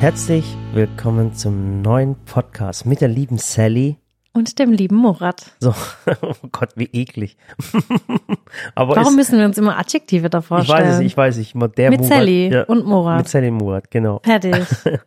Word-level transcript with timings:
Herzlich 0.00 0.44
willkommen 0.72 1.34
zum 1.34 1.80
neuen 1.80 2.16
Podcast 2.26 2.84
mit 2.84 3.00
der 3.00 3.08
lieben 3.08 3.38
Sally. 3.38 3.96
Und 4.32 4.58
dem 4.58 4.72
lieben 4.72 4.96
Murat. 4.96 5.52
So, 5.60 5.74
oh 6.22 6.34
Gott, 6.52 6.70
wie 6.76 6.90
eklig. 6.92 7.36
Aber 8.74 8.96
Warum 8.96 9.12
es, 9.12 9.16
müssen 9.16 9.38
wir 9.38 9.46
uns 9.46 9.56
immer 9.56 9.78
Adjektive 9.78 10.28
davor 10.28 10.60
ich 10.60 10.68
weiß 10.68 10.94
es, 10.94 11.00
ich 11.00 11.16
weiß 11.16 11.38
es, 11.38 11.54
immer 11.54 11.68
der 11.68 11.90
Mit 11.90 12.00
Murat, 12.00 12.12
Sally 12.12 12.52
ja, 12.52 12.62
und 12.64 12.84
Murat. 12.84 13.18
Mit 13.18 13.28
Sally 13.28 13.48
und 13.48 13.56
Murat, 13.56 13.90
genau. 13.90 14.20
Fertig. 14.22 14.54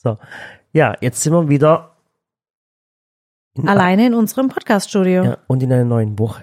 So, 0.00 0.16
ja, 0.72 0.94
jetzt 1.00 1.20
sind 1.20 1.32
wir 1.32 1.48
wieder 1.48 1.96
in, 3.54 3.68
Alleine 3.68 4.06
in 4.06 4.14
unserem 4.14 4.48
Podcaststudio. 4.48 5.24
Ja. 5.24 5.30
Ja, 5.30 5.38
und 5.48 5.60
in 5.60 5.72
einer 5.72 5.84
neuen 5.84 6.16
Woche. 6.18 6.42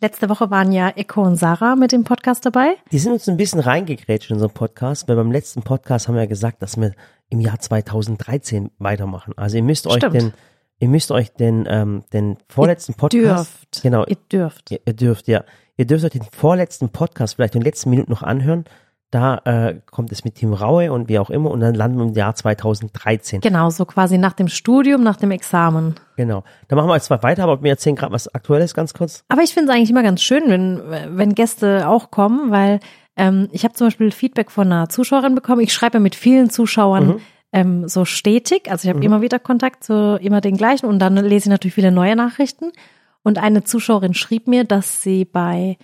Letzte 0.00 0.28
Woche 0.28 0.50
waren 0.50 0.72
ja 0.72 0.88
Eko 0.90 1.22
und 1.22 1.36
Sarah 1.36 1.76
mit 1.76 1.92
dem 1.92 2.04
Podcast 2.04 2.44
dabei. 2.44 2.74
Die 2.90 2.98
sind 2.98 3.12
uns 3.12 3.28
ein 3.28 3.36
bisschen 3.36 3.60
reingegrätscht 3.60 4.30
in 4.30 4.34
unseren 4.34 4.50
Podcast, 4.52 5.08
weil 5.08 5.16
beim 5.16 5.30
letzten 5.32 5.62
Podcast 5.62 6.08
haben 6.08 6.14
wir 6.16 6.22
ja 6.22 6.28
gesagt, 6.28 6.62
dass 6.62 6.76
wir 6.76 6.92
im 7.30 7.40
Jahr 7.40 7.58
2013 7.58 8.70
weitermachen. 8.78 9.34
Also 9.36 9.56
ihr 9.56 9.62
müsst 9.62 9.86
euch 9.86 9.96
Stimmt. 9.98 10.14
den, 10.14 10.32
ihr 10.80 10.88
müsst 10.88 11.10
euch 11.12 11.32
den, 11.32 11.64
ähm, 11.68 12.02
den 12.12 12.36
vorletzten 12.48 12.94
Podcast, 12.94 13.52
Dürft. 13.54 13.82
genau, 13.82 14.04
Ihr 14.06 14.16
dürft. 14.30 14.70
Ihr, 14.72 14.80
ihr 14.84 14.92
dürft, 14.94 15.28
ja. 15.28 15.44
Ihr 15.76 15.86
dürft 15.86 16.04
euch 16.04 16.10
den 16.12 16.22
vorletzten 16.32 16.88
Podcast 16.90 17.36
vielleicht 17.36 17.54
in 17.54 17.60
den 17.60 17.66
letzten 17.66 17.90
Minuten 17.90 18.10
noch 18.10 18.22
anhören. 18.22 18.64
Da 19.10 19.40
äh, 19.44 19.80
kommt 19.90 20.10
es 20.10 20.24
mit 20.24 20.34
Tim 20.34 20.52
Raue 20.52 20.92
und 20.92 21.08
wie 21.08 21.18
auch 21.20 21.30
immer 21.30 21.50
und 21.50 21.60
dann 21.60 21.74
landen 21.74 21.98
wir 21.98 22.04
im 22.06 22.14
Jahr 22.14 22.34
2013. 22.34 23.40
Genau, 23.42 23.70
so 23.70 23.84
quasi 23.84 24.18
nach 24.18 24.32
dem 24.32 24.48
Studium, 24.48 25.04
nach 25.04 25.16
dem 25.16 25.30
Examen. 25.30 25.94
Genau. 26.16 26.42
Da 26.66 26.74
machen 26.74 26.88
wir 26.88 26.96
jetzt 26.96 27.10
mal 27.10 27.22
weiter, 27.22 27.44
aber 27.44 27.62
wir 27.62 27.70
erzählen 27.70 27.94
gerade 27.94 28.12
was 28.12 28.34
Aktuelles 28.34 28.74
ganz 28.74 28.92
kurz. 28.92 29.24
Aber 29.28 29.42
ich 29.42 29.54
finde 29.54 29.70
es 29.70 29.76
eigentlich 29.76 29.90
immer 29.90 30.02
ganz 30.02 30.20
schön, 30.20 30.44
wenn, 30.48 30.82
wenn 31.16 31.34
Gäste 31.34 31.88
auch 31.88 32.10
kommen, 32.10 32.50
weil 32.50 32.80
ähm, 33.16 33.48
ich 33.52 33.64
habe 33.64 33.74
zum 33.74 33.86
Beispiel 33.86 34.10
Feedback 34.10 34.50
von 34.50 34.66
einer 34.66 34.88
Zuschauerin 34.88 35.36
bekommen. 35.36 35.60
Ich 35.60 35.72
schreibe 35.72 36.00
mit 36.00 36.16
vielen 36.16 36.50
Zuschauern 36.50 37.20
ähm, 37.52 37.86
so 37.88 38.04
stetig. 38.04 38.70
Also 38.70 38.88
ich 38.88 38.94
habe 38.94 39.04
immer 39.04 39.20
wieder 39.20 39.38
Kontakt 39.38 39.84
zu 39.84 40.18
immer 40.20 40.40
den 40.40 40.56
gleichen 40.56 40.86
und 40.86 40.98
dann 40.98 41.14
lese 41.14 41.46
ich 41.46 41.50
natürlich 41.50 41.74
viele 41.74 41.92
neue 41.92 42.16
Nachrichten. 42.16 42.72
Und 43.22 43.38
eine 43.38 43.62
Zuschauerin 43.62 44.12
schrieb 44.12 44.48
mir, 44.48 44.64
dass 44.64 45.02
sie 45.02 45.24
bei 45.24 45.78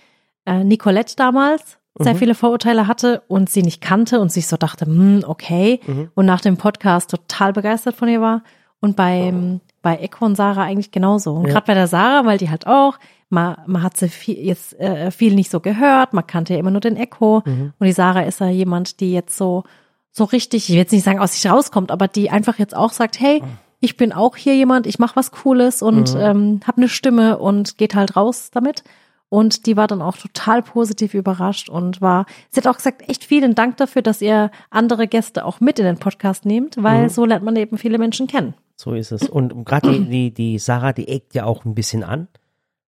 äh, 0.45 0.63
Nicolette 0.65 1.15
damals 1.15 1.77
sehr 2.03 2.15
viele 2.15 2.35
Vorurteile 2.35 2.87
hatte 2.87 3.23
und 3.27 3.49
sie 3.49 3.61
nicht 3.63 3.81
kannte 3.81 4.19
und 4.19 4.31
sich 4.31 4.47
so 4.47 4.57
dachte, 4.57 4.85
hm, 4.85 5.23
okay. 5.27 5.79
Und 6.15 6.25
nach 6.25 6.41
dem 6.41 6.57
Podcast 6.57 7.09
total 7.11 7.53
begeistert 7.53 7.95
von 7.95 8.07
ihr 8.09 8.21
war. 8.21 8.43
Und 8.79 8.95
beim, 8.95 9.61
bei 9.83 9.97
Eko 9.97 10.25
und 10.25 10.35
Sarah 10.35 10.63
eigentlich 10.63 10.91
genauso. 10.91 11.33
Und 11.33 11.45
Ja. 11.47 11.53
gerade 11.53 11.67
bei 11.67 11.73
der 11.75 11.87
Sarah, 11.87 12.25
weil 12.25 12.37
die 12.39 12.49
halt 12.49 12.65
auch, 12.67 12.97
man, 13.29 13.57
man 13.67 13.83
hat 13.83 13.95
sie 13.95 14.09
viel, 14.09 14.37
jetzt 14.39 14.79
äh, 14.79 15.11
viel 15.11 15.35
nicht 15.35 15.51
so 15.51 15.59
gehört, 15.59 16.13
man 16.13 16.25
kannte 16.25 16.53
ja 16.53 16.59
immer 16.59 16.71
nur 16.71 16.81
den 16.81 16.97
Echo. 16.97 17.43
Und 17.45 17.73
die 17.85 17.91
Sarah 17.91 18.21
ist 18.23 18.39
ja 18.39 18.47
jemand, 18.49 18.99
die 18.99 19.13
jetzt 19.13 19.37
so, 19.37 19.63
so 20.11 20.23
richtig, 20.25 20.63
ich 20.65 20.69
will 20.71 20.77
jetzt 20.77 20.91
nicht 20.91 21.03
sagen, 21.05 21.19
aus 21.19 21.33
sich 21.33 21.49
rauskommt, 21.49 21.91
aber 21.91 22.07
die 22.07 22.29
einfach 22.31 22.57
jetzt 22.59 22.75
auch 22.75 22.91
sagt, 22.91 23.19
hey, 23.19 23.41
ich 23.79 23.97
bin 23.97 24.11
auch 24.13 24.35
hier 24.35 24.55
jemand, 24.55 24.85
ich 24.87 24.99
mache 24.99 25.15
was 25.15 25.31
Cooles 25.31 25.81
und 25.81 26.15
ähm, 26.19 26.59
habe 26.67 26.77
eine 26.77 26.89
Stimme 26.89 27.37
und 27.39 27.77
geht 27.77 27.95
halt 27.95 28.15
raus 28.15 28.49
damit. 28.51 28.83
Und 29.31 29.65
die 29.65 29.77
war 29.77 29.87
dann 29.87 30.01
auch 30.01 30.17
total 30.17 30.61
positiv 30.61 31.13
überrascht 31.13 31.69
und 31.69 32.01
war, 32.01 32.25
sie 32.49 32.59
hat 32.59 32.67
auch 32.67 32.75
gesagt, 32.75 33.07
echt 33.09 33.23
vielen 33.23 33.55
Dank 33.55 33.77
dafür, 33.77 34.01
dass 34.01 34.21
ihr 34.21 34.51
andere 34.69 35.07
Gäste 35.07 35.45
auch 35.45 35.61
mit 35.61 35.79
in 35.79 35.85
den 35.85 35.97
Podcast 35.97 36.45
nehmt, 36.45 36.75
weil 36.83 37.09
so 37.09 37.23
lernt 37.23 37.45
man 37.45 37.55
eben 37.55 37.77
viele 37.77 37.97
Menschen 37.97 38.27
kennen. 38.27 38.55
So 38.75 38.93
ist 38.93 39.13
es. 39.13 39.29
Und 39.29 39.63
gerade 39.63 39.89
die, 39.93 40.09
die, 40.09 40.33
die 40.33 40.59
Sarah, 40.59 40.91
die 40.91 41.07
eckt 41.07 41.33
ja 41.33 41.45
auch 41.45 41.63
ein 41.63 41.75
bisschen 41.75 42.03
an. 42.03 42.27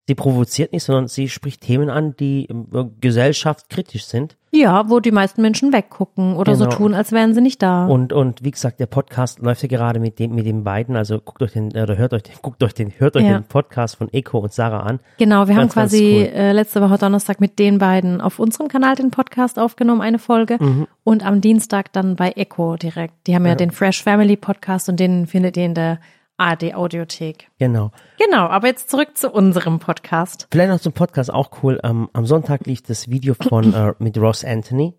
Sie 0.07 0.15
provoziert 0.15 0.73
nicht, 0.73 0.83
sondern 0.83 1.07
sie 1.07 1.29
spricht 1.29 1.61
Themen 1.61 1.89
an, 1.89 2.15
die 2.19 2.49
äh, 2.49 2.85
gesellschaftskritisch 2.99 4.05
sind. 4.05 4.35
Ja, 4.53 4.89
wo 4.89 4.99
die 4.99 5.11
meisten 5.11 5.41
Menschen 5.41 5.71
weggucken 5.71 6.35
oder 6.35 6.55
so 6.55 6.65
Genau. 6.65 6.75
tun, 6.75 6.93
als 6.93 7.13
wären 7.13 7.33
sie 7.33 7.39
nicht 7.39 7.61
da. 7.61 7.85
Und, 7.85 8.11
und 8.11 8.43
wie 8.43 8.51
gesagt, 8.51 8.81
der 8.81 8.87
Podcast 8.87 9.39
läuft 9.39 9.61
ja 9.61 9.69
gerade 9.69 9.99
mit 10.01 10.19
dem, 10.19 10.35
mit 10.35 10.45
den 10.45 10.63
beiden. 10.65 10.97
Also 10.97 11.19
guckt 11.19 11.41
euch 11.41 11.53
den, 11.53 11.67
oder 11.69 11.95
hört 11.97 12.13
euch 12.13 12.23
den, 12.23 12.33
guckt 12.41 12.61
euch 12.63 12.73
den, 12.73 12.91
hört 12.97 13.15
euch 13.15 13.23
Ja. 13.23 13.39
den 13.39 13.43
Podcast 13.45 13.95
von 13.95 14.09
Eko 14.11 14.39
und 14.39 14.51
Sarah 14.51 14.81
an. 14.81 14.99
Genau, 15.17 15.47
wir 15.47 15.55
haben 15.55 15.61
Ganz, 15.69 15.75
ganz 15.75 15.91
quasi 15.91 16.27
cool. 16.29 16.37
äh, 16.37 16.51
letzte 16.51 16.81
Woche 16.81 16.97
Donnerstag 16.97 17.39
mit 17.39 17.59
den 17.59 17.77
beiden 17.77 18.19
auf 18.19 18.39
unserem 18.39 18.67
Kanal 18.67 18.95
den 18.95 19.11
Podcast 19.11 19.57
aufgenommen, 19.59 20.01
eine 20.01 20.19
Folge. 20.19 20.57
Mhm. 20.59 20.87
Und 21.05 21.25
am 21.25 21.39
Dienstag 21.39 21.93
dann 21.93 22.15
bei 22.17 22.31
Echo 22.31 22.75
direkt. 22.75 23.27
Die 23.27 23.35
haben 23.35 23.45
ja, 23.45 23.55
den 23.55 23.71
Fresh 23.71 24.03
Family 24.03 24.35
Podcast 24.35 24.89
und 24.89 24.99
den 24.99 25.27
findet 25.27 25.55
ihr 25.55 25.65
in 25.65 25.75
der 25.75 25.99
ARD 26.41 26.73
Audiothek. 26.73 27.49
Genau. 27.59 27.91
Genau, 28.17 28.47
aber 28.47 28.67
jetzt 28.67 28.89
zurück 28.89 29.15
zu 29.15 29.29
unserem 29.29 29.79
Podcast. 29.79 30.47
Vielleicht 30.51 30.71
noch 30.71 30.79
zum 30.79 30.93
Podcast 30.93 31.31
auch 31.31 31.51
cool. 31.61 31.79
Ähm, 31.83 32.09
am 32.13 32.25
Sonntag 32.25 32.65
lief 32.65 32.81
das 32.81 33.09
Video 33.09 33.35
von 33.35 33.73
äh, 33.75 33.93
mit 33.99 34.17
Ross 34.17 34.43
Anthony. 34.43 34.95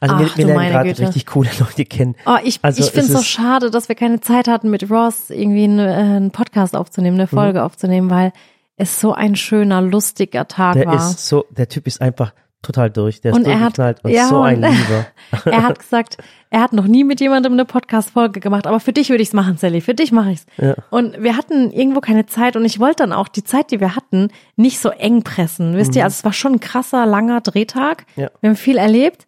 Also 0.00 0.18
wir, 0.18 0.28
Ach, 0.30 0.36
wir 0.38 0.46
du 0.46 0.52
lernen 0.52 0.70
gerade 0.70 0.98
richtig 0.98 1.26
coole 1.26 1.50
Leute 1.58 1.84
kennen. 1.84 2.14
Oh, 2.24 2.36
ich, 2.42 2.60
Also 2.62 2.82
ich 2.82 2.90
finde 2.90 3.12
es 3.12 3.18
so 3.18 3.22
schade, 3.22 3.70
dass 3.70 3.88
wir 3.88 3.96
keine 3.96 4.20
Zeit 4.20 4.48
hatten, 4.48 4.70
mit 4.70 4.88
Ross 4.90 5.30
irgendwie 5.30 5.64
einen, 5.64 5.78
äh, 5.80 5.92
einen 5.92 6.30
Podcast 6.30 6.74
aufzunehmen, 6.76 7.18
eine 7.18 7.26
Folge 7.26 7.64
aufzunehmen, 7.64 8.08
weil 8.08 8.32
es 8.76 9.00
so 9.00 9.12
ein 9.12 9.36
schöner, 9.36 9.82
lustiger 9.82 10.48
Tag 10.48 10.74
Der 10.74 10.86
war. 10.86 10.94
ist 10.96 11.26
so, 11.26 11.44
der 11.50 11.68
Typ 11.68 11.86
ist 11.86 12.00
einfach 12.00 12.32
total 12.64 12.90
durch. 12.90 13.20
Der 13.20 13.32
ist 13.32 13.38
Und 13.38 13.46
er 13.46 13.60
hat- 13.60 13.78
und 13.78 14.10
ja, 14.10 14.26
so 14.28 14.40
ein 14.42 14.56
Lieber. 14.62 15.06
er 15.44 15.62
hat 15.62 15.78
gesagt, 15.78 16.18
er 16.50 16.60
hat 16.60 16.72
noch 16.72 16.86
nie 16.86 17.04
mit 17.04 17.20
jemandem 17.20 17.52
eine 17.52 17.64
Podcast-Folge 17.64 18.40
gemacht, 18.40 18.66
aber 18.66 18.80
für 18.80 18.92
dich 18.92 19.10
würde 19.10 19.22
ich 19.22 19.28
es 19.28 19.34
machen, 19.34 19.56
Sally, 19.56 19.80
für 19.80 19.94
dich 19.94 20.12
mache 20.12 20.30
ich's. 20.32 20.46
Ja. 20.56 20.74
Und 20.90 21.22
wir 21.22 21.36
hatten 21.36 21.70
irgendwo 21.72 22.00
keine 22.00 22.26
Zeit 22.26 22.56
und 22.56 22.64
ich 22.64 22.80
wollte 22.80 23.02
dann 23.04 23.12
auch 23.12 23.28
die 23.28 23.44
Zeit, 23.44 23.70
die 23.70 23.80
wir 23.80 23.96
hatten, 23.96 24.28
nicht 24.56 24.78
so 24.80 24.88
eng 24.90 25.22
pressen. 25.22 25.76
Wisst 25.76 25.94
ihr, 25.96 26.04
also 26.04 26.14
es 26.14 26.24
war 26.24 26.32
schon 26.32 26.54
ein 26.54 26.60
krasser, 26.60 27.06
langer 27.06 27.40
Drehtag. 27.40 28.04
Mhm. 28.16 28.22
Ja. 28.22 28.30
Wir 28.40 28.50
haben 28.50 28.56
viel 28.56 28.76
erlebt. 28.76 29.26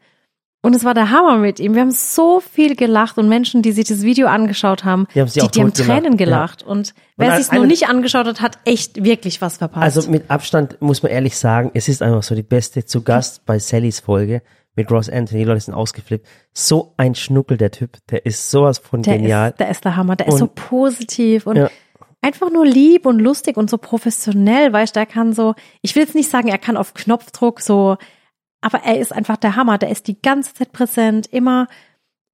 Und 0.67 0.75
es 0.75 0.83
war 0.83 0.95
der 0.95 1.11
Hammer 1.13 1.37
mit 1.39 1.61
ihm. 1.61 1.75
Wir 1.75 1.83
haben 1.83 1.93
so 1.93 2.41
viel 2.41 2.75
gelacht 2.75 3.19
und 3.19 3.29
Menschen, 3.29 3.63
die 3.63 3.71
sich 3.71 3.85
das 3.87 4.03
Video 4.03 4.27
angeschaut 4.27 4.83
haben, 4.85 5.07
Die 5.15 5.21
haben 5.21 5.31
die, 5.31 5.49
die 5.49 5.61
haben 5.61 5.73
Tränen 5.73 6.13
ja. 6.15 6.17
gelacht. 6.25 6.65
Und 6.65 6.93
wer 7.17 7.37
sich 7.37 7.47
noch 7.53 7.59
eine- 7.61 7.69
nicht 7.69 7.89
angeschaut 7.89 8.27
hat, 8.27 8.41
hat 8.41 8.59
echt 8.65 9.05
wirklich 9.05 9.41
was 9.41 9.59
verpasst. 9.59 9.85
Also 9.85 10.11
mit 10.11 10.29
Abstand 10.29 10.83
muss 10.83 11.05
man 11.05 11.13
ehrlich 11.13 11.37
sagen, 11.37 11.71
es 11.75 11.87
ist 11.87 12.03
einfach 12.03 12.25
so 12.25 12.35
die 12.35 12.43
beste 12.43 12.85
zu 12.85 13.03
Gast 13.03 13.47
bei 13.47 13.61
Sallys 13.61 14.01
Folge 14.01 14.43
mit 14.75 14.91
Ross 14.91 15.09
Anthony. 15.09 15.43
Die 15.43 15.47
Leute 15.49 15.61
sind 15.61 15.75
ausgeflippt. 15.75 16.27
So 16.53 16.95
ein 16.97 17.15
Schnuckel, 17.15 17.59
der 17.59 17.71
Typ. 17.71 17.99
Der 18.11 18.27
ist 18.27 18.51
sowas 18.51 18.79
von 18.79 19.03
Der 19.03 19.19
genial. 19.19 19.51
ist, 19.51 19.61
der 19.61 19.71
ist 19.71 19.85
der 19.85 19.95
Hammer. 19.95 20.17
Der 20.17 20.27
ist 20.27 20.39
so 20.39 20.47
Und- 20.47 20.57
positiv 20.57 21.47
und 21.47 21.55
Ja. 21.59 21.71
einfach 22.23 22.51
nur 22.51 22.67
lieb 22.67 23.07
und 23.07 23.21
lustig 23.21 23.57
und 23.57 23.71
so 23.71 23.79
professionell, 23.79 24.73
weißt 24.73 24.97
du, 24.97 24.99
der 24.99 25.07
kann 25.07 25.33
so, 25.33 25.55
ich 25.83 25.95
will 25.95 26.03
jetzt 26.03 26.17
nicht 26.17 26.29
sagen, 26.29 26.49
er 26.49 26.59
kann 26.59 26.77
auf 26.77 26.93
Knopfdruck 26.93 27.61
so, 27.61 27.99
aber 28.67 28.83
er 28.85 28.99
ist 28.99 29.13
einfach 29.13 29.37
der 29.37 29.55
Hammer. 29.55 29.79
Der 29.79 29.91
ist 29.91 30.09
die 30.09 30.21
ganze 30.21 30.53
Zeit 30.55 30.73
präsent, 30.73 31.29
immer, 31.33 31.69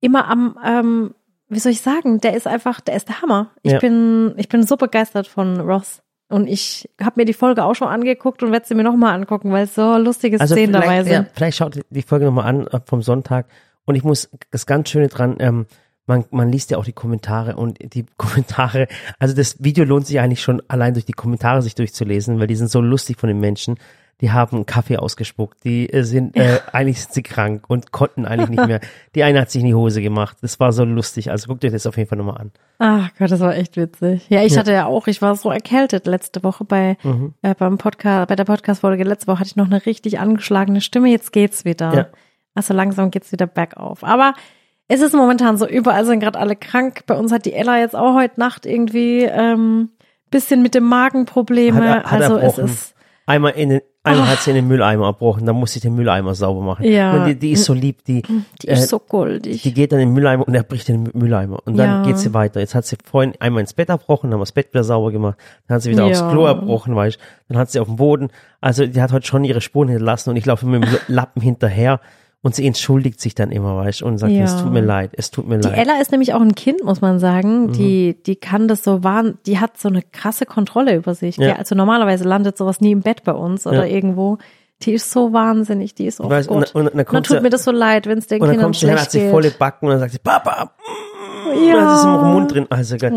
immer 0.00 0.28
am, 0.28 0.59
ähm, 0.65 1.15
wie 1.50 1.59
soll 1.59 1.72
ich 1.72 1.82
sagen, 1.82 2.20
der 2.22 2.34
ist 2.34 2.47
einfach, 2.47 2.81
der 2.81 2.97
ist 2.97 3.09
der 3.09 3.20
Hammer. 3.20 3.50
Ich 3.62 3.72
Ja. 3.72 3.78
bin, 3.78 4.32
ich 4.38 4.48
bin 4.48 4.62
so 4.62 4.78
begeistert 4.78 5.26
von 5.26 5.60
Ross. 5.60 6.00
Und 6.31 6.47
ich 6.48 6.88
habe 6.98 7.21
mir 7.21 7.25
die 7.26 7.34
Folge 7.34 7.62
auch 7.62 7.75
schon 7.75 7.88
angeguckt 7.88 8.42
und 8.42 8.50
werde 8.53 8.66
sie 8.66 8.75
mir 8.75 8.82
nochmal 8.84 9.15
angucken, 9.15 9.53
weil 9.53 9.66
so 9.66 9.98
lustige 9.98 10.41
Also 10.41 10.54
Szenen 10.54 10.72
dabei 10.72 11.03
sind. 11.04 11.12
ja, 11.12 11.26
vielleicht 11.34 11.59
schaut 11.59 11.78
die 11.91 12.00
Folge 12.03 12.25
nochmal 12.25 12.47
an 12.47 12.66
äh, 12.69 12.81
vom 12.87 13.03
Sonntag. 13.03 13.44
Und 13.84 13.97
ich 13.97 14.03
muss 14.04 14.31
das 14.50 14.65
ganz 14.65 14.88
Schöne 14.88 15.09
dran, 15.09 15.37
ähm, 15.41 15.66
man, 16.06 16.25
man 16.31 16.50
liest 16.50 16.71
ja 16.71 16.78
auch 16.78 16.84
die 16.87 16.94
Kommentare 16.94 17.56
und 17.56 17.78
die 17.94 18.06
Kommentare, 18.16 18.88
also 19.19 19.34
das 19.34 19.62
Video 19.62 19.84
lohnt 19.84 20.06
sich 20.06 20.19
eigentlich 20.21 20.41
schon 20.42 20.62
allein 20.69 20.94
durch 20.94 21.04
die 21.04 21.12
Kommentare 21.12 21.60
sich 21.60 21.75
durchzulesen, 21.75 22.41
weil 22.41 22.47
die 22.47 22.56
sind 22.56 22.71
so 22.71 22.81
lustig 22.81 23.19
von 23.21 23.28
den 23.28 23.38
Menschen. 23.41 23.76
Die 24.22 24.31
haben 24.31 24.66
Kaffee 24.66 24.97
ausgespuckt, 24.99 25.65
die 25.65 25.93
äh, 25.93 26.05
sind, 26.05 26.37
äh, 26.37 26.60
eigentlich 26.72 27.03
sind 27.03 27.12
sie 27.12 27.22
krank 27.25 27.65
und 27.69 27.91
konnten 27.91 28.25
eigentlich 28.25 28.50
nicht 28.50 28.66
mehr. 28.66 28.81
Die 29.16 29.25
eine 29.25 29.41
hat 29.41 29.50
sich 29.50 29.60
in 29.60 29.66
die 29.66 29.75
Hose 29.75 30.00
gemacht. 30.00 30.37
Das 30.43 30.60
war 30.60 30.72
so 30.72 30.84
lustig. 30.84 31.31
Also 31.33 31.49
guckt 31.49 31.65
euch 31.65 31.72
das 31.72 31.87
auf 31.87 31.97
jeden 31.97 32.09
Fall 32.09 32.19
nochmal 32.19 32.38
an. 32.38 32.53
Ach 32.78 33.10
Gott, 33.19 33.33
das 33.33 33.41
war 33.41 33.56
echt 33.56 33.77
witzig. 33.77 34.27
Ja, 34.31 34.43
ich 34.44 34.56
hatte 34.56 34.72
ja 34.72 34.87
auch, 34.87 35.09
ich 35.09 35.21
war 35.21 35.34
so 35.34 35.50
erkältet 35.50 36.06
letzte 36.06 36.44
Woche 36.44 36.65
bei 36.65 36.97
Mhm. 37.03 37.34
äh, 37.43 37.55
beim 37.56 37.78
Podcast, 37.78 38.28
bei 38.28 38.37
der 38.37 38.44
Podcast-Folge 38.44 39.03
letzte 39.03 39.27
Woche 39.27 39.41
hatte 39.41 39.49
ich 39.49 39.56
noch 39.56 39.66
eine 39.66 39.84
richtig 39.84 40.21
angeschlagene 40.21 40.81
Stimme. 40.81 41.10
Jetzt 41.10 41.33
geht's 41.33 41.65
wieder. 41.65 41.94
Ja. 41.94 42.06
Also 42.54 42.75
langsam 42.75 43.10
geht's 43.10 43.33
wieder 43.33 43.48
bergauf. 43.48 44.04
Aber 44.04 44.34
es 44.86 45.01
ist 45.01 45.15
momentan 45.15 45.57
so, 45.57 45.66
überall 45.66 46.04
sind 46.04 46.21
gerade 46.21 46.39
alle 46.39 46.54
krank. 46.54 47.03
Bei 47.07 47.16
uns 47.16 47.33
hat 47.33 47.45
die 47.45 47.54
Ella 47.54 47.78
jetzt 47.80 47.97
auch 47.97 48.15
heute 48.15 48.39
Nacht 48.39 48.66
irgendwie 48.66 49.22
ähm, 49.24 49.91
bisschen 50.30 50.63
mit 50.63 50.74
dem 50.77 50.84
Magen 50.84 51.24
Probleme. 51.24 51.89
Hat, 51.89 52.10
hat 52.10 52.22
also 52.22 52.39
es 52.39 52.59
ist 52.59 52.95
Einmal 53.27 53.53
in 53.53 53.71
den, 53.71 53.80
einmal 54.04 54.28
hat 54.28 54.41
sie 54.41 54.51
in 54.51 54.57
den 54.57 54.69
Mülleimer 54.69 55.07
erbrochen, 55.07 55.47
dann 55.47 55.57
muss 55.57 55.77
ich 55.77 55.83
den 55.83 55.95
Mülleimer 55.95 56.34
sauber 56.34 56.60
machen. 56.60 56.84
Ja. 56.84 57.13
Und 57.15 57.27
die, 57.27 57.34
die 57.37 57.53
ist 57.53 57.65
so 57.65 57.72
lieb, 57.72 58.04
die, 58.04 58.22
die 58.22 58.66
ist 58.66 58.84
äh, 58.84 58.87
so 58.87 58.99
goldig. 58.99 59.63
die 59.63 59.72
geht 59.72 59.93
dann 59.93 60.01
in 60.01 60.09
den 60.09 60.15
Mülleimer 60.15 60.47
und 60.47 60.54
er 60.54 60.63
bricht 60.65 60.89
den 60.89 61.10
Mülleimer. 61.15 61.60
Und 61.65 61.77
dann 61.77 61.89
Ja. 61.89 62.03
geht 62.03 62.19
sie 62.19 62.34
weiter. 62.34 62.60
Jetzt 62.60 62.75
hat 62.75 62.84
sie 62.84 62.97
vorhin 63.04 63.34
einmal 63.39 63.60
ins 63.60 63.75
Bett 63.75 63.89
erbrochen, 63.89 64.28
dann 64.31 64.34
haben 64.34 64.41
wir 64.41 64.45
das 64.45 64.53
Bett 64.53 64.72
wieder 64.72 64.84
sauber 64.84 65.13
gemacht, 65.13 65.39
dann 65.69 65.77
hat 65.77 65.83
sie 65.83 65.91
wieder 65.91 66.04
aufs 66.04 66.21
Ja. 66.21 66.31
Klo 66.31 66.47
erbrochen, 66.47 66.97
weißt. 66.97 67.19
Dann 67.49 67.59
hat 67.59 67.71
sie 67.71 67.78
auf 67.81 67.87
dem 67.87 67.97
Boden, 67.97 68.31
also 68.60 68.87
die 68.87 69.01
hat 69.01 69.13
heute 69.13 69.27
schon 69.27 69.45
ihre 69.45 69.60
Spuren 69.60 69.89
hinterlassen 69.89 70.31
und 70.31 70.37
ich 70.37 70.47
laufe 70.47 70.66
mit 70.66 70.83
dem 70.84 70.91
Lappen 71.09 71.41
hinterher 71.43 72.01
und 72.42 72.54
sie 72.54 72.66
entschuldigt 72.66 73.21
sich 73.21 73.34
dann 73.34 73.50
immer, 73.53 73.77
weißt 73.77 74.00
du, 74.00 74.06
und 74.06 74.18
sagt, 74.18 74.33
Ja. 74.33 74.44
es 74.44 74.56
tut 74.60 74.72
mir 74.72 74.80
leid, 74.80 75.10
es 75.15 75.30
tut 75.30 75.47
mir 75.48 75.59
Die 75.59 75.68
leid. 75.68 75.78
Ella 75.78 76.00
ist 76.00 76.10
nämlich 76.10 76.34
auch 76.34 76.41
ein 76.41 76.54
Kind, 76.54 76.83
muss 76.84 77.00
man 77.00 77.18
sagen. 77.21 77.66
Mhm. 77.66 77.72
Die, 77.72 78.16
die 78.27 78.36
kann 78.36 78.66
das 78.68 78.83
so 78.83 79.04
wahren, 79.04 79.39
die 79.47 79.59
hat 79.60 79.78
so 79.78 79.89
eine 79.89 80.03
krasse 80.03 80.44
Kontrolle 80.44 80.97
über 80.97 81.15
sich. 81.15 81.36
Ja. 81.36 81.54
Also 81.56 81.74
normalerweise 81.74 82.24
landet 82.24 82.59
sowas 82.59 82.80
nie 82.80 82.92
im 82.92 83.00
Bett 83.00 83.22
bei 83.24 83.33
uns 83.33 83.66
oder 83.66 83.86
Ja. 83.86 83.94
irgendwo. 83.94 84.39
Die 84.83 84.94
ist 84.94 85.12
so 85.12 85.33
wahnsinnig, 85.33 85.94
die 85.94 86.06
ist 86.06 86.21
auch 86.21 86.28
weiß, 86.28 86.48
gut. 86.48 86.56
und- 86.56 86.74
und 86.74 86.84
dann 86.86 86.97
dann 86.97 87.06
kommt 87.06 87.27
tut 87.27 87.36
sie- 87.36 87.42
mir 87.42 87.50
das 87.50 87.62
so 87.62 87.71
leid, 87.71 88.09
wenn 88.09 88.18
es 88.18 88.27
den 88.27 88.41
Und 88.42 88.48
dann 88.48 88.54
Kindern 88.54 88.65
kommt 88.66 88.74
sie 88.77 88.86
schlecht 88.86 88.98
hat 89.03 89.10
sie 89.12 89.21
geht. 89.21 89.30
volle 89.30 89.50
Backen 89.53 89.84
und 89.86 89.92
dann 89.92 90.00
sagt 90.00 90.10
sie, 90.12 90.18
Papa, 90.18 90.65
mm, 90.77 91.11
Ja. 91.47 91.74
dann 91.77 91.94
ist 91.97 92.04
im 92.04 92.33
Mund 92.33 92.53
drin. 92.53 92.66
Also 92.71 92.97
geil. 92.97 93.12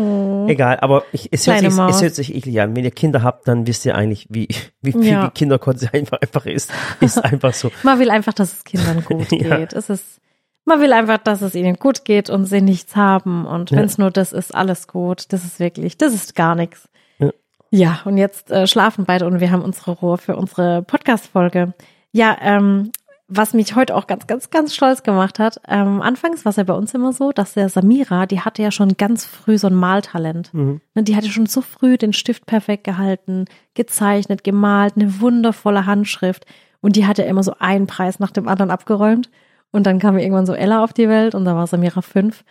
Egal, 0.48 0.78
aber 0.80 1.04
ich, 1.12 1.28
es, 1.32 1.46
hört 1.46 1.58
Kleine 1.58 1.70
sich, 1.70 1.78
Maus. 1.80 1.96
es 1.96 2.02
hört 2.02 2.14
sich 2.14 2.34
eklig 2.34 2.60
an. 2.60 2.74
Wenn 2.76 2.84
ihr 2.84 2.90
Kinder 2.90 3.22
habt, 3.22 3.46
dann 3.48 3.66
wisst 3.66 3.84
ihr 3.86 3.94
eigentlich, 3.94 4.26
wie, 4.30 4.48
wie 4.82 4.92
viel 4.92 5.04
Ja. 5.06 5.30
Kinderkotze 5.30 5.88
einfach, 5.92 6.18
einfach 6.20 6.46
ist. 6.46 6.70
Ist 7.00 7.18
einfach 7.24 7.54
so. 7.54 7.70
Man 7.82 7.98
will 7.98 8.10
einfach, 8.10 8.32
dass 8.34 8.52
es 8.52 8.64
Kindern 8.64 9.04
gut 9.04 9.30
Ja. 9.32 9.58
geht. 9.58 9.72
Es 9.72 9.90
ist, 9.90 10.20
man 10.64 10.80
will 10.80 10.92
einfach, 10.92 11.18
dass 11.18 11.42
es 11.42 11.54
ihnen 11.54 11.76
gut 11.76 12.04
geht 12.04 12.28
und 12.30 12.46
sie 12.46 12.60
nichts 12.60 12.96
haben. 12.96 13.46
Und 13.46 13.70
wenn 13.70 13.84
es 13.84 13.98
nur 13.98 14.10
das 14.10 14.32
ist, 14.32 14.54
alles 14.54 14.88
gut. 14.88 15.32
Das 15.32 15.44
ist 15.44 15.60
wirklich, 15.60 15.96
das 15.96 16.12
ist 16.12 16.34
gar 16.34 16.54
nichts. 16.56 16.88
Ja. 17.18 17.30
Ja, 17.70 18.00
und 18.04 18.16
jetzt 18.16 18.50
äh, 18.50 18.66
schlafen 18.66 19.04
beide 19.04 19.26
und 19.26 19.38
wir 19.40 19.50
haben 19.52 19.62
unsere 19.62 19.92
Ruhe 19.92 20.18
für 20.18 20.34
unsere 20.36 20.82
Podcast-Folge. 20.82 21.72
Ja, 22.12 22.36
ähm, 22.40 22.90
was 23.28 23.54
mich 23.54 23.74
heute 23.74 23.96
auch 23.96 24.06
ganz, 24.06 24.26
ganz, 24.28 24.50
ganz 24.50 24.74
stolz 24.74 25.02
gemacht 25.02 25.38
hat, 25.38 25.60
ähm, 25.66 26.00
anfangs 26.00 26.44
war 26.44 26.50
es 26.50 26.56
ja 26.56 26.62
bei 26.62 26.74
uns 26.74 26.94
immer 26.94 27.12
so, 27.12 27.32
dass 27.32 27.54
der 27.54 27.68
Samira, 27.68 28.26
die 28.26 28.40
hatte 28.40 28.62
ja 28.62 28.70
schon 28.70 28.96
ganz 28.96 29.24
früh 29.24 29.58
so 29.58 29.66
ein 29.66 29.74
Maltalent. 29.74 30.54
Mhm. 30.54 30.80
Ne, 30.94 31.02
Die 31.02 31.16
hatte 31.16 31.28
schon 31.28 31.46
so 31.46 31.60
früh 31.60 31.98
den 31.98 32.12
Stift 32.12 32.46
perfekt 32.46 32.84
gehalten, 32.84 33.46
gezeichnet, 33.74 34.44
gemalt, 34.44 34.94
eine 34.96 35.20
wundervolle 35.20 35.86
Handschrift. 35.86 36.46
Und 36.80 36.94
die 36.94 37.06
hatte 37.06 37.22
immer 37.22 37.42
so 37.42 37.54
einen 37.58 37.88
Preis 37.88 38.20
nach 38.20 38.30
dem 38.30 38.46
anderen 38.46 38.70
abgeräumt. 38.70 39.28
Und 39.72 39.86
dann 39.86 39.98
kam 39.98 40.16
irgendwann 40.18 40.46
so 40.46 40.54
Ella 40.54 40.84
auf 40.84 40.92
die 40.92 41.08
Welt 41.08 41.34
und 41.34 41.44
da 41.44 41.56
war 41.56 41.66
Samira 41.66 42.02
fünf. 42.02 42.44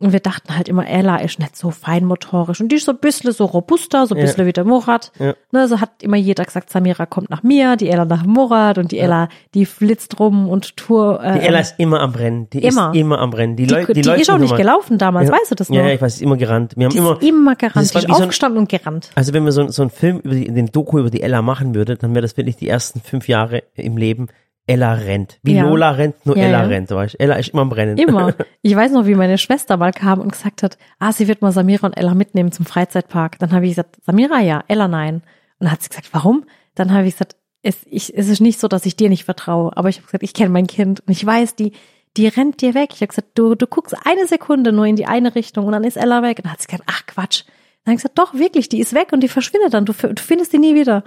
Und 0.00 0.12
wir 0.12 0.18
dachten 0.20 0.54
halt 0.56 0.68
immer, 0.68 0.86
Ella 0.86 1.18
ist 1.18 1.38
nicht 1.38 1.56
so 1.56 1.70
feinmotorisch. 1.70 2.60
Und 2.60 2.68
die 2.70 2.76
ist 2.76 2.84
so 2.84 2.92
ein 2.92 2.98
bisschen 2.98 3.32
so 3.32 3.44
robuster, 3.44 4.06
so 4.08 4.14
ein 4.14 4.18
Ja. 4.18 4.24
bisschen 4.24 4.44
wie 4.44 4.52
der 4.52 4.64
Murat. 4.64 5.12
Ja. 5.20 5.34
Ne, 5.52 5.68
so 5.68 5.80
hat 5.80 6.02
immer 6.02 6.16
jeder 6.16 6.44
gesagt, 6.44 6.68
Samira 6.68 7.06
kommt 7.06 7.30
nach 7.30 7.44
mir, 7.44 7.76
die 7.76 7.88
Ella 7.88 8.04
nach 8.04 8.26
Murat 8.26 8.76
und 8.78 8.90
die 8.90 8.98
Ella, 8.98 9.28
die 9.54 9.64
flitzt 9.66 10.18
rum 10.18 10.48
und 10.48 10.76
tour. 10.76 11.22
Äh, 11.22 11.34
Die 11.38 11.46
Ella 11.46 11.60
ist 11.60 11.76
immer 11.78 12.00
am 12.00 12.10
Rennen. 12.10 12.50
Die 12.50 12.58
Immer. 12.64 12.90
ist 12.92 12.98
immer 12.98 13.20
am 13.20 13.32
Rennen. 13.32 13.54
Die, 13.56 13.66
die, 13.68 13.92
die, 13.94 14.02
Leute 14.02 14.20
ist 14.20 14.30
auch 14.30 14.38
nicht 14.38 14.56
gelaufen 14.56 14.98
damals, 14.98 15.28
Ja. 15.30 15.34
weißt 15.36 15.52
du 15.52 15.54
das 15.54 15.70
noch? 15.70 15.76
Ja, 15.76 15.86
ja, 15.86 15.94
ich 15.94 16.02
weiß, 16.02 16.14
ist 16.16 16.22
immer 16.22 16.36
gerannt. 16.36 16.74
Wir 16.76 16.86
haben 16.86 16.92
die 16.92 16.98
immer, 16.98 17.12
ist 17.12 17.22
immer 17.28 17.54
gerannt, 17.54 17.76
die 17.94 17.98
ist 17.98 18.38
so 18.38 18.46
ein- 18.46 18.56
und 18.58 18.68
gerannt. 18.68 19.10
also 19.14 19.32
wenn 19.32 19.44
man 19.44 19.52
so, 19.52 19.68
so 19.68 19.82
einen 19.82 19.90
Film 19.90 20.18
über 20.18 20.34
die, 20.34 20.52
den 20.52 20.66
Doku 20.66 20.98
über 20.98 21.10
die 21.10 21.22
Ella 21.22 21.40
machen 21.40 21.74
würde, 21.74 21.96
dann 21.96 22.14
wäre 22.14 22.22
das 22.22 22.36
wirklich 22.36 22.56
die 22.56 22.68
ersten 22.68 23.00
fünf 23.00 23.28
Jahre 23.28 23.62
im 23.76 23.96
Leben. 23.96 24.26
Ella 24.66 24.94
rennt. 24.94 25.38
Wie 25.42 25.54
Ja. 25.54 25.64
Lola 25.64 25.90
rennt, 25.90 26.24
nur 26.24 26.36
Ja, 26.36 26.44
Ella 26.44 26.62
ja. 26.62 26.68
rennt, 26.68 26.90
du? 26.90 26.96
Ella 26.96 27.34
ist 27.36 27.50
immer 27.50 27.62
am 27.62 27.72
Rennen. 27.72 27.98
Immer. 27.98 28.34
Ich 28.62 28.74
weiß 28.74 28.92
noch, 28.92 29.06
wie 29.06 29.14
meine 29.14 29.36
Schwester 29.36 29.76
mal 29.76 29.92
kam 29.92 30.20
und 30.20 30.32
gesagt 30.32 30.62
hat, 30.62 30.78
ah, 30.98 31.12
sie 31.12 31.28
wird 31.28 31.42
mal 31.42 31.52
Samira 31.52 31.86
und 31.86 31.96
Ella 31.96 32.14
mitnehmen 32.14 32.50
zum 32.50 32.64
Freizeitpark. 32.64 33.38
Dann 33.38 33.52
habe 33.52 33.66
ich 33.66 33.72
gesagt, 33.72 33.96
Samira 34.06 34.40
ja, 34.40 34.64
Ella 34.68 34.88
nein. 34.88 35.16
Und 35.16 35.24
dann 35.60 35.72
hat 35.72 35.82
sie 35.82 35.90
gesagt, 35.90 36.08
warum? 36.12 36.44
Dann 36.74 36.92
habe 36.92 37.06
ich 37.06 37.14
gesagt, 37.14 37.36
es, 37.62 37.78
ich, 37.86 38.16
es 38.16 38.28
ist 38.28 38.40
nicht 38.40 38.58
so, 38.58 38.68
dass 38.68 38.86
ich 38.86 38.96
dir 38.96 39.08
nicht 39.10 39.24
vertraue, 39.24 39.76
aber 39.76 39.88
ich 39.88 39.96
habe 39.96 40.06
gesagt, 40.06 40.22
ich 40.22 40.34
kenne 40.34 40.50
mein 40.50 40.66
Kind 40.66 41.00
und 41.06 41.12
ich 41.12 41.24
weiß, 41.24 41.56
die, 41.56 41.72
die 42.16 42.26
rennt 42.28 42.60
dir 42.62 42.74
weg. 42.74 42.90
Ich 42.94 43.00
habe 43.00 43.08
gesagt, 43.08 43.28
du, 43.34 43.54
du 43.54 43.66
guckst 43.66 43.94
eine 44.06 44.26
Sekunde 44.26 44.72
nur 44.72 44.86
in 44.86 44.96
die 44.96 45.06
eine 45.06 45.34
Richtung 45.34 45.66
und 45.66 45.72
dann 45.72 45.84
ist 45.84 45.96
Ella 45.96 46.22
weg. 46.22 46.38
Und 46.38 46.46
dann 46.46 46.52
hat 46.52 46.60
sie 46.62 46.68
gesagt, 46.68 46.84
ach 46.86 47.04
Quatsch. 47.06 47.44
Dann 47.84 47.92
habe 47.92 47.96
ich 47.96 48.02
gesagt, 48.02 48.18
doch, 48.18 48.32
wirklich, 48.34 48.68
die 48.70 48.80
ist 48.80 48.94
weg 48.94 49.12
und 49.12 49.20
die 49.20 49.28
verschwindet 49.28 49.74
dann. 49.74 49.84
Du, 49.84 49.92
du 49.92 50.22
findest 50.22 50.52
die 50.54 50.58
nie 50.58 50.74
wieder. 50.74 51.04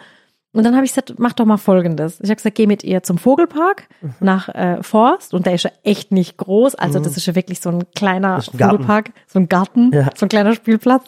Und 0.53 0.63
dann 0.63 0.75
habe 0.75 0.85
ich 0.85 0.91
gesagt, 0.91 1.15
mach 1.19 1.33
doch 1.33 1.45
mal 1.45 1.57
Folgendes. 1.57 2.19
Ich 2.21 2.29
habe 2.29 2.37
gesagt, 2.37 2.55
geh 2.55 2.65
mit 2.67 2.83
ihr 2.83 3.03
zum 3.03 3.17
Vogelpark 3.17 3.87
Mhm. 4.01 4.13
nach 4.21 4.49
äh, 4.49 4.81
Forst 4.81 5.33
und 5.33 5.45
der 5.45 5.53
ist 5.53 5.63
ja 5.63 5.71
echt 5.83 6.11
nicht 6.11 6.37
groß. 6.37 6.75
Also 6.75 6.99
das 6.99 7.15
ist 7.17 7.25
ja 7.27 7.35
wirklich 7.35 7.59
so 7.59 7.69
ein 7.69 7.83
kleiner 7.95 8.35
ein 8.37 8.57
Garten. 8.57 8.77
Vogelpark, 8.77 9.11
so 9.27 9.39
ein 9.39 9.49
Garten, 9.49 9.91
Ja. 9.93 10.09
so 10.15 10.25
ein 10.25 10.29
kleiner 10.29 10.55
Spielplatz. 10.55 11.03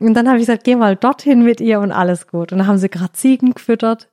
Und 0.00 0.14
dann 0.14 0.26
habe 0.28 0.38
ich 0.38 0.46
gesagt, 0.46 0.64
geh 0.64 0.76
mal 0.76 0.96
dorthin 0.96 1.42
mit 1.44 1.60
ihr 1.60 1.80
und 1.80 1.92
alles 1.92 2.26
gut. 2.26 2.52
Und 2.52 2.58
dann 2.58 2.66
haben 2.66 2.78
sie 2.78 2.88
gerade 2.90 3.12
Ziegen 3.12 3.54
gefüttert 3.54 4.10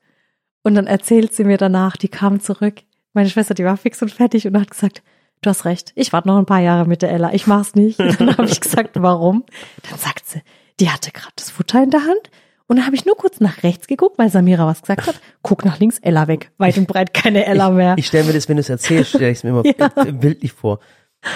und 0.63 0.75
dann 0.75 0.87
erzählt 0.87 1.33
sie 1.33 1.43
mir 1.43 1.57
danach, 1.57 1.97
die 1.97 2.07
kam 2.07 2.39
zurück. 2.39 2.75
Meine 3.13 3.29
Schwester, 3.29 3.55
die 3.55 3.65
war 3.65 3.75
fix 3.77 4.01
und 4.01 4.11
fertig 4.11 4.47
und 4.47 4.57
hat 4.57 4.69
gesagt, 4.71 5.01
du 5.41 5.49
hast 5.49 5.65
recht, 5.65 5.91
ich 5.95 6.13
warte 6.13 6.27
noch 6.29 6.37
ein 6.37 6.45
paar 6.45 6.61
Jahre 6.61 6.87
mit 6.87 7.01
der 7.01 7.11
Ella, 7.11 7.33
ich 7.33 7.45
mach's 7.47 7.75
nicht. 7.75 7.99
Und 7.99 8.21
dann 8.21 8.37
habe 8.37 8.45
ich 8.47 8.61
gesagt, 8.61 8.91
warum? 9.01 9.43
Dann 9.89 9.97
sagt 9.99 10.27
sie, 10.29 10.41
die 10.79 10.89
hatte 10.91 11.11
gerade 11.11 11.33
das 11.35 11.49
Futter 11.49 11.83
in 11.83 11.89
der 11.89 12.01
Hand 12.05 12.29
und 12.71 12.77
dann 12.77 12.85
habe 12.87 12.95
ich 12.95 13.05
nur 13.05 13.15
kurz 13.15 13.39
nach 13.39 13.61
rechts 13.63 13.85
geguckt, 13.87 14.17
weil 14.17 14.29
Samira 14.29 14.65
was 14.65 14.81
gesagt 14.81 15.05
hat. 15.07 15.15
Guck 15.43 15.63
nach 15.65 15.77
links, 15.79 15.99
Ella 15.99 16.27
weg. 16.27 16.51
Weit 16.57 16.77
und 16.77 16.87
breit 16.87 17.13
keine 17.13 17.45
Ella 17.45 17.69
mehr. 17.69 17.95
Ich 17.97 18.07
stelle 18.07 18.23
mir 18.23 18.33
das, 18.33 18.49
wenn 18.49 18.55
du 18.55 18.61
es 18.61 18.69
erzählst, 18.69 19.09
stelle 19.11 19.29
ich 19.31 19.37
es 19.39 19.43
mir 19.43 19.49
immer 19.51 19.63
Ja. 19.77 19.89
bildlich 20.11 20.53
vor. 20.53 20.79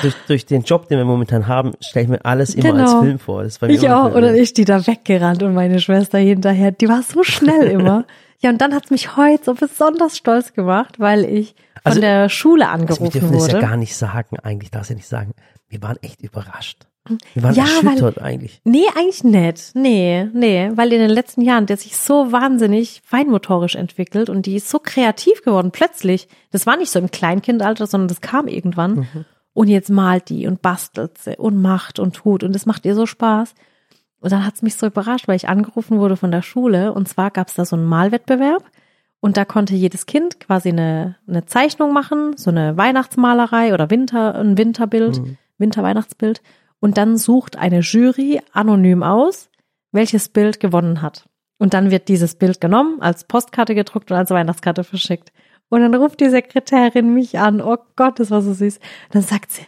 Durch, 0.01 0.15
durch 0.27 0.45
den 0.47 0.63
Job, 0.63 0.87
den 0.87 0.97
wir 0.97 1.05
momentan 1.05 1.45
haben, 1.47 1.73
stelle 1.79 2.05
ich 2.05 2.09
mir 2.09 2.25
alles 2.25 2.55
immer 2.55 2.71
Genau. 2.71 2.83
als 2.97 3.05
Film 3.05 3.19
vor. 3.19 3.43
Das 3.43 3.61
war 3.61 3.69
mir 3.69 3.75
Ich 3.75 3.87
auch. 3.87 4.11
dann 4.13 4.33
ist 4.35 4.57
die 4.57 4.65
da 4.65 4.87
weggerannt 4.87 5.43
und 5.43 5.53
meine 5.53 5.79
Schwester 5.79 6.17
hinterher. 6.17 6.71
Die 6.71 6.89
war 6.89 7.03
so 7.03 7.21
schnell 7.23 7.67
immer. 7.69 8.05
Ja, 8.41 8.49
und 8.51 8.59
dann 8.61 8.75
hat's 8.75 8.91
mich 8.91 9.15
heute 9.15 9.43
so 9.45 9.53
besonders 9.53 10.17
stolz 10.17 10.53
gemacht, 10.53 10.99
weil 10.99 11.23
ich 11.23 11.55
von 11.81 11.81
Also- 11.83 12.01
der 12.01 12.29
Schule 12.29 12.67
Also 12.69 12.79
wir 12.79 12.83
angerufen 12.91 13.11
dürfen 13.19 13.31
das 13.31 13.47
ja 13.47 13.53
wurde. 13.53 13.65
gar 13.65 13.77
nicht 13.77 13.95
sagen, 13.95 14.37
eigentlich, 14.43 14.71
darfst 14.71 14.89
ja 14.89 14.95
nicht 14.95 15.07
sagen. 15.07 15.31
Wir 15.69 15.81
waren 15.81 15.97
echt 16.01 16.21
überrascht. 16.21 16.85
Wir 17.33 17.43
waren 17.43 17.53
Ja, 17.55 17.63
weil- 17.63 17.87
erschüttert 17.93 18.21
eigentlich. 18.21 18.61
Nee, 18.63 18.85
eigentlich 18.95 19.23
nicht. 19.23 19.75
Nee, 19.75 20.27
nee, 20.33 20.71
weil 20.75 20.91
in 20.91 20.99
den 20.99 21.09
letzten 21.09 21.41
Jahren 21.41 21.65
der 21.65 21.77
sich 21.77 21.97
so 21.97 22.31
wahnsinnig 22.31 23.01
feinmotorisch 23.05 23.75
entwickelt 23.75 24.29
und 24.29 24.45
die 24.45 24.55
ist 24.55 24.69
so 24.69 24.79
kreativ 24.79 25.43
geworden 25.43 25.71
plötzlich. 25.71 26.27
Das 26.51 26.65
war 26.65 26.77
nicht 26.77 26.89
so 26.91 26.99
im 26.99 27.11
Kleinkindalter, 27.11 27.85
sondern 27.87 28.07
das 28.07 28.21
kam 28.21 28.47
irgendwann. 28.47 28.95
Mhm. 28.95 29.25
Und 29.53 29.67
jetzt 29.69 29.89
malt 29.89 30.29
die 30.29 30.47
und 30.47 30.61
bastelt 30.61 31.17
sie 31.17 31.37
und 31.37 31.61
macht 31.61 31.99
und 31.99 32.15
tut 32.15 32.43
und 32.43 32.53
das 32.53 32.65
macht 32.65 32.85
ihr 32.85 32.95
so 32.95 33.05
Spaß. 33.05 33.53
Und 34.19 34.31
dann 34.31 34.45
hat's 34.45 34.61
mich 34.63 34.75
so 34.75 34.87
überrascht, 34.87 35.27
weil 35.27 35.35
ich 35.35 35.47
angerufen 35.47 35.99
wurde 35.99 36.17
von 36.17 36.31
der 36.31 36.41
Schule 36.41 36.91
und 36.93 37.07
zwar 37.07 37.29
gab's 37.31 37.53
da 37.55 37.63
so 37.65 37.75
einen 37.75 37.85
Malwettbewerb 37.85 38.63
und 39.19 39.37
da 39.37 39.45
konnte 39.45 39.75
jedes 39.75 40.07
Kind 40.07 40.39
quasi 40.39 40.69
eine, 40.69 41.15
eine 41.27 41.45
Zeichnung 41.45 41.93
machen, 41.93 42.35
so 42.35 42.49
eine 42.49 42.75
Weihnachtsmalerei 42.75 43.73
oder 43.73 43.89
Winter, 43.91 44.35
ein 44.35 44.57
Winterbild, 44.57 45.21
Winterweihnachtsbild. 45.59 46.41
Und 46.85 46.99
dann 46.99 47.17
sucht 47.17 47.57
eine 47.57 47.79
Jury 47.79 48.39
anonym 48.51 49.01
aus, 49.01 49.49
welches 49.91 50.29
Bild 50.29 50.59
gewonnen 50.59 51.01
hat. 51.01 51.27
Und 51.57 51.73
dann 51.73 51.89
wird 51.89 52.09
dieses 52.09 52.35
Bild 52.35 52.61
genommen, 52.61 53.01
als 53.01 53.23
Postkarte 53.23 53.73
gedruckt 53.73 54.11
und 54.11 54.17
als 54.17 54.29
Weihnachtskarte 54.29 54.83
verschickt. 54.83 55.33
Und 55.69 55.81
dann 55.81 55.95
ruft 55.95 56.19
die 56.19 56.29
Sekretärin 56.29 57.11
mich 57.11 57.39
an. 57.39 57.59
Oh 57.59 57.77
Gott, 57.95 58.19
das 58.19 58.29
war 58.29 58.43
so 58.43 58.53
süß. 58.53 58.79
Dann 59.09 59.23
sagt 59.23 59.49
sie, 59.49 59.63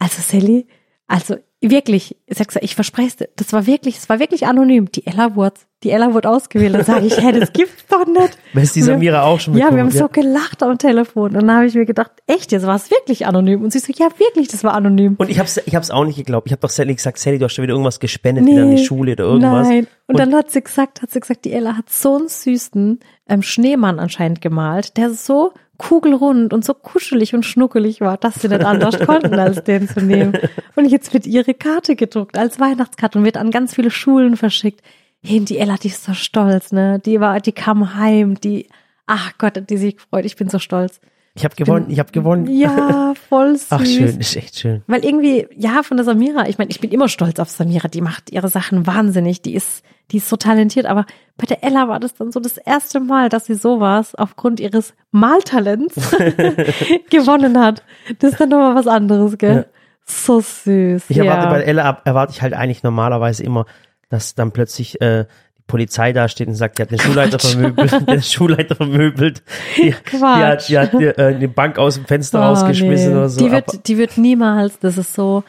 also 0.00 0.20
Sally, 0.22 0.66
also 1.06 1.36
wirklich, 1.70 2.16
ich 2.26 2.38
sag's, 2.38 2.56
ich 2.60 2.74
verspreche 2.74 3.08
es 3.08 3.16
dir, 3.16 3.28
das 3.36 3.52
war 3.52 3.66
wirklich, 3.66 3.96
es 3.98 4.08
war 4.08 4.18
wirklich 4.18 4.46
anonym. 4.46 4.90
Die 4.90 5.06
Ella 5.06 5.34
wurde, 5.36 5.60
die 5.82 5.90
Ella 5.90 6.12
wurde 6.14 6.28
ausgewählt. 6.28 6.74
Dann 6.74 6.84
sage 6.84 7.06
ich, 7.06 7.16
hä, 7.18 7.32
das 7.32 7.52
gibt's 7.52 7.86
doch 7.88 8.06
nicht. 8.06 8.38
Weil 8.52 8.64
es 8.64 8.72
die 8.72 8.82
Samira 8.82 9.22
auch 9.22 9.40
schon 9.40 9.54
Ja, 9.54 9.72
wir 9.72 9.80
haben 9.80 9.90
bekommen 9.90 9.92
so 9.92 10.08
gelacht 10.08 10.62
am 10.62 10.78
Telefon. 10.78 11.36
Und 11.36 11.46
dann 11.46 11.56
habe 11.56 11.66
ich 11.66 11.74
mir 11.74 11.84
gedacht, 11.84 12.10
echt, 12.26 12.52
jetzt 12.52 12.66
war 12.66 12.76
es 12.76 12.90
wirklich 12.90 13.26
anonym. 13.26 13.62
Und 13.62 13.72
sie 13.72 13.78
so, 13.78 13.92
ja, 13.96 14.08
wirklich, 14.18 14.48
das 14.48 14.64
war 14.64 14.74
anonym. 14.74 15.14
Und 15.18 15.30
ich 15.30 15.38
hab's, 15.38 15.60
ich 15.64 15.74
hab's 15.74 15.90
auch 15.90 16.04
nicht 16.04 16.16
geglaubt. 16.16 16.46
Ich 16.46 16.52
habe 16.52 16.60
doch 16.60 16.70
Sally 16.70 16.94
gesagt, 16.94 17.18
Sally, 17.18 17.38
du 17.38 17.44
hast 17.44 17.54
schon 17.54 17.62
wieder 17.62 17.74
irgendwas 17.74 18.00
gespendet, 18.00 18.46
wieder 18.46 18.62
an 18.62 18.76
die 18.76 18.84
Schule 18.84 19.12
oder 19.12 19.24
irgendwas. 19.24 19.68
Nein. 19.68 19.86
Und, 20.06 20.18
dann 20.18 20.34
hat 20.34 20.50
sie 20.50 20.62
gesagt, 20.62 21.02
hat 21.02 21.10
sie 21.10 21.20
gesagt, 21.20 21.44
die 21.44 21.52
Ella 21.52 21.76
hat 21.76 21.88
so 21.88 22.16
einen 22.16 22.28
süßen 22.28 23.00
ähm, 23.28 23.42
Schneemann 23.42 23.98
anscheinend 23.98 24.40
gemalt, 24.40 24.96
der 24.96 25.10
so 25.10 25.52
kugelrund 25.78 26.52
und 26.52 26.64
so 26.64 26.74
kuschelig 26.74 27.34
und 27.34 27.44
schnuckelig 27.44 28.00
war, 28.00 28.16
dass 28.16 28.36
sie 28.36 28.48
nicht 28.48 28.64
anders 28.64 28.98
konnten, 29.00 29.34
als 29.34 29.64
den 29.64 29.88
zu 29.88 30.00
nehmen. 30.00 30.38
Und 30.76 30.86
jetzt 30.86 31.12
wird 31.12 31.26
ihre 31.26 31.54
Karte 31.54 31.96
gedruckt 31.96 32.38
als 32.38 32.60
Weihnachtskarte 32.60 33.18
und 33.18 33.24
wird 33.24 33.36
an 33.36 33.50
ganz 33.50 33.74
viele 33.74 33.90
Schulen 33.90 34.36
verschickt. 34.36 34.82
Hey, 35.22 35.40
die 35.40 35.58
Ella, 35.58 35.76
die 35.76 35.88
ist 35.88 36.04
so 36.04 36.14
stolz, 36.14 36.70
ne? 36.70 37.00
Die 37.04 37.18
war, 37.18 37.40
die 37.40 37.52
kam 37.52 37.94
heim, 37.96 38.38
die, 38.40 38.68
ach 39.06 39.32
Gott, 39.38 39.62
die 39.68 39.76
sich 39.76 39.96
gefreut. 39.96 40.24
Ich 40.24 40.36
bin 40.36 40.48
so 40.48 40.58
stolz. 40.58 41.00
Ich 41.36 41.44
habe 41.44 41.56
gewonnen, 41.56 41.86
ich 41.88 41.98
habe 41.98 42.12
gewonnen. 42.12 42.46
Ja, 42.46 43.12
voll 43.28 43.56
süß. 43.56 43.66
Ach 43.70 43.84
schön, 43.84 44.20
ist 44.20 44.36
echt 44.36 44.56
schön. 44.56 44.82
Weil 44.86 45.04
irgendwie, 45.04 45.48
ja, 45.56 45.82
von 45.82 45.96
der 45.96 46.04
Samira, 46.04 46.48
ich 46.48 46.58
meine, 46.58 46.70
ich 46.70 46.80
bin 46.80 46.92
immer 46.92 47.08
stolz 47.08 47.40
auf 47.40 47.50
Samira, 47.50 47.88
die 47.88 48.02
macht 48.02 48.30
ihre 48.30 48.48
Sachen 48.48 48.86
wahnsinnig, 48.86 49.42
die 49.42 49.54
ist, 49.54 49.84
die 50.12 50.18
ist 50.18 50.28
so 50.28 50.36
talentiert, 50.36 50.86
aber 50.86 51.06
bei 51.36 51.46
der 51.46 51.64
Ella 51.64 51.88
war 51.88 51.98
das 51.98 52.14
dann 52.14 52.30
so 52.30 52.38
das 52.38 52.56
erste 52.56 53.00
Mal, 53.00 53.30
dass 53.30 53.46
sie 53.46 53.54
sowas 53.54 54.14
aufgrund 54.14 54.60
ihres 54.60 54.94
Maltalents 55.10 55.94
gewonnen 57.10 57.58
hat. 57.58 57.82
Das 58.20 58.32
ist 58.32 58.40
dann 58.40 58.50
nochmal 58.50 58.76
was 58.76 58.86
anderes, 58.86 59.36
gell? 59.36 59.56
Ja. 59.56 59.64
So 60.06 60.40
süß. 60.40 61.04
Ich 61.08 61.16
ja. 61.16 61.24
erwarte 61.24 61.48
bei 61.48 61.62
Ella 61.62 62.00
erwarte 62.04 62.32
ich 62.32 62.42
halt 62.42 62.52
eigentlich 62.52 62.84
normalerweise 62.84 63.42
immer, 63.42 63.66
dass 64.08 64.36
dann 64.36 64.52
plötzlich 64.52 65.00
äh, 65.00 65.24
Polizei 65.66 66.12
da 66.12 66.28
steht 66.28 66.48
und 66.48 66.54
sagt, 66.54 66.78
die 66.78 66.82
hat 66.82 66.90
den 66.90 66.98
Schulleiter 67.00 67.38
vermöbelt, 67.38 67.92
den 68.08 68.22
Schulleiter 68.22 68.74
vermöbelt, 68.76 69.42
die, 69.76 69.94
die 70.12 70.18
hat, 70.22 70.68
die 70.68 70.78
hat 70.78 70.92
die, 70.92 71.04
äh, 71.06 71.38
die 71.38 71.46
Bank 71.46 71.78
aus 71.78 71.94
dem 71.94 72.04
Fenster 72.04 72.40
Oh, 72.40 72.44
rausgeschmissen 72.48 73.10
nee. 73.12 73.16
oder 73.16 73.28
so. 73.28 73.38
Die 73.40 73.46
aber- 73.46 73.54
wird, 73.54 73.88
die 73.88 73.98
wird 73.98 74.18
niemals, 74.18 74.78
das 74.78 74.98
ist 74.98 75.14
so, 75.14 75.42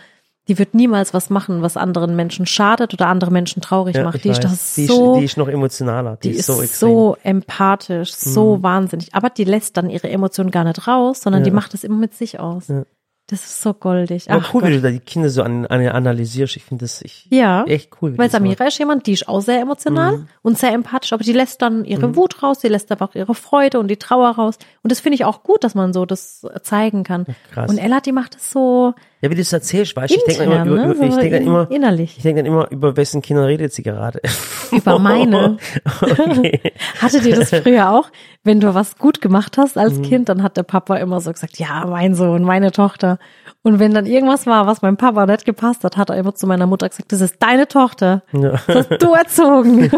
die 0.47 0.57
wird 0.59 0.73
niemals 0.75 1.13
was 1.13 1.29
machen, 1.29 1.61
was 1.63 1.75
anderen 1.75 2.15
Menschen 2.15 2.45
schadet 2.45 2.93
oder 2.93 3.07
andere 3.07 3.31
Menschen 3.31 3.61
traurig 3.61 3.95
ja, 3.95 4.03
macht. 4.03 4.23
Die 4.23 4.29
ist 4.29 4.43
das 4.43 4.75
die, 4.75 4.85
so. 4.85 5.13
ist, 5.15 5.19
die 5.19 5.25
ist 5.25 5.37
noch 5.37 5.47
emotionaler, 5.47 6.17
die, 6.23 6.31
die 6.31 6.35
ist 6.37 6.45
so 6.45 6.61
extrem. 6.61 6.89
so 6.91 7.17
empathisch, 7.23 8.13
so 8.13 8.61
wahnsinnig. 8.61 9.13
Aber 9.13 9.29
die 9.29 9.43
lässt 9.43 9.75
dann 9.75 9.89
ihre 9.89 10.07
Emotionen 10.09 10.51
gar 10.51 10.63
nicht 10.63 10.87
raus, 10.87 11.21
sondern 11.23 11.43
die 11.43 11.49
Ja. 11.49 11.55
macht 11.55 11.73
es 11.73 11.83
immer 11.83 11.97
mit 11.97 12.13
sich 12.13 12.39
aus. 12.39 12.67
Ja. 12.67 12.83
Das 13.27 13.43
ist 13.43 13.61
so 13.63 13.73
goldig. 13.73 14.29
Aber 14.29 14.43
Ach 14.45 14.53
cool, 14.53 14.61
Gott. 14.61 14.69
wie 14.69 14.73
du 14.75 14.81
da 14.81 14.89
die 14.91 14.99
Kinder 14.99 15.29
so 15.29 15.41
an, 15.41 15.65
an, 15.65 15.83
analysierst. 15.87 16.57
Ich 16.57 16.63
finde 16.63 16.85
das 16.85 17.01
ich, 17.01 17.25
Ja. 17.31 17.63
echt 17.63 17.89
cool. 18.01 18.15
Weil 18.19 18.29
Samira 18.29 18.65
ist 18.67 18.77
jemand, 18.77 19.07
die 19.07 19.13
ist 19.13 19.27
auch 19.27 19.41
sehr 19.41 19.59
emotional 19.61 20.17
Mhm. 20.17 20.27
und 20.43 20.59
sehr 20.59 20.73
empathisch, 20.73 21.11
aber 21.11 21.23
die 21.23 21.33
lässt 21.33 21.61
dann 21.63 21.85
ihre 21.85 22.15
Wut 22.15 22.43
raus, 22.43 22.59
die 22.59 22.67
lässt 22.67 22.91
aber 22.91 23.05
auch 23.05 23.15
ihre 23.15 23.33
Freude 23.33 23.79
und 23.79 23.87
die 23.87 23.97
Trauer 23.97 24.29
raus. 24.29 24.59
Und 24.83 24.91
das 24.91 24.99
finde 24.99 25.15
ich 25.15 25.25
auch 25.25 25.41
gut, 25.41 25.63
dass 25.63 25.73
man 25.73 25.91
so 25.91 26.05
das 26.05 26.45
zeigen 26.61 27.03
kann. 27.03 27.25
krass. 27.51 27.69
Und 27.71 27.79
Ella, 27.79 27.99
die 27.99 28.11
macht 28.11 28.35
das 28.35 28.51
so 28.51 28.93
Ja, 29.25 29.31
wie 29.31 29.35
du 29.35 29.41
das 29.41 29.51
erzählst, 29.53 29.95
weißt 29.95 30.13
du, 30.13 30.17
ich 30.17 30.23
denke 30.23 30.43
immer, 30.43 30.65
über, 30.65 30.75
ne? 30.75 30.93
über, 30.93 31.03
ich 31.05 31.13
so 31.13 31.19
denke 31.19 31.31
dann 31.35 31.41
in- 31.41 31.47
immer, 31.47 31.71
innerlich. 31.71 32.13
ich 32.17 32.23
denke 32.23 32.43
dann 32.43 32.51
immer, 32.51 32.69
über 32.71 32.95
wessen 32.95 33.21
Kinder 33.23 33.47
redet 33.47 33.73
sie 33.73 33.81
gerade. 33.83 34.21
Über 34.71 34.97
meine. 34.99 35.57
okay. 36.01 36.59
Hattet 37.01 37.25
ihr 37.25 37.35
das 37.35 37.49
früher 37.51 37.91
auch? 37.91 38.09
Wenn 38.43 38.59
du 38.59 38.73
was 38.73 38.97
gut 38.97 39.21
gemacht 39.21 39.57
hast 39.57 39.75
Mhm. 39.75 39.81
als 39.81 40.01
Kind, 40.01 40.27
dann 40.29 40.41
hat 40.43 40.57
der 40.57 40.63
Papa 40.63 40.97
immer 40.97 41.21
so 41.21 41.31
gesagt, 41.31 41.57
ja, 41.59 41.85
mein 41.87 42.13
Sohn, 42.15 42.43
meine 42.43 42.71
Tochter. 42.71 43.17
Und 43.61 43.79
wenn 43.79 43.93
dann 43.93 44.05
irgendwas 44.05 44.45
war, 44.47 44.65
was 44.67 44.81
meinem 44.81 44.97
Papa 44.97 45.25
nicht 45.27 45.45
gepasst 45.45 45.83
hat, 45.83 45.97
hat 45.97 46.09
er 46.09 46.17
immer 46.17 46.33
zu 46.35 46.45
meiner 46.47 46.65
Mutter 46.67 46.87
gesagt, 46.89 47.11
das 47.11 47.21
ist 47.21 47.35
deine 47.39 47.67
Tochter. 47.67 48.23
Ja. 48.33 48.51
Das 48.67 48.89
hast 48.89 49.01
du 49.01 49.13
erzogen. 49.13 49.89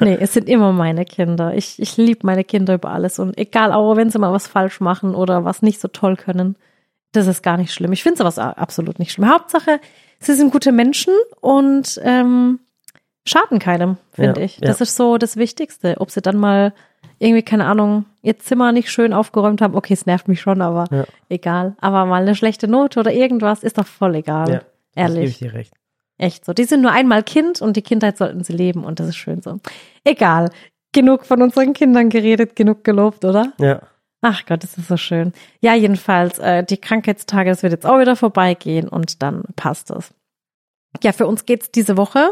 Nee, 0.00 0.18
es 0.20 0.32
sind 0.32 0.48
immer 0.48 0.72
meine 0.72 1.04
Kinder. 1.04 1.54
Ich, 1.54 1.80
ich 1.80 1.96
liebe 1.96 2.20
meine 2.26 2.44
Kinder 2.44 2.74
über 2.74 2.90
alles. 2.90 3.18
Und 3.18 3.36
egal, 3.38 3.72
auch 3.72 3.96
wenn 3.96 4.10
sie 4.10 4.18
mal 4.18 4.32
was 4.32 4.46
falsch 4.46 4.80
machen 4.80 5.14
oder 5.14 5.44
was 5.44 5.62
nicht 5.62 5.80
so 5.80 5.88
toll 5.88 6.16
können, 6.16 6.56
das 7.16 7.26
ist 7.26 7.42
gar 7.42 7.56
nicht 7.56 7.72
schlimm. 7.72 7.92
Ich 7.92 8.02
finde 8.02 8.18
sowas 8.18 8.38
absolut 8.38 8.98
nicht 8.98 9.12
schlimm. 9.12 9.28
Hauptsache, 9.32 9.80
sie 10.20 10.34
sind 10.34 10.52
gute 10.52 10.72
Menschen 10.72 11.14
und 11.40 12.00
ähm, 12.02 12.60
schaden 13.26 13.58
keinem, 13.58 13.96
finde 14.12 14.40
Ja, 14.40 14.44
ich. 14.46 14.58
Das 14.60 14.78
ja. 14.80 14.82
ist 14.84 14.96
so 14.96 15.16
das 15.18 15.36
Wichtigste. 15.36 15.96
Ob 15.98 16.10
sie 16.10 16.20
dann 16.22 16.36
mal 16.36 16.72
irgendwie, 17.18 17.42
keine 17.42 17.66
Ahnung, 17.66 18.06
ihr 18.22 18.38
Zimmer 18.38 18.72
nicht 18.72 18.90
schön 18.90 19.12
aufgeräumt 19.12 19.62
haben, 19.62 19.74
okay, 19.74 19.94
es 19.94 20.06
nervt 20.06 20.28
mich 20.28 20.40
schon, 20.40 20.60
aber 20.60 20.84
Ja. 20.90 21.04
egal. 21.28 21.76
Aber 21.80 22.04
mal 22.06 22.22
eine 22.22 22.34
schlechte 22.34 22.68
Note 22.68 23.00
oder 23.00 23.12
irgendwas 23.12 23.62
ist 23.62 23.78
doch 23.78 23.86
voll 23.86 24.16
egal. 24.16 24.48
Ja, 24.50 24.58
Das 24.58 24.64
gebe 24.64 25.18
Ehrlich. 25.18 25.30
ich 25.30 25.38
dir 25.38 25.54
recht. 25.54 25.72
Echt 26.18 26.44
so. 26.44 26.52
Die 26.52 26.64
sind 26.64 26.80
nur 26.82 26.92
einmal 26.92 27.22
Kind 27.22 27.60
und 27.60 27.76
die 27.76 27.82
Kindheit 27.82 28.18
sollten 28.18 28.44
sie 28.44 28.52
leben 28.52 28.84
und 28.84 29.00
das 29.00 29.08
ist 29.08 29.16
schön 29.16 29.42
so. 29.42 29.58
Egal. 30.04 30.50
Genug 30.92 31.26
von 31.26 31.42
unseren 31.42 31.72
Kindern 31.72 32.08
geredet, 32.08 32.54
genug 32.54 32.84
gelobt, 32.84 33.24
oder? 33.24 33.52
Ja. 33.58 33.80
Ach 34.26 34.46
Gott, 34.46 34.62
das 34.64 34.78
ist 34.78 34.88
so 34.88 34.96
schön. 34.96 35.34
Ja, 35.60 35.74
jedenfalls, 35.74 36.38
äh, 36.38 36.64
die 36.64 36.78
Krankheitstage, 36.78 37.50
das 37.50 37.62
wird 37.62 37.74
jetzt 37.74 37.84
auch 37.84 37.98
wieder 38.00 38.16
vorbeigehen 38.16 38.88
und 38.88 39.22
dann 39.22 39.42
passt 39.54 39.90
es. 39.90 40.14
Ja, 41.02 41.12
für 41.12 41.26
uns 41.26 41.44
geht's 41.44 41.70
diese 41.70 41.98
Woche 41.98 42.30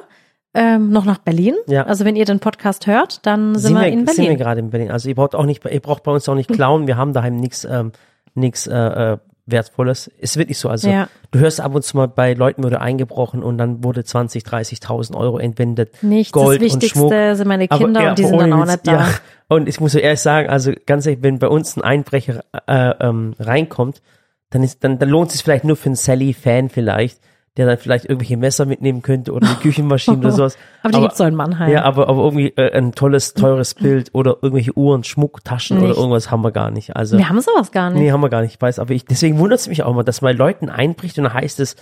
ähm, 0.55 0.89
noch 0.91 1.05
nach 1.05 1.19
Berlin. 1.19 1.55
Ja. 1.67 1.83
Also 1.85 2.07
wenn 2.07 2.17
ihr 2.17 2.25
den 2.25 2.41
Podcast 2.41 2.87
hört, 2.87 3.27
dann 3.27 3.57
sind, 3.59 3.75
wir 3.75 3.87
in 3.89 4.07
sind 4.07 4.17
wir 4.17 4.25
Berlin. 4.25 4.39
gerade 4.39 4.61
in 4.61 4.71
Berlin. 4.71 4.91
Also 4.91 5.11
ihr 5.11 5.15
braucht 5.15 5.35
auch 5.35 5.45
nicht, 5.45 5.63
ihr 5.67 5.81
braucht 5.81 6.03
bei 6.03 6.13
uns 6.13 6.27
auch 6.31 6.35
nicht 6.35 6.51
klauen. 6.51 6.87
Wir 6.87 6.97
haben 6.97 7.13
daheim 7.13 7.37
nichts, 7.37 7.65
ähm, 7.65 7.93
nichts 8.35 8.67
äh, 8.67 8.75
äh, 8.75 9.19
Wertvolles. 9.45 10.07
Ist 10.07 10.39
wirklich 10.39 10.59
so. 10.59 10.71
Also 10.71 10.89
Ja. 10.89 11.09
du 11.31 11.41
hörst 11.41 11.61
ab 11.61 11.75
und 11.75 11.83
zu 11.85 11.97
mal 11.99 12.09
bei 12.09 12.33
Leuten 12.33 12.63
wurde 12.63 12.81
eingebrochen 12.81 13.43
und 13.43 13.59
dann 13.59 13.85
wurde 13.85 14.03
20, 14.05 14.45
30.000 14.45 15.15
Euro 15.15 15.39
entwendet. 15.39 16.03
Nichts. 16.03 16.33
Gold 16.33 16.63
das 16.63 16.73
und 16.75 16.83
Wichtigste 16.83 16.99
Schmuck. 16.99 17.37
sind 17.37 17.49
meine 17.49 17.67
Aber, 17.69 17.85
Kinder 17.85 18.01
ja, 18.03 18.11
und 18.11 18.19
die 18.19 18.25
aber 18.25 18.31
sind 18.31 18.41
dann 18.41 18.53
auch 18.55 18.67
nicht 18.67 18.87
da. 18.87 18.93
Ja. 18.93 19.09
Und 19.55 19.69
ich 19.69 19.81
muss 19.81 19.93
so 19.93 19.99
ehrlich 19.99 20.21
sagen, 20.21 20.49
also 20.49 20.73
ganz 20.87 21.07
ehrlich, 21.07 21.23
wenn 21.23 21.39
bei 21.39 21.49
uns 21.49 21.77
ein 21.77 21.83
Einbrecher 21.83 22.45
äh, 22.67 22.95
ähm, 23.01 23.35
reinkommt, 23.39 24.03
dann 24.51 24.63
ist, 24.63 24.85
dann, 24.85 24.99
dann 24.99 25.09
lohnt 25.09 25.29
es 25.29 25.35
sich 25.35 25.45
vielleicht 25.45 25.65
nur 25.65 25.77
für 25.77 25.87
einen 25.87 25.97
Sally-Fan 25.97 26.69
vielleicht, 26.69 27.21
der 27.57 27.67
dann 27.67 27.77
vielleicht 27.79 28.05
irgendwelche 28.07 28.37
Messer 28.37 28.65
mitnehmen 28.65 29.03
könnte 29.03 29.33
oder 29.33 29.47
eine 29.47 29.57
Küchenmaschine 29.63 30.19
oder 30.19 30.33
sowas. 30.33 30.57
Aber 30.83 30.93
die 30.93 31.01
gibt's 31.01 31.19
so 31.19 31.25
in 31.25 31.35
Mannheim. 31.35 31.71
Ja, 31.71 31.83
aber, 31.85 32.09
aber 32.09 32.23
irgendwie 32.23 32.49
äh, 32.57 32.73
ein 32.77 32.93
tolles, 32.93 33.35
teures 33.35 33.75
Bild 33.83 34.11
oder 34.15 34.37
irgendwelche 34.43 34.77
Uhren, 34.77 35.05
Schmuck, 35.05 35.45
Taschen 35.45 35.79
oder 35.79 35.89
Nicht. 35.89 35.97
irgendwas 35.99 36.31
haben 36.31 36.43
wir 36.43 36.51
gar 36.53 36.71
nicht. 36.71 36.97
Also, 36.97 37.19
Wir 37.19 37.29
haben 37.29 37.41
sowas 37.41 37.73
gar 37.73 37.91
nicht. 37.91 38.01
nee, 38.01 38.13
haben 38.13 38.23
wir 38.23 38.31
gar 38.31 38.43
nicht. 38.43 38.55
Ich 38.55 38.61
weiß, 38.61 38.79
aber 38.79 38.95
ich, 38.95 39.05
deswegen 39.05 39.39
wundert 39.39 39.61
es 39.61 39.69
mich 39.69 39.83
auch 39.83 39.91
immer, 39.91 40.05
dass 40.05 40.23
mal 40.23 40.37
Leuten 40.37 40.69
einbricht 40.69 41.19
und 41.19 41.25
dann 41.25 41.35
heißt 41.35 41.61
es, 41.61 41.77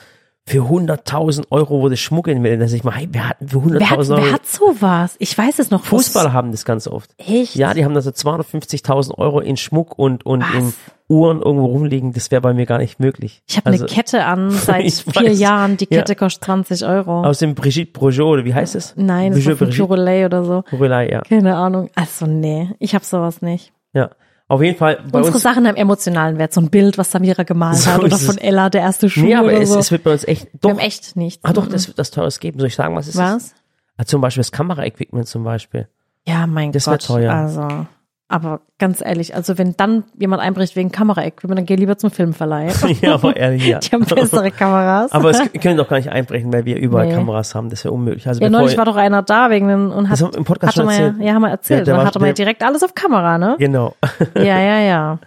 für 0.51 0.63
100.000 0.63 1.45
Euro 1.51 1.81
wurde 1.81 1.97
Schmuck 1.97 2.27
entwendet. 2.27 2.73
Ich 2.73 2.83
mal, 2.83 2.93
hey, 2.97 3.09
wer 3.13 3.29
hat 3.29 3.37
für 3.47 3.59
100.000 3.59 3.79
Wer 3.79 3.91
hat, 3.91 3.99
Euro? 3.99 4.23
wer 4.25 4.33
hat 4.33 4.47
sowas? 4.47 5.15
Ich 5.21 5.39
weiß 5.39 5.61
es 5.61 5.71
noch. 5.71 5.85
Fußballer 5.85 6.33
haben 6.33 6.51
das 6.51 6.65
ganz 6.65 6.89
oft. 6.89 7.11
Echt? 7.19 7.55
Ja, 7.55 7.73
die 7.73 7.85
haben 7.85 7.95
da 7.95 8.01
so 8.01 8.11
250.000 8.11 9.17
Euro 9.17 9.39
in 9.39 9.57
Schmuck 9.57 9.97
und, 9.97 10.27
und 10.27 10.43
Was? 10.43 10.55
in 10.55 10.73
Uhren 11.09 11.41
irgendwo 11.41 11.67
rumliegen. 11.67 12.13
Das 12.15 12.33
wäre 12.33 12.41
bei 12.43 12.53
mir 12.53 12.67
gar 12.67 12.79
nicht 12.79 12.99
möglich. 12.99 13.43
Ich 13.49 13.59
habe 13.59 13.71
also, 13.71 13.85
eine 13.85 13.95
Kette 13.95 14.25
an 14.25 14.51
seit 14.51 14.93
vier 14.93 15.31
weiß. 15.31 15.39
Jahren. 15.39 15.77
Die 15.77 15.87
Ja. 15.89 15.99
Kette 15.99 16.17
kostet 16.17 16.43
20 16.45 16.85
Euro. 16.85 17.23
Aus 17.25 17.39
dem 17.39 17.55
Brigitte 17.55 17.93
Brogeot, 17.93 18.33
oder 18.33 18.45
wie 18.45 18.53
heißt 18.55 18.75
es? 18.75 18.95
Nein, 18.97 19.31
das 19.33 19.47
war 19.47 19.55
von 19.55 19.69
Brigitte 19.69 19.87
Purolay 19.87 20.25
oder 20.25 20.43
so. 20.45 20.63
Brogelat, 20.69 21.11
ja. 21.13 21.21
Keine 21.23 21.55
Ahnung. 21.55 21.91
Also 21.95 22.27
nee, 22.27 22.71
ich 22.81 22.97
habe 22.97 23.05
sowas 23.05 23.41
nicht. 23.41 23.73
Ja. 23.93 24.11
Auf 24.51 24.61
jeden 24.63 24.77
Fall 24.77 24.97
bei 25.13 25.19
Unsere 25.21 25.35
uns. 25.37 25.43
Sachen 25.45 25.67
haben 25.69 25.77
emotionalen 25.77 26.37
Wert. 26.37 26.53
So 26.53 26.61
ein 26.61 26.71
Bild, 26.71 26.99
was 26.99 27.13
Samira 27.13 27.45
gemalt 27.45 27.77
So 27.77 27.93
hat 27.93 28.03
oder 28.03 28.19
von 28.19 28.37
Ella, 28.37 28.69
der 28.69 28.81
erste 28.81 29.09
Schuh 29.09 29.21
Nee, 29.21 29.37
aber 29.37 29.47
oder 29.47 29.61
es, 29.61 29.69
so. 29.71 29.79
es 29.79 29.93
wird 29.93 30.03
bei 30.03 30.11
uns 30.11 30.25
echt, 30.25 30.47
Wir 30.53 30.59
doch, 30.61 30.71
haben 30.71 30.79
echt 30.81 31.15
nichts. 31.17 31.45
ah, 31.45 31.53
doch, 31.53 31.69
das 31.69 31.87
wird 31.87 32.01
das 32.01 32.11
Teures 32.11 32.41
geben. 32.41 32.59
Soll 32.59 32.67
ich 32.67 32.75
sagen, 32.75 32.97
was 32.97 33.07
ist? 33.07 33.17
Was? 33.17 33.55
Ah, 33.97 34.05
zum 34.05 34.21
Beispiel 34.21 34.41
das 34.41 34.51
Kameraequipment 34.51 35.29
zum 35.29 35.45
Beispiel. 35.45 35.87
Ja, 36.27 36.49
mein 36.49 36.73
Das 36.73 36.87
Gott. 36.87 37.05
teuer. 37.07 37.33
Also, 37.33 37.87
aber 38.31 38.61
ganz 38.79 39.03
ehrlich, 39.05 39.35
also 39.35 39.59
wenn 39.59 39.77
dann 39.77 40.05
jemand 40.19 40.41
einbricht 40.41 40.77
wegen 40.77 40.93
Kameraequipment, 40.93 41.59
dann 41.59 41.67
geh 41.67 41.75
lieber 41.75 41.99
zum 41.99 42.11
Filmverleih. 42.11 42.69
ja, 43.03 43.15
aber 43.15 43.37
ehrlich, 43.37 43.67
ja. 43.67 43.79
Die 43.81 43.91
haben 43.91 44.05
bessere 44.05 44.51
Kameras. 44.53 45.13
aber 45.13 45.31
es 45.31 45.43
können 45.61 45.77
doch 45.77 45.89
gar 45.89 45.97
nicht 45.97 46.11
einbrechen, 46.11 46.53
weil 46.53 46.65
wir 46.65 46.77
überall 46.79 47.09
Nee. 47.09 47.15
Kameras 47.15 47.55
haben. 47.55 47.69
Das 47.71 47.85
wäre 47.85 47.93
unmöglich. 47.93 48.27
Also 48.29 48.41
ja, 48.41 48.49
neulich 48.49 48.79
war 48.79 48.85
doch 48.85 48.97
einer 48.97 49.23
da 49.23 49.51
wegen 49.51 49.69
den, 49.69 49.91
und 49.91 50.07
hat, 50.09 50.13
Das 50.13 50.23
haben 50.23 50.33
wir 50.33 50.39
im 50.39 50.45
Podcast 50.45 50.77
hatte 50.77 50.81
schon 50.81 50.87
man 50.87 50.95
ja, 50.97 51.07
erzählt. 51.09 51.27
ja, 51.27 51.35
haben 51.35 51.43
wir 51.43 51.51
erzählt. 51.51 51.87
Ja, 51.89 51.97
war- 51.97 52.07
hatte 52.07 52.19
man 52.21 52.29
ja 52.29 52.33
direkt 52.35 52.63
alles 52.63 52.83
auf 52.85 52.95
Kamera, 52.95 53.37
ne? 53.37 53.57
Genau. 53.59 53.95
Ja, 54.37 54.43
ja, 54.61 54.79
ja. 54.81 55.19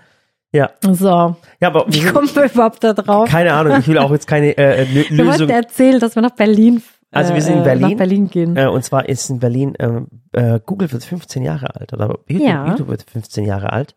ja. 0.53 0.69
So, 0.81 1.35
Ja, 1.59 1.67
aber 1.67 1.85
wie 1.89 2.01
kommen 2.05 2.29
wir 2.33 2.45
überhaupt 2.45 2.83
da 2.83 2.93
drauf? 2.93 3.29
keine 3.29 3.53
Ahnung, 3.53 3.79
ich 3.79 3.87
will 3.87 3.97
auch 3.97 4.11
jetzt 4.11 4.27
keine 4.27 4.57
äh, 4.57 4.83
Lö- 4.83 5.09
Wir 5.09 5.25
wollten 5.25 5.39
Lösung. 5.41 5.49
erzählen, 5.49 5.99
dass 5.99 6.15
wir 6.15 6.21
nach 6.21 6.31
Berlin, 6.31 6.81
Also 7.13 7.33
wir 7.33 7.41
sind 7.41 7.55
in 7.55 7.61
äh, 7.61 7.63
Berlin. 7.65 7.89
nach 7.89 7.97
Berlin 7.97 8.29
gehen. 8.29 8.57
Äh, 8.57 8.67
und 8.67 8.83
zwar 8.83 9.07
ist 9.07 9.29
in 9.29 9.39
Berlin, 9.39 9.73
ähm, 9.79 10.07
äh, 10.31 10.59
Google 10.65 10.91
wird 10.91 11.03
15 11.03 11.43
Jahre 11.43 11.75
alt 11.75 11.93
oder 11.93 12.17
YouTube, 12.27 12.47
Ja. 12.47 12.67
YouTube 12.67 12.87
wird 12.89 13.03
15 13.09 13.45
Jahre 13.45 13.71
alt. 13.71 13.95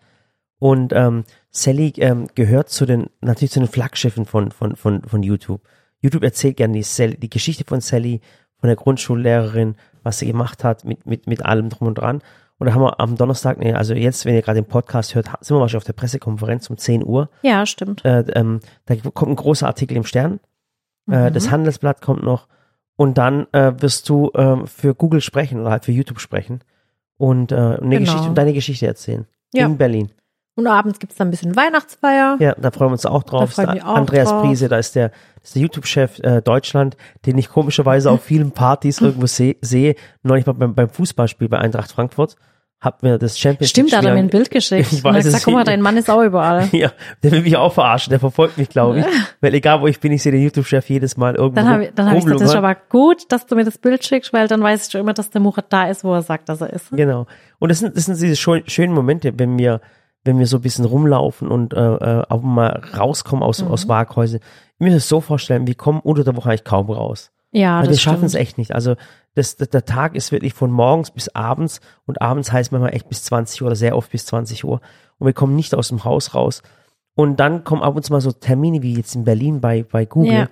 Und 0.59 0.93
ähm, 0.95 1.25
Sally 1.51 1.93
ähm, 1.99 2.29
gehört 2.35 2.69
zu 2.71 2.87
den, 2.87 3.11
natürlich 3.21 3.53
zu 3.53 3.61
den 3.61 3.69
Flaggschiffen 3.69 4.25
von, 4.25 4.51
von, 4.51 4.77
von, 4.77 5.03
von 5.03 5.23
YouTube. 5.23 5.61
YouTube 6.01 6.23
erzählt 6.23 6.57
gerne 6.57 6.75
die, 6.75 6.83
Sally, 6.83 7.17
die 7.19 7.31
Geschichte 7.31 7.65
von 7.65 7.81
Sally, 7.81 8.21
von 8.59 8.69
der 8.69 8.77
Grundschullehrerin, 8.77 9.77
was 10.03 10.19
sie 10.19 10.27
gemacht 10.27 10.65
hat, 10.65 10.85
mit, 10.85 11.05
mit, 11.07 11.27
mit 11.27 11.45
allem 11.45 11.69
drum 11.69 11.89
und 11.89 11.97
dran. 11.99 12.23
Und 12.59 12.67
da 12.69 12.75
haben 12.75 12.81
wir 12.83 13.01
am 13.01 13.17
Donnerstag, 13.17 13.59
nee, 13.59 13.75
also 13.75 13.93
jetzt, 13.93 14.25
wenn 14.25 14.35
ihr 14.35 14.41
gerade 14.41 14.63
den 14.63 14.69
Podcast 14.69 15.15
hört, 15.15 15.27
sind 15.41 15.55
wir 15.57 15.61
wahrscheinlich 15.61 15.77
auf 15.83 15.85
der 15.85 15.93
Pressekonferenz 15.93 16.71
um 16.71 16.79
10 16.79 17.05
Uhr. 17.05 17.29
Ja, 17.43 17.67
stimmt. 17.67 18.03
Äh, 18.05 18.21
ähm, 18.35 18.61
da 18.87 18.95
kommt 18.97 19.33
ein 19.33 19.37
großer 19.37 19.67
Artikel 19.67 19.95
im 19.97 20.05
Stern. 20.05 20.41
Äh, 21.11 21.31
das 21.31 21.51
Handelsblatt 21.51 22.01
kommt 22.01 22.23
noch. 22.23 22.49
Und 22.97 23.19
dann 23.19 23.47
äh, 23.53 23.73
wirst 23.81 24.09
du 24.09 24.31
ähm, 24.35 24.67
für 24.67 24.95
Google 24.95 25.21
sprechen 25.21 25.61
oder 25.61 25.71
halt 25.71 25.85
für 25.85 25.93
YouTube 25.93 26.21
sprechen 26.21 26.61
und 27.19 27.53
äh, 27.53 27.77
Genau. 27.81 27.99
Geschichte, 27.99 28.31
deine 28.35 28.53
Geschichte 28.55 28.87
erzählen. 28.87 29.27
Ja. 29.53 29.67
In 29.67 29.77
Berlin. 29.77 30.11
Und 30.55 30.67
abends 30.67 30.99
gibt's 30.99 31.17
dann 31.17 31.29
ein 31.29 31.31
bisschen 31.31 31.55
Weihnachtsfeier. 31.55 32.39
Ja, 32.41 32.55
da 32.55 32.71
freuen 32.71 32.89
wir 32.89 32.93
uns 32.93 33.05
auch 33.05 33.23
drauf. 33.25 33.53
Da- 33.55 33.75
mich 33.75 33.85
auch 33.85 33.95
Andreas 33.97 34.31
drauf. 34.31 34.43
Priese, 34.43 34.69
da 34.69 34.79
ist 34.79 34.95
der, 34.95 35.11
ist 35.43 35.55
der 35.55 35.61
YouTube-Chef 35.63 36.19
äh, 36.21 36.41
Deutschland, 36.41 36.97
den 37.27 37.37
ich 37.37 37.51
komischerweise 37.51 38.11
auf 38.11 38.23
vielen 38.25 38.53
Partys 38.53 39.03
irgendwo 39.03 39.27
seh, 39.27 39.57
sehe. 39.61 39.95
Neulich 40.23 40.47
mal 40.47 40.55
beim, 40.55 40.75
beim 40.75 40.89
Fußballspiel 40.89 41.51
bei 41.51 41.59
Eintracht 41.59 41.93
Frankfurt 41.93 42.37
hat 42.79 43.03
mir 43.03 43.19
das 43.19 43.39
Champions 43.39 43.71
Stimmt, 43.71 43.93
da 43.93 43.99
hat 43.99 44.05
er 44.05 44.13
mir 44.13 44.19
ein 44.19 44.25
League 44.27 44.33
Bild 44.33 44.51
geschickt. 44.51 44.89
Ich 44.93 45.05
und 45.05 45.05
weiß 45.05 45.25
es 45.25 45.25
gesagt, 45.27 45.45
guck 45.45 45.55
mal, 45.55 45.65
dein 45.65 45.81
Mann 45.81 45.97
ist 45.97 46.11
auch 46.11 46.23
überall. 46.23 46.69
Ja, 46.73 46.93
der 47.23 47.33
will 47.33 47.41
mich 47.43 47.57
auch 47.57 47.73
verarschen, 47.73 48.11
der 48.11 48.21
verfolgt 48.21 48.59
mich, 48.59 48.69
glaube 48.69 49.01
ich. 49.01 49.07
Weil 49.41 49.55
egal 49.55 49.81
wo 49.81 49.87
ich 49.87 49.99
bin, 49.99 50.13
ich 50.13 50.23
sehe 50.23 50.33
den 50.33 50.43
YouTube-Chef 50.43 50.89
jedes 50.91 51.17
Mal 51.17 51.35
irgendwo. 51.37 51.57
Dann 51.57 51.69
habe 51.71 51.85
ich, 51.87 51.91
dann 51.95 52.07
hab 52.11 52.17
ich 52.19 52.25
gesagt, 52.25 52.41
das 52.43 52.51
ist 52.51 52.57
aber 52.57 52.75
gut, 52.75 53.25
dass 53.33 53.47
du 53.47 53.57
mir 53.57 53.65
das 53.65 53.79
Bild 53.79 54.05
schickst, 54.05 54.33
weil 54.33 54.47
dann 54.47 54.63
weiß 54.63 54.87
ich 54.87 54.93
schon 54.93 55.01
immer, 55.01 55.15
dass 55.15 55.31
der 55.31 55.41
Murat 55.41 55.67
da 55.71 55.89
ist, 55.89 56.05
wo 56.05 56.13
er 56.15 56.23
sagt, 56.23 56.49
dass 56.51 56.61
er 56.61 56.71
ist. 56.73 56.91
Genau. 56.91 57.27
Und 57.59 57.71
das 57.71 57.79
sind, 57.79 57.97
das 57.97 58.05
sind 58.05 58.21
diese 58.21 58.37
schön- 58.37 58.63
schönen 58.69 58.93
Momente, 58.93 59.33
wenn 59.39 59.59
wir, 59.59 59.81
wenn 60.25 60.39
wir 60.39 60.47
so 60.47 60.59
ein 60.59 60.63
bisschen 60.63 60.85
rumlaufen 60.85 61.49
und 61.49 61.73
äh, 61.73 61.77
äh, 61.79 62.23
auch 62.29 62.43
mal 62.43 62.83
rauskommen 62.97 63.43
aus, 63.43 63.63
Mhm. 63.63 63.71
aus 63.71 63.89
Waghäusern. 63.89 64.41
Ich 64.79 64.85
muss 64.87 64.95
es 64.95 65.09
so 65.09 65.21
vorstellen, 65.23 65.67
wir 65.67 65.77
kommen 65.77 66.01
unter 66.01 66.25
der 66.25 66.37
Woche 66.37 66.51
eigentlich 66.51 66.65
kaum 66.65 66.91
raus. 66.91 67.31
Ja, 67.53 67.77
Weil 67.79 67.87
das 67.87 67.93
wir 67.97 68.01
schaffen 68.01 68.25
es 68.27 68.33
stimmt. 68.33 68.43
echt 68.43 68.59
nicht. 68.59 68.75
Also 68.75 68.97
das, 69.37 69.57
das, 69.57 69.69
der 69.69 69.85
Tag 69.85 70.17
ist 70.17 70.33
wirklich 70.33 70.55
von 70.55 70.71
morgens 70.71 71.11
bis 71.11 71.29
abends 71.29 71.81
und 72.07 72.23
abends 72.23 72.51
heißt 72.53 72.73
manchmal 72.73 72.95
echt 72.95 73.09
bis 73.09 73.23
20 73.25 73.61
Uhr 73.61 73.67
oder 73.67 73.77
sehr 73.77 73.95
oft 73.95 74.11
bis 74.11 74.25
20 74.27 74.65
Uhr. 74.65 74.81
Und 75.19 75.27
wir 75.27 75.35
kommen 75.35 75.55
nicht 75.55 75.75
aus 75.75 75.89
dem 75.89 76.05
Haus 76.05 76.35
raus. 76.35 76.63
Und 77.15 77.39
dann 77.39 77.63
kommen 77.63 77.83
ab 77.83 77.95
und 77.95 78.03
zu 78.03 78.13
mal 78.13 78.23
so 78.23 78.33
Termine 78.33 78.83
wie 78.83 78.95
jetzt 78.95 79.15
in 79.15 79.25
Berlin 79.25 79.61
bei, 79.61 79.83
bei 79.83 80.07
Google. 80.07 80.33
Ja. 80.33 80.49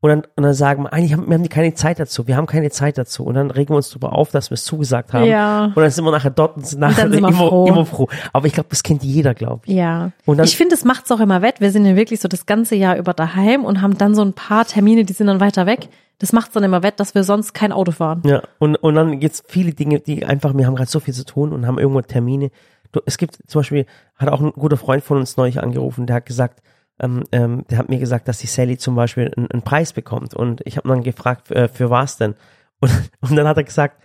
Und 0.00 0.10
dann, 0.10 0.20
und 0.36 0.42
dann 0.42 0.52
sagen 0.54 0.84
wir, 0.84 0.92
eigentlich 0.92 1.14
haben 1.14 1.26
wir 1.26 1.34
haben 1.38 1.48
keine 1.48 1.72
Zeit 1.74 1.98
dazu. 1.98 2.26
Wir 2.26 2.36
haben 2.36 2.46
keine 2.46 2.70
Zeit 2.70 2.98
dazu. 2.98 3.24
Und 3.24 3.34
dann 3.34 3.50
regen 3.50 3.70
wir 3.70 3.76
uns 3.76 3.88
darüber 3.88 4.12
auf, 4.12 4.30
dass 4.30 4.50
wir 4.50 4.54
es 4.54 4.64
zugesagt 4.64 5.12
haben. 5.14 5.24
Ja. 5.24 5.64
Und 5.66 5.76
dann 5.78 5.90
sind 5.90 6.04
wir 6.04 6.10
nachher 6.12 6.30
dort 6.30 6.56
und 6.56 6.66
sind 6.66 6.80
nachher 6.80 7.04
dann 7.04 7.12
sind 7.12 7.18
immer, 7.20 7.32
froh. 7.32 7.66
immer 7.66 7.86
froh. 7.86 8.08
Aber 8.32 8.46
ich 8.46 8.52
glaube, 8.52 8.68
das 8.70 8.82
kennt 8.82 9.02
jeder, 9.02 9.32
glaube 9.34 9.62
ich. 9.66 9.74
Ja. 9.74 10.12
Und 10.26 10.36
dann- 10.36 10.46
ich 10.46 10.56
finde, 10.56 10.74
es 10.74 10.84
macht's 10.84 11.10
auch 11.10 11.20
immer 11.20 11.40
wett. 11.40 11.60
Wir 11.60 11.70
sind 11.72 11.86
ja 11.86 11.96
wirklich 11.96 12.20
so 12.20 12.28
das 12.28 12.44
ganze 12.46 12.74
Jahr 12.76 12.96
über 12.98 13.14
daheim 13.14 13.64
und 13.64 13.80
haben 13.80 13.96
dann 13.96 14.14
so 14.14 14.22
ein 14.22 14.34
paar 14.34 14.66
Termine, 14.66 15.04
die 15.04 15.12
sind 15.14 15.28
dann 15.28 15.40
weiter 15.40 15.64
weg. 15.66 15.88
Das 16.18 16.32
macht's 16.32 16.52
dann 16.52 16.62
immer 16.62 16.82
wett, 16.82 17.00
dass 17.00 17.14
wir 17.14 17.24
sonst 17.24 17.52
kein 17.54 17.72
Auto 17.72 17.92
fahren. 17.92 18.22
Ja, 18.26 18.42
und, 18.58 18.76
und 18.76 18.94
dann 18.94 19.18
gibt's 19.18 19.42
viele 19.48 19.72
Dinge, 19.72 20.00
die 20.00 20.24
einfach, 20.26 20.54
wir 20.56 20.66
haben 20.66 20.76
gerade 20.76 20.90
so 20.90 21.00
viel 21.00 21.14
zu 21.14 21.24
tun 21.24 21.52
und 21.52 21.66
haben 21.66 21.78
irgendwo 21.78 22.00
Termine. 22.02 22.50
Du, 22.92 23.00
es 23.06 23.18
gibt 23.18 23.38
zum 23.46 23.60
Beispiel, 23.60 23.86
hat 24.16 24.28
auch 24.28 24.40
ein 24.40 24.52
guter 24.52 24.76
Freund 24.76 25.02
von 25.02 25.18
uns 25.18 25.36
neulich 25.36 25.60
angerufen, 25.62 26.06
der 26.06 26.16
hat 26.16 26.26
gesagt, 26.26 26.62
ähm, 27.00 27.24
ähm, 27.32 27.64
der 27.70 27.78
hat 27.78 27.88
mir 27.88 27.98
gesagt, 27.98 28.28
dass 28.28 28.38
die 28.38 28.46
Sally 28.46 28.78
zum 28.78 28.94
Beispiel 28.94 29.32
einen, 29.36 29.50
einen 29.50 29.62
Preis 29.62 29.92
bekommt. 29.92 30.34
Und 30.34 30.62
ich 30.64 30.76
habe 30.76 30.88
dann 30.88 31.02
gefragt, 31.02 31.50
äh, 31.50 31.68
für 31.68 31.90
was 31.90 32.16
denn? 32.16 32.34
Und, 32.78 32.92
und 33.22 33.36
dann 33.36 33.48
hat 33.48 33.56
er 33.56 33.64
gesagt, 33.64 34.02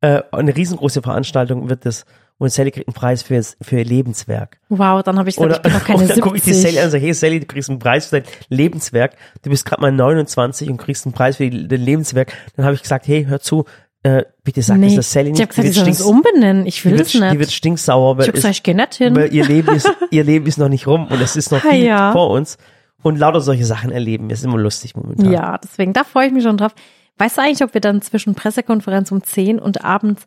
äh, 0.00 0.22
eine 0.30 0.54
riesengroße 0.54 1.02
Veranstaltung 1.02 1.68
wird 1.68 1.84
das 1.84 2.06
und 2.38 2.50
Sally 2.50 2.70
kriegt 2.72 2.88
einen 2.88 2.94
Preis 2.94 3.22
für, 3.22 3.40
für 3.42 3.78
ihr 3.78 3.84
Lebenswerk. 3.84 4.58
Wow, 4.68 5.02
dann 5.02 5.18
habe 5.18 5.28
ich 5.28 5.36
gesagt, 5.36 5.50
Oder, 5.50 5.56
ich 5.56 5.62
bin 5.62 5.72
noch 5.72 5.84
keine 5.84 5.98
und 6.02 6.10
dann 6.10 6.20
gucke 6.20 6.36
ich 6.36 6.42
die 6.42 6.52
70. 6.52 6.62
Sally 6.62 6.78
an 6.78 6.84
und 6.86 6.90
sage, 6.90 7.04
hey 7.04 7.14
Sally, 7.14 7.40
du 7.40 7.46
kriegst 7.46 7.70
einen 7.70 7.78
Preis 7.78 8.06
für 8.06 8.20
dein 8.20 8.30
Lebenswerk. 8.48 9.16
Du 9.42 9.50
bist 9.50 9.64
gerade 9.64 9.82
mal 9.82 9.92
29 9.92 10.68
und 10.68 10.76
kriegst 10.76 11.06
einen 11.06 11.12
Preis 11.12 11.36
für 11.36 11.48
dein 11.48 11.80
Lebenswerk. 11.80 12.32
Dann 12.56 12.64
habe 12.64 12.74
ich 12.74 12.82
gesagt, 12.82 13.06
hey, 13.06 13.24
hör 13.24 13.40
zu, 13.40 13.64
äh, 14.04 14.24
bitte 14.44 14.62
sag 14.62 14.76
das 14.80 14.80
Nee, 14.90 14.94
der 14.94 15.02
Sally 15.02 15.26
ich 15.30 15.32
nicht. 15.32 15.40
habe 15.40 15.48
gesagt, 15.48 15.66
die 15.66 15.70
ich 15.70 15.76
soll 15.76 15.86
das 15.86 16.00
umbenennen. 16.02 16.66
Ich 16.66 16.82
die 16.82 16.84
will 16.90 16.98
wird, 16.98 17.12
die 17.12 17.20
nicht. 17.20 17.38
wird 17.38 17.50
stinksauer, 17.50 18.12
Ich 18.12 18.18
weil, 18.18 18.26
habe 18.26 18.32
gesagt, 18.32 18.52
es, 18.52 18.58
ich 18.58 18.62
geh 18.62 18.74
nicht 18.74 18.94
hin. 18.94 19.16
weil 19.16 19.34
ihr 19.34 19.44
Leben 19.46 19.74
ist, 19.74 19.90
ihr 20.10 20.24
Leben 20.24 20.46
ist 20.46 20.58
noch 20.58 20.68
nicht 20.68 20.86
rum 20.86 21.08
und 21.08 21.20
es 21.20 21.34
ist 21.36 21.50
noch 21.50 21.60
viel 21.70 21.84
ja. 21.84 22.12
vor 22.12 22.30
uns. 22.30 22.56
Und 23.02 23.18
lauter 23.18 23.40
solche 23.42 23.66
Sachen 23.66 23.90
erleben, 23.90 24.30
ist 24.30 24.44
immer 24.44 24.56
lustig 24.56 24.94
momentan. 24.96 25.30
Ja, 25.30 25.58
deswegen, 25.62 25.92
da 25.92 26.04
freue 26.04 26.28
ich 26.28 26.32
mich 26.32 26.42
schon 26.42 26.56
drauf. 26.56 26.72
Weißt 27.18 27.36
du 27.36 27.42
eigentlich, 27.42 27.62
ob 27.62 27.74
wir 27.74 27.80
dann 27.82 28.00
zwischen 28.00 28.34
Pressekonferenz 28.34 29.12
um 29.12 29.22
10 29.22 29.58
und 29.58 29.84
abends 29.84 30.22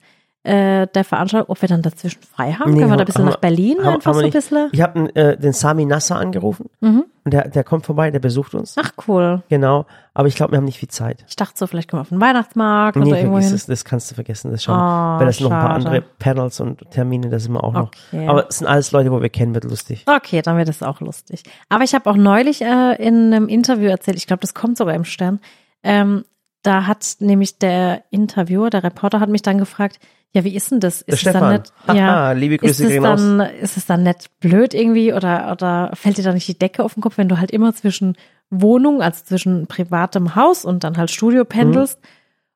äh, 0.47 0.87
der 0.87 1.03
Veranstaltung, 1.03 1.49
ob 1.49 1.61
wir 1.61 1.69
dann 1.69 1.81
dazwischen 1.81 2.21
frei 2.23 2.53
haben? 2.53 2.71
Nee, 2.73 2.79
Können 2.79 2.91
wir 2.91 2.97
da 2.97 3.03
ein 3.03 3.05
bisschen 3.05 3.25
nach 3.25 3.37
Berlin 3.37 3.77
haben- 3.83 3.95
einfach 3.95 4.07
haben 4.13 4.19
so 4.19 4.25
ein 4.25 4.31
bisschen? 4.31 4.69
Ich 4.71 4.81
habe 4.81 5.15
äh, 5.15 5.37
den 5.37 5.53
Sami 5.53 5.85
Nasser 5.85 6.15
angerufen 6.17 6.69
Mhm. 6.81 7.05
und 7.25 7.33
der, 7.33 7.47
der 7.49 7.63
kommt 7.63 7.85
vorbei, 7.85 8.09
der 8.11 8.19
besucht 8.19 8.55
uns. 8.55 8.75
Ach 8.79 8.91
cool. 9.07 9.43
Genau, 9.49 9.85
aber 10.13 10.27
ich 10.27 10.35
glaube, 10.35 10.53
wir 10.53 10.57
haben 10.57 10.65
nicht 10.65 10.79
viel 10.79 10.89
Zeit. 10.89 11.23
Ich 11.27 11.35
dachte 11.35 11.53
so, 11.55 11.67
vielleicht 11.67 11.89
können 11.89 11.99
wir 11.99 12.01
auf 12.01 12.09
den 12.09 12.21
Weihnachtsmarkt 12.21 12.95
Nee, 12.97 13.07
oder 13.09 13.17
irgendwo 13.19 13.39
hin. 13.39 13.53
es, 13.53 13.65
das 13.65 13.85
kannst 13.85 14.09
du 14.09 14.15
vergessen, 14.15 14.51
das 14.51 14.63
schon. 14.63 14.73
Oh, 14.75 14.77
weil 15.19 15.25
das 15.27 15.37
sind 15.37 15.49
noch 15.49 15.55
ein 15.55 15.59
paar 15.61 15.81
schade. 15.81 15.85
andere 15.87 16.01
Panels 16.19 16.59
und 16.59 16.89
Termine, 16.91 17.29
das 17.29 17.43
sind 17.43 17.53
wir 17.53 17.63
auch 17.63 17.73
noch. 17.73 17.91
Okay. 18.11 18.27
Aber 18.27 18.47
es 18.49 18.59
sind 18.59 18.67
alles 18.67 18.91
Leute, 18.91 19.11
wo 19.11 19.21
wir 19.21 19.29
kennen, 19.29 19.53
wird 19.53 19.65
lustig. 19.65 20.05
Okay, 20.07 20.41
dann 20.41 20.57
wird 20.57 20.69
es 20.69 20.81
auch 20.81 21.01
lustig. 21.01 21.43
Aber 21.69 21.83
ich 21.83 21.93
habe 21.93 22.09
auch 22.09 22.15
neulich 22.15 22.61
äh, 22.61 22.95
in 22.95 23.33
einem 23.33 23.47
Interview 23.49 23.89
erzählt, 23.89 24.17
ich 24.17 24.27
glaube, 24.27 24.41
das 24.41 24.53
kommt 24.53 24.77
sogar 24.77 24.95
im 24.95 25.03
Stern, 25.03 25.39
ähm, 25.83 26.23
da 26.67 26.85
hat 26.85 27.17
nämlich 27.19 27.59
der 27.59 28.03
Interviewer, 28.09 28.69
der 28.69 28.83
Reporter 28.83 29.19
hat 29.19 29.29
mich 29.29 29.41
dann 29.41 29.57
gefragt, 29.57 29.99
ja, 30.33 30.43
wie 30.43 30.55
ist 30.55 30.69
denn 30.69 30.81
das? 30.81 31.01
Ist 31.01 31.13
es 31.13 31.19
Stefan. 31.21 31.41
dann 31.41 31.51
nicht, 31.53 31.97
ja, 31.99 32.31
liebe 32.33 32.55
ist 32.55 32.61
Grüße 32.61 32.83
es 32.83 32.89
gehen 32.89 33.05
raus. 33.05 33.21
dann, 33.21 33.39
ist 33.39 33.77
es 33.77 33.85
dann 33.85 34.03
nicht 34.03 34.29
blöd 34.39 34.73
irgendwie 34.73 35.13
oder, 35.13 35.51
oder 35.51 35.91
fällt 35.93 36.17
dir 36.17 36.23
da 36.23 36.33
nicht 36.33 36.47
die 36.47 36.59
Decke 36.59 36.83
auf 36.83 36.93
den 36.93 37.01
Kopf, 37.01 37.17
wenn 37.17 37.29
du 37.29 37.39
halt 37.39 37.51
immer 37.51 37.73
zwischen 37.73 38.17
Wohnung, 38.49 39.01
also 39.01 39.23
zwischen 39.23 39.67
privatem 39.67 40.35
Haus 40.35 40.65
und 40.65 40.83
dann 40.83 40.97
halt 40.97 41.09
Studio 41.09 41.45
pendelst? 41.45 41.99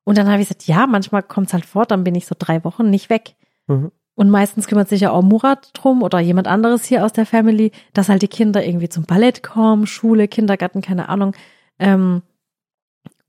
Und 0.04 0.18
dann 0.18 0.28
habe 0.28 0.42
ich 0.42 0.50
gesagt, 0.50 0.68
ja, 0.68 0.88
manchmal 0.88 1.24
kommt 1.24 1.48
es 1.48 1.54
halt 1.54 1.66
vor, 1.66 1.86
dann 1.86 2.04
bin 2.04 2.16
ich 2.16 2.26
so 2.26 2.36
drei 2.38 2.64
Wochen 2.66 2.90
nicht 2.90 3.10
weg. 3.10 3.36
Mhm. 3.68 3.92
Und 4.16 4.30
meistens 4.30 4.68
kümmert 4.68 4.90
sich 4.90 5.02
ja 5.02 5.12
auch 5.12 5.22
Murat 5.22 5.70
drum 5.74 6.04
oder 6.04 6.20
jemand 6.20 6.48
anderes 6.48 6.84
hier 6.84 7.06
aus 7.06 7.14
der 7.14 7.26
Family, 7.26 7.72
dass 7.94 8.10
halt 8.10 8.22
die 8.22 8.28
Kinder 8.28 8.66
irgendwie 8.66 8.90
zum 8.90 9.06
Ballett 9.06 9.42
kommen, 9.42 9.88
Schule, 9.88 10.28
Kindergarten, 10.28 10.82
keine 10.82 11.08
Ahnung. 11.08 11.34
Ähm, 11.80 12.22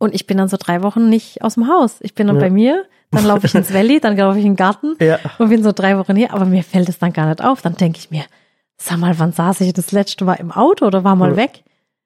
und 0.02 0.14
ich 0.14 0.26
bin 0.26 0.36
dann 0.38 0.48
so 0.48 0.56
drei 0.58 0.82
Wochen 0.82 1.08
nicht 1.08 1.42
aus 1.42 1.54
dem 1.54 1.68
Haus. 1.68 1.96
Ich 2.00 2.14
bin 2.14 2.26
dann 2.26 2.36
Ja. 2.36 2.42
bei 2.42 2.50
mir, 2.50 2.84
dann 3.10 3.24
laufe 3.24 3.46
ich 3.46 3.54
ins 3.54 3.72
Valley, 3.74 4.00
dann 4.00 4.16
laufe 4.16 4.38
ich 4.38 4.44
in 4.44 4.52
den 4.52 4.56
Garten 4.56 4.96
Ja. 5.00 5.18
und 5.38 5.48
bin 5.48 5.62
so 5.62 5.72
drei 5.72 5.96
Wochen 5.98 6.16
hier. 6.16 6.32
Aber 6.34 6.44
mir 6.44 6.62
fällt 6.64 6.88
es 6.88 6.98
dann 6.98 7.12
gar 7.12 7.26
nicht 7.28 7.42
auf. 7.42 7.62
Dann 7.62 7.76
denke 7.76 7.98
ich 7.98 8.10
mir, 8.10 8.24
sag 8.78 8.98
mal, 8.98 9.18
wann 9.18 9.32
saß 9.32 9.60
ich 9.60 9.72
das 9.72 9.92
letzte 9.92 10.24
Mal 10.24 10.34
im 10.34 10.50
Auto 10.52 10.86
oder 10.86 11.04
war 11.04 11.14
mal 11.16 11.30
Ja. 11.30 11.36
weg? 11.36 11.62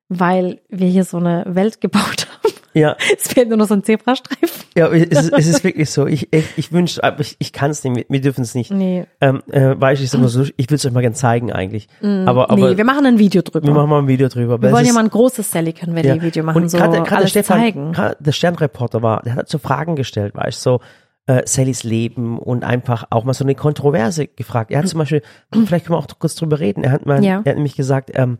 Weil 0.09 0.61
wir 0.69 0.89
hier 0.89 1.05
so 1.05 1.17
eine 1.17 1.45
Welt 1.49 1.81
gebaut 1.81 2.27
haben. 2.31 2.55
Ja, 2.77 2.97
Es 3.19 3.29
fehlt 3.29 3.49
nur 3.49 3.57
noch 3.59 3.67
so 3.67 3.75
ein 3.75 3.83
Zebrastreifen. 3.83 4.49
ja 4.77 4.89
es, 4.93 5.23
ist, 5.23 5.33
es 5.33 5.47
ist 5.47 5.65
wirklich 5.65 5.91
so. 5.91 6.07
Ich, 6.07 6.33
ich, 6.33 6.45
ich 6.57 6.73
wünsche, 6.73 7.03
aber 7.03 7.21
ich, 7.21 7.37
ich 7.39 7.53
kann 7.53 7.71
es 7.71 7.83
nicht, 7.83 8.07
wir, 8.09 8.21
dürfen 8.21 8.43
es 8.43 8.55
nicht. 8.55 8.71
Nee, 8.71 9.07
Ähm, 9.21 9.43
äh, 9.51 9.75
weil 9.79 9.95
ich 9.95 10.03
es 10.03 10.13
immer 10.15 10.29
so, 10.29 10.43
ich 10.57 10.71
will 10.71 10.77
es 10.77 10.85
euch 10.85 10.93
mal 10.93 11.01
gerne 11.01 11.15
zeigen 11.17 11.53
eigentlich. 11.53 11.89
aber 12.03 12.51
aber 12.51 12.55
nee, 12.71 12.77
wir 12.77 12.85
machen 12.85 13.07
ein 13.07 13.19
Video 13.19 13.43
drüber. 13.43 13.67
wir 13.67 13.75
machen 13.75 13.89
mal 13.91 13.99
ein 14.01 14.09
Video 14.09 14.29
drüber. 14.29 14.61
Wir 14.61 14.73
wollen 14.73 14.87
ja 14.87 14.93
mal 14.93 15.05
ein 15.05 15.11
großes 15.11 15.51
Sally 15.51 15.73
können 15.73 15.97
wir 15.97 16.03
die 16.03 16.21
Video 16.23 16.45
machen, 16.45 16.63
Und 16.63 16.69
so 16.69 16.77
gerade 16.79 17.03
der 17.03 17.13
alles 17.13 17.31
Stefan, 17.31 17.61
zeigen. 17.61 17.93
der 18.21 18.33
Sternreporter 18.33 19.03
war, 19.03 19.23
der 19.23 19.35
hat 19.37 19.49
so 19.49 19.59
Fragen 19.59 19.97
gestellt, 19.97 20.35
weißt 20.35 20.65
du, 20.67 20.71
so 20.71 20.81
äh, 21.27 21.43
Sallys 21.47 21.83
Leben 21.83 22.39
und 22.39 22.63
einfach 22.63 23.05
auch 23.11 23.25
mal 23.25 23.35
so 23.35 23.45
eine 23.45 23.55
Kontroverse 23.55 24.27
gefragt. 24.29 24.71
Er 24.71 24.79
hat 24.81 24.89
zum 24.89 24.99
Beispiel, 24.99 25.23
vielleicht 25.67 25.87
können 25.87 25.99
wir 25.99 25.99
auch 25.99 26.07
kurz 26.19 26.35
drüber 26.37 26.61
reden. 26.61 26.85
Er 26.85 26.93
hat 26.93 27.07
mal, 27.07 27.25
Ja. 27.25 27.41
er 27.45 27.51
hat 27.51 27.57
nämlich 27.57 27.75
gesagt, 27.77 28.11
ähm, 28.15 28.39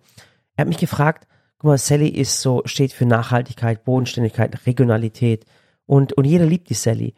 er 0.57 0.63
hat 0.63 0.69
mich 0.69 0.79
gefragt, 0.79 1.27
guck 1.59 1.69
mal, 1.69 1.79
Sally 1.79 2.09
ist 2.09 2.41
so, 2.41 2.63
steht 2.65 2.93
für 2.93 3.07
Nachhaltigkeit, 3.07 3.85
Bodenständigkeit, 3.85 4.67
Regionalität 4.67 5.45
und, 5.87 6.13
und 6.15 6.25
jeder 6.25 6.47
liebt 6.47 6.69
die 6.71 6.75
Sally. 6.75 7.15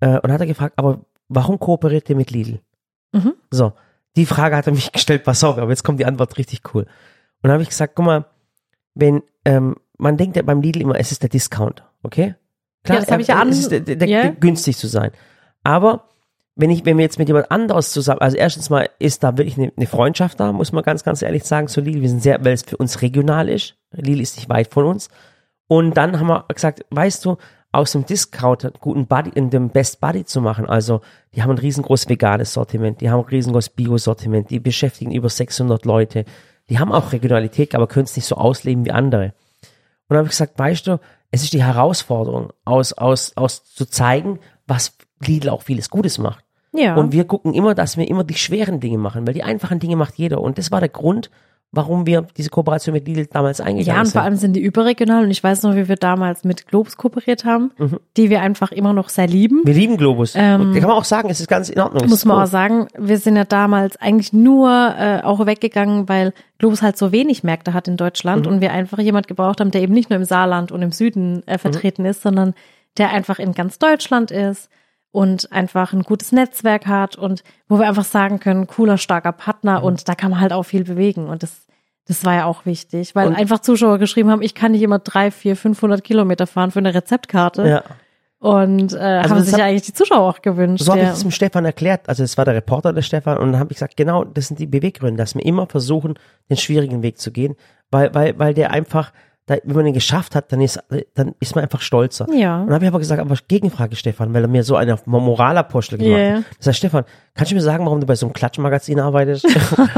Äh, 0.00 0.18
und 0.20 0.30
hat 0.32 0.40
er 0.40 0.46
gefragt, 0.46 0.74
aber 0.78 1.00
warum 1.28 1.58
kooperiert 1.58 2.08
ihr 2.10 2.16
mit 2.16 2.30
Lidl? 2.30 2.60
Mhm. 3.12 3.34
So, 3.50 3.72
die 4.16 4.26
Frage 4.26 4.56
hat 4.56 4.66
er 4.66 4.72
mich 4.72 4.92
gestellt, 4.92 5.24
pass 5.24 5.42
auf, 5.44 5.58
aber 5.58 5.70
jetzt 5.70 5.84
kommt 5.84 6.00
die 6.00 6.06
Antwort 6.06 6.36
richtig 6.38 6.62
cool. 6.74 6.82
Und 6.84 6.88
dann 7.42 7.52
habe 7.52 7.62
ich 7.62 7.68
gesagt, 7.70 7.94
guck 7.96 8.04
mal, 8.06 8.24
wenn, 8.94 9.22
ähm, 9.44 9.76
man 9.98 10.16
denkt 10.16 10.36
ja 10.36 10.42
beim 10.42 10.60
Lidl 10.62 10.80
immer, 10.82 10.98
es 10.98 11.12
ist 11.12 11.22
der 11.22 11.28
Discount, 11.30 11.82
okay? 12.02 12.34
Ja, 12.86 12.96
das 12.96 13.10
hab 13.10 13.20
ich 13.20 13.26
ja 13.28 13.36
an- 13.40 13.48
Es 13.48 13.58
ist 13.58 13.70
der, 13.70 13.80
der, 13.80 13.96
der, 13.96 14.06
der 14.06 14.32
günstig 14.32 14.76
zu 14.76 14.86
sein. 14.86 15.10
Aber 15.64 16.08
wenn 16.56 16.70
ich, 16.70 16.86
wenn 16.86 16.96
wir 16.96 17.04
jetzt 17.04 17.18
mit 17.18 17.28
jemand 17.28 17.50
anderes 17.50 17.92
zusammen, 17.92 18.22
also 18.22 18.36
erstens 18.36 18.70
mal 18.70 18.88
ist 18.98 19.22
da 19.22 19.36
wirklich 19.36 19.58
eine, 19.58 19.72
eine 19.76 19.86
Freundschaft 19.86 20.40
da, 20.40 20.52
muss 20.52 20.72
man 20.72 20.82
ganz, 20.82 21.04
ganz 21.04 21.20
ehrlich 21.20 21.44
sagen 21.44 21.68
zu 21.68 21.82
Lidl. 21.82 22.00
Wir 22.00 22.08
sind 22.08 22.22
sehr, 22.22 22.42
weil 22.44 22.54
es 22.54 22.62
für 22.62 22.78
uns 22.78 23.02
regional 23.02 23.50
ist. 23.50 23.76
Lidl 23.92 24.22
ist 24.22 24.36
nicht 24.36 24.48
weit 24.48 24.72
von 24.72 24.86
uns. 24.86 25.10
Und 25.68 25.96
dann 25.96 26.18
haben 26.18 26.28
wir 26.28 26.46
gesagt, 26.48 26.86
weißt 26.90 27.24
du, 27.26 27.36
aus 27.72 27.92
dem 27.92 28.06
Discount 28.06 28.64
einen 28.64 28.74
guten 28.80 29.06
Buddy, 29.06 29.30
in 29.34 29.50
dem 29.50 29.68
Best 29.68 30.00
Buddy 30.00 30.24
zu 30.24 30.40
machen. 30.40 30.66
Also, 30.66 31.02
die 31.34 31.42
haben 31.42 31.50
ein 31.50 31.58
riesengroßes 31.58 32.08
veganes 32.08 32.54
Sortiment, 32.54 33.02
die 33.02 33.10
haben 33.10 33.20
ein 33.20 33.28
riesengroßes 33.28 33.70
Bio-Sortiment, 33.70 34.48
die 34.48 34.60
beschäftigen 34.60 35.12
über 35.12 35.28
600 35.28 35.84
Leute. 35.84 36.24
Die 36.70 36.78
haben 36.78 36.90
auch 36.90 37.12
Regionalität, 37.12 37.74
aber 37.74 37.86
können 37.86 38.06
es 38.06 38.16
nicht 38.16 38.24
so 38.24 38.36
ausleben 38.36 38.86
wie 38.86 38.92
andere. 38.92 39.34
Und 40.08 40.14
dann 40.14 40.18
habe 40.18 40.28
ich 40.28 40.32
gesagt, 40.32 40.58
weißt 40.58 40.86
du, 40.86 41.00
es 41.30 41.42
ist 41.42 41.52
die 41.52 41.62
Herausforderung, 41.62 42.50
aus, 42.64 42.94
aus, 42.94 43.36
aus 43.36 43.64
zu 43.74 43.84
zeigen, 43.84 44.38
was 44.66 44.96
Lidl 45.20 45.50
auch 45.50 45.62
vieles 45.62 45.90
Gutes 45.90 46.16
macht. 46.16 46.45
Ja. 46.76 46.94
Und 46.96 47.12
wir 47.12 47.24
gucken 47.24 47.54
immer, 47.54 47.74
dass 47.74 47.96
wir 47.96 48.08
immer 48.08 48.24
die 48.24 48.34
schweren 48.34 48.80
Dinge 48.80 48.98
machen, 48.98 49.26
weil 49.26 49.34
die 49.34 49.42
einfachen 49.42 49.78
Dinge 49.78 49.96
macht 49.96 50.14
jeder. 50.16 50.40
Und 50.40 50.58
das 50.58 50.70
war 50.70 50.80
der 50.80 50.88
Grund, 50.88 51.30
warum 51.72 52.06
wir 52.06 52.26
diese 52.36 52.48
Kooperation 52.48 52.92
mit 52.94 53.06
Lidl 53.06 53.26
damals 53.26 53.60
eingegangen 53.60 53.96
ja, 53.96 53.98
und 54.00 54.06
sind. 54.06 54.12
vor 54.12 54.22
allem 54.22 54.36
sind 54.36 54.52
die 54.54 54.60
überregional 54.60 55.24
und 55.24 55.30
ich 55.30 55.42
weiß 55.42 55.64
noch, 55.64 55.74
wie 55.74 55.88
wir 55.88 55.96
damals 55.96 56.44
mit 56.44 56.68
Globus 56.68 56.96
kooperiert 56.96 57.44
haben, 57.44 57.72
die 58.16 58.30
wir 58.30 58.40
einfach 58.40 58.70
immer 58.72 58.92
noch 58.92 59.08
sehr 59.10 59.26
lieben. 59.26 59.60
wir 59.64 59.74
lieben 59.74 59.96
Globus. 59.96 60.34
Ähm, 60.36 60.72
kann 60.72 60.82
man 60.82 60.92
auch 60.92 61.04
sagen, 61.04 61.28
es 61.28 61.40
ist 61.40 61.48
ganz 61.48 61.68
in 61.68 61.80
Ordnung. 61.80 62.08
Muss 62.08 62.24
man 62.24 62.36
cool. 62.38 62.44
auch 62.44 62.46
sagen, 62.46 62.86
wir 62.96 63.18
sind 63.18 63.36
ja 63.36 63.44
damals 63.44 63.96
eigentlich 63.96 64.32
nur 64.32 64.70
äh, 64.96 65.20
auch 65.22 65.44
weggegangen, 65.44 66.08
weil 66.08 66.32
Globus 66.58 66.82
halt 66.82 66.96
so 66.96 67.10
wenig 67.12 67.42
Märkte 67.42 67.74
hat 67.74 67.88
in 67.88 67.96
Deutschland 67.96 68.46
Mhm. 68.46 68.52
und 68.52 68.60
wir 68.62 68.72
einfach 68.72 68.98
jemand 69.00 69.26
gebraucht 69.28 69.60
haben, 69.60 69.72
der 69.72 69.82
eben 69.82 69.92
nicht 69.92 70.08
nur 70.08 70.18
im 70.18 70.24
Saarland 70.24 70.72
und 70.72 70.80
im 70.82 70.92
Süden 70.92 71.34
Mhm. 71.38 71.42
äh, 71.46 71.58
vertreten 71.58 72.04
ist, 72.06 72.22
sondern 72.22 72.54
der 72.96 73.10
einfach 73.10 73.38
in 73.38 73.52
ganz 73.52 73.78
Deutschland 73.78 74.30
ist 74.30 74.70
und 75.16 75.50
einfach 75.50 75.92
ein 75.94 76.02
gutes 76.02 76.30
Netzwerk 76.32 76.86
hat 76.86 77.16
und 77.16 77.42
wo 77.68 77.78
wir 77.78 77.88
einfach 77.88 78.04
sagen 78.04 78.38
können, 78.38 78.66
cooler, 78.66 78.98
starker 78.98 79.32
Mhm. 79.32 79.36
Partner 79.38 79.82
und 79.82 80.08
da 80.08 80.14
kann 80.14 80.30
man 80.30 80.40
halt 80.40 80.52
auch 80.52 80.64
viel 80.64 80.84
bewegen 80.84 81.28
und 81.28 81.42
das 81.42 81.62
das 82.08 82.24
war 82.24 82.34
ja 82.34 82.44
auch 82.44 82.66
wichtig, 82.66 83.16
weil 83.16 83.28
Und- 83.28 83.34
einfach 83.34 83.58
Zuschauer 83.60 83.98
geschrieben 83.98 84.30
haben, 84.30 84.40
ich 84.42 84.54
kann 84.54 84.70
nicht 84.72 84.82
immer 84.82 85.00
drei, 85.00 85.32
vier, 85.32 85.56
500 85.56 86.04
Kilometer 86.04 86.46
fahren 86.46 86.70
für 86.70 86.78
eine 86.78 86.94
Rezeptkarte. 86.94 87.66
Ja. 87.68 87.82
Und 88.38 88.92
äh, 88.92 89.22
haben 89.22 89.30
das 89.30 89.46
sich 89.46 89.54
hat- 89.54 89.58
ja 89.60 89.66
eigentlich 89.66 89.82
die 89.86 89.92
Zuschauer 89.94 90.20
auch 90.28 90.40
gewünscht. 90.42 90.84
So 90.84 90.92
habe 90.92 91.02
ich 91.02 91.08
das 91.08 91.22
dem 91.22 91.32
Stefan 91.32 91.64
erklärt. 91.64 92.08
Also 92.08 92.22
es 92.22 92.36
war 92.38 92.44
der 92.44 92.54
Reporter, 92.54 92.92
der 92.92 93.02
Stefan, 93.02 93.38
und 93.38 93.50
dann 93.52 93.58
habe 93.60 93.72
ich 93.72 93.78
gesagt, 93.78 93.96
genau, 93.96 94.22
das 94.22 94.46
sind 94.48 94.60
die 94.60 94.66
Beweggründe, 94.68 95.16
dass 95.20 95.34
wir 95.34 95.44
immer 95.44 95.66
versuchen, 95.66 96.14
den 96.48 96.56
schwierigen 96.58 97.02
Weg 97.02 97.18
zu 97.18 97.32
gehen, 97.32 97.56
weil, 97.90 98.14
weil, 98.14 98.38
weil 98.38 98.54
der 98.54 98.70
einfach, 98.70 99.12
da, 99.46 99.56
wenn 99.64 99.76
man 99.76 99.84
den 99.84 99.94
geschafft 99.94 100.34
hat, 100.34 100.50
dann 100.52 100.60
ist, 100.60 100.78
dann 101.14 101.34
ist 101.38 101.54
man 101.54 101.62
einfach 101.62 101.80
stolzer. 101.80 102.26
Ja. 102.32 102.60
Und 102.60 102.66
dann 102.66 102.74
habe 102.74 102.84
ich 102.84 102.88
aber 102.88 102.98
gesagt, 102.98 103.20
aber 103.20 103.36
Gegenfrage, 103.46 103.94
Stefan, 103.94 104.34
weil 104.34 104.42
er 104.42 104.48
mir 104.48 104.64
so 104.64 104.74
eine 104.76 104.98
Moralapostel 105.06 105.98
gemacht 105.98 106.20
Ja. 106.20 106.34
hat. 106.38 106.44
Das 106.58 106.66
heißt, 106.66 106.78
Stefan, 106.78 107.04
kannst 107.34 107.52
du 107.52 107.54
mir 107.54 107.60
sagen, 107.62 107.84
warum 107.86 108.00
du 108.00 108.06
bei 108.06 108.16
so 108.16 108.26
einem 108.26 108.32
Klatschmagazin 108.32 108.98
arbeitest? 108.98 109.44
und 109.94 109.96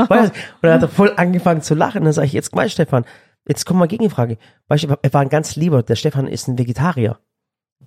dann 0.61 0.73
hat 0.75 0.83
er 0.83 0.89
voll 0.89 1.13
angefangen 1.17 1.63
zu 1.63 1.75
lachen. 1.75 2.05
Dann 2.05 2.13
sage 2.13 2.27
ich, 2.27 2.35
jetzt 2.35 2.55
mal, 2.55 2.69
Stefan, 2.69 3.05
jetzt 3.47 3.65
kommt 3.65 3.81
mal 3.81 3.89
Gegenfrage. 3.89 4.37
Weißt 4.69 4.85
du, 4.85 4.95
er 5.01 5.13
war 5.15 5.23
ein 5.23 5.31
ganz 5.31 5.57
lieber, 5.57 5.83
der 5.83 5.97
Stefan 5.97 6.27
ist 6.27 6.47
ein 6.49 6.59
Vegetarier. 6.59 7.19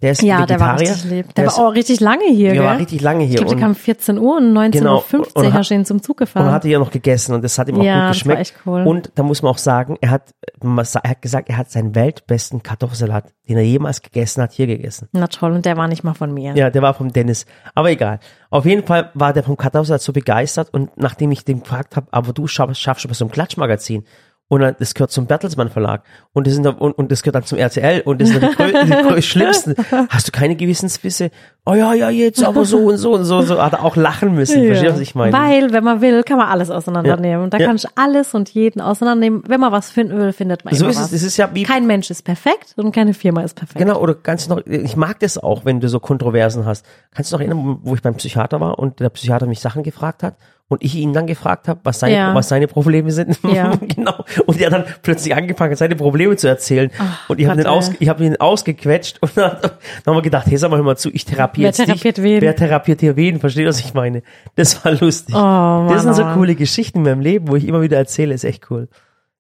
Der 0.02 0.12
ist 0.14 0.22
Ja, 0.24 0.46
der 0.48 0.60
war 0.60 0.80
Vegetarier. 0.80 0.92
richtig 0.96 1.12
lieb. 1.12 1.36
Der, 1.36 1.46
ist- 1.46 1.58
war 1.60 1.68
auch 1.68 1.74
richtig 1.76 2.00
lange 2.00 2.26
hier, 2.26 2.48
der 2.50 2.56
gell? 2.56 2.64
war 2.66 2.78
richtig 2.80 3.02
lange 3.02 3.24
hier. 3.24 3.30
ich 3.30 3.36
glaube, 3.38 3.52
und- 3.52 3.60
der 3.60 3.68
kam 3.68 3.76
14 3.76 4.18
Uhr 4.18 4.38
und 4.38 4.52
19.50 4.54 4.72
Genau. 4.72 4.96
Uhr 4.96 5.46
Und 5.46 5.54
hat- 5.54 5.72
ihn 5.72 5.86
zum 5.86 6.02
Zug 6.02 6.16
und 6.16 6.26
gefahren. 6.26 6.52
hatte 6.52 6.70
ja 6.70 6.80
noch 6.80 6.90
gegessen 6.92 7.36
und 7.36 7.44
das 7.44 7.58
hat 7.60 7.70
ihm 7.70 7.80
auch 7.80 7.84
Ja, 7.84 7.94
gut 7.94 8.00
das 8.00 8.06
war 8.28 8.36
geschmeckt. 8.36 8.40
echt 8.42 8.56
cool. 8.66 8.84
Und 8.88 9.12
da 9.16 9.24
muss 9.24 9.42
man 9.44 9.52
auch 9.52 9.58
sagen, 9.60 9.98
er 10.02 10.10
hat, 10.10 10.34
er 10.60 11.10
hat 11.10 11.22
gesagt, 11.22 11.50
er 11.50 11.58
hat 11.58 11.70
seinen 11.70 11.94
weltbesten 11.94 12.64
Kartoffelsalat, 12.64 13.26
den 13.48 13.58
er 13.58 13.64
jemals 13.64 14.02
gegessen 14.02 14.42
hat, 14.42 14.54
hier 14.54 14.68
gegessen. 14.68 15.08
Na 15.12 15.28
toll, 15.28 15.52
und 15.52 15.66
der 15.66 15.78
war 15.78 15.88
nicht 15.88 16.04
mal 16.04 16.14
von 16.16 16.34
mir. 16.34 16.54
Ja, 16.56 16.70
der 16.70 16.82
war 16.82 16.94
vom 16.94 17.14
Dennis. 17.14 17.46
Aber 17.76 17.92
egal. 17.92 18.20
Auf 18.50 18.66
jeden 18.66 18.86
Fall 18.86 19.12
war 19.14 19.34
der 19.34 19.44
vom 19.44 19.56
Kartoffelsalat 19.56 20.02
so 20.02 20.14
begeistert 20.14 20.70
und 20.74 20.90
nachdem 20.98 21.32
ich 21.32 21.46
den 21.46 21.62
gefragt 21.62 21.96
habe, 21.96 22.08
aber 22.12 22.34
du 22.34 22.48
schaffst, 22.48 22.82
schaffst 22.82 23.04
du 23.06 23.08
bei 23.08 23.14
so 23.14 23.26
einem 23.26 23.32
Klatschmagazin 23.32 24.04
und 24.52 24.60
dann, 24.60 24.76
das 24.80 24.94
gehört 24.94 25.12
zum 25.12 25.28
Bertelsmann 25.28 25.70
Verlag 25.70 26.04
und 26.34 26.46
das, 26.46 26.56
sind, 26.56 26.68
und, 26.68 26.92
und 26.92 27.10
das 27.10 27.24
gehört 27.24 27.36
dann 27.36 27.46
zum 27.46 27.58
RTL 27.58 28.02
und 28.02 28.20
das 28.20 28.28
sind 28.32 28.44
die, 28.44 28.48
grö 28.54 29.16
die 29.16 29.22
schlimmsten. 29.22 29.76
Hast 30.10 30.28
du 30.28 30.34
keine 30.34 30.58
Gewissensbisse? 30.58 31.32
Oh 31.66 31.74
ja, 31.74 31.94
ja, 31.94 32.10
jetzt 32.10 32.44
aber 32.44 32.66
so 32.66 32.80
und 32.80 32.98
so 32.98 33.14
und 33.14 33.24
so 33.24 33.38
und 33.38 33.46
so. 33.46 33.62
Hat 33.62 33.72
er 33.72 33.86
auch 33.86 33.96
lachen 33.96 34.36
müssen. 34.36 34.66
Verstehst 34.66 34.90
du, 34.90 34.96
was 34.96 35.00
ich 35.00 35.16
meine? 35.16 35.32
Weil, 35.32 35.72
wenn 35.72 35.86
man 35.86 36.02
will, 36.02 36.24
kann 36.24 36.38
man 36.38 36.50
alles 36.50 36.70
auseinandernehmen. 36.70 37.50
Da 37.50 37.60
Ja. 37.60 37.68
kann 37.68 37.78
ich 37.78 37.86
alles 37.96 38.34
und 38.34 38.50
jeden 38.50 38.82
auseinandernehmen. 38.82 39.44
Wenn 39.48 39.62
man 39.62 39.72
was 39.72 39.90
finden 39.90 40.18
will, 40.18 40.34
findet 40.34 40.66
man 40.66 40.74
so 40.74 40.86
ist 40.88 41.00
es. 41.00 41.12
Das 41.12 41.24
ist 41.24 41.38
ja 41.38 41.50
wie, 41.54 41.64
Kein 41.64 41.88
Mensch 41.88 42.12
ist 42.12 42.24
perfekt 42.24 42.74
und 42.76 42.92
keine 42.92 43.14
Firma 43.14 43.44
ist 43.44 43.54
perfekt. 43.54 43.80
genau, 43.80 44.02
oder 44.02 44.16
ganz 44.16 44.50
noch, 44.50 44.66
ich 44.66 44.98
mag 44.98 45.18
das 45.22 45.38
auch, 45.38 45.64
wenn 45.64 45.80
du 45.80 45.88
so 45.88 46.02
Kontroversen 46.02 46.66
hast. 46.66 46.86
Kannst 47.16 47.32
du 47.32 47.38
noch 47.38 47.42
erinnern, 47.42 47.80
wo 47.84 47.96
ich 47.96 48.02
beim 48.02 48.16
Psychiater 48.16 48.60
war 48.60 48.80
und 48.80 49.00
der 49.00 49.12
Psychiater 49.12 49.46
mich 49.46 49.62
Sachen 49.62 49.84
gefragt 49.84 50.24
hat 50.24 50.36
und 50.72 50.86
ich 50.86 50.96
ihn 50.96 51.12
dann 51.12 51.28
gefragt 51.28 51.68
habe, 51.68 51.82
was 51.84 52.00
seine, 52.00 52.16
Ja. 52.16 52.34
was 52.34 52.48
seine 52.48 52.66
Probleme 52.66 53.12
sind? 53.12 53.38
Ja. 53.44 53.76
genau. 53.96 54.24
Und 54.46 54.62
er 54.62 54.70
dann 54.70 54.86
plötzlich 55.02 55.36
angefangen 55.36 55.72
hat, 55.72 55.78
seine 55.78 55.98
Probleme 55.98 56.38
zu 56.38 56.48
erzählen. 56.48 56.90
Ach, 56.98 57.30
und 57.30 57.42
ich 57.42 57.48
habe 57.48 57.60
ihn, 57.60 57.68
aus, 57.68 57.92
ich 58.00 58.08
hab 58.08 58.22
ihn 58.22 58.38
ausgequetscht 58.38 59.22
und 59.22 59.36
dann, 59.36 59.58
dann 59.62 59.72
haben 60.06 60.16
wir 60.16 60.22
gedacht, 60.22 60.48
hey, 60.48 60.58
sag 60.58 60.72
mal, 60.72 60.78
hör 60.78 60.86
mal 60.86 60.96
zu, 60.96 61.10
ich 61.12 61.26
therapiere 61.26 61.68
jetzt 61.68 61.80
dich. 61.80 61.88
therapiert 61.88 62.24
wen? 62.24 62.42
Wer 62.42 62.56
therapiert 62.56 63.02
hier 63.02 63.18
wen? 63.18 63.42
Versteht, 63.42 63.68
was 63.68 63.82
ich 63.82 63.94
meine? 63.94 64.24
Das 64.56 64.86
war 64.86 64.94
lustig. 64.94 65.36
Oh, 65.36 65.40
Mann, 65.40 65.90
das 65.90 66.04
sind 66.04 66.14
so 66.14 66.24
oh 66.24 66.34
coole 66.36 66.56
Geschichten 66.56 67.00
in 67.00 67.04
meinem 67.04 67.20
Leben, 67.20 67.50
wo 67.50 67.58
ich 67.58 67.68
immer 67.68 67.82
wieder 67.82 67.98
erzähle, 67.98 68.34
ist 68.34 68.46
echt 68.46 68.72
cool. 68.72 68.88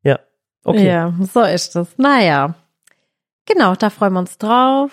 Ja. 0.03 0.19
Okay. 0.65 0.85
Ja, 0.85 1.13
so 1.33 1.43
ist 1.43 1.77
es. 1.77 1.87
Naja. 1.97 2.55
Genau, 3.45 3.73
da 3.75 3.89
freuen 3.89 4.11
wir 4.11 4.19
uns 4.19 4.37
drauf. 4.37 4.91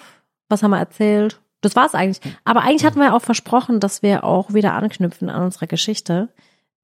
Was 0.48 0.62
haben 0.62 0.70
wir 0.70 0.78
erzählt? 0.78 1.40
Das 1.60 1.74
war's 1.76 1.94
eigentlich. 1.94 2.20
Aber 2.44 2.60
eigentlich 2.62 2.84
hatten 2.84 3.00
wir 3.00 3.14
auch 3.14 3.22
versprochen, 3.22 3.80
dass 3.80 4.02
wir 4.02 4.24
auch 4.24 4.54
wieder 4.54 4.74
anknüpfen 4.74 5.28
an 5.30 5.42
unserer 5.44 5.66
Geschichte. 5.66 6.28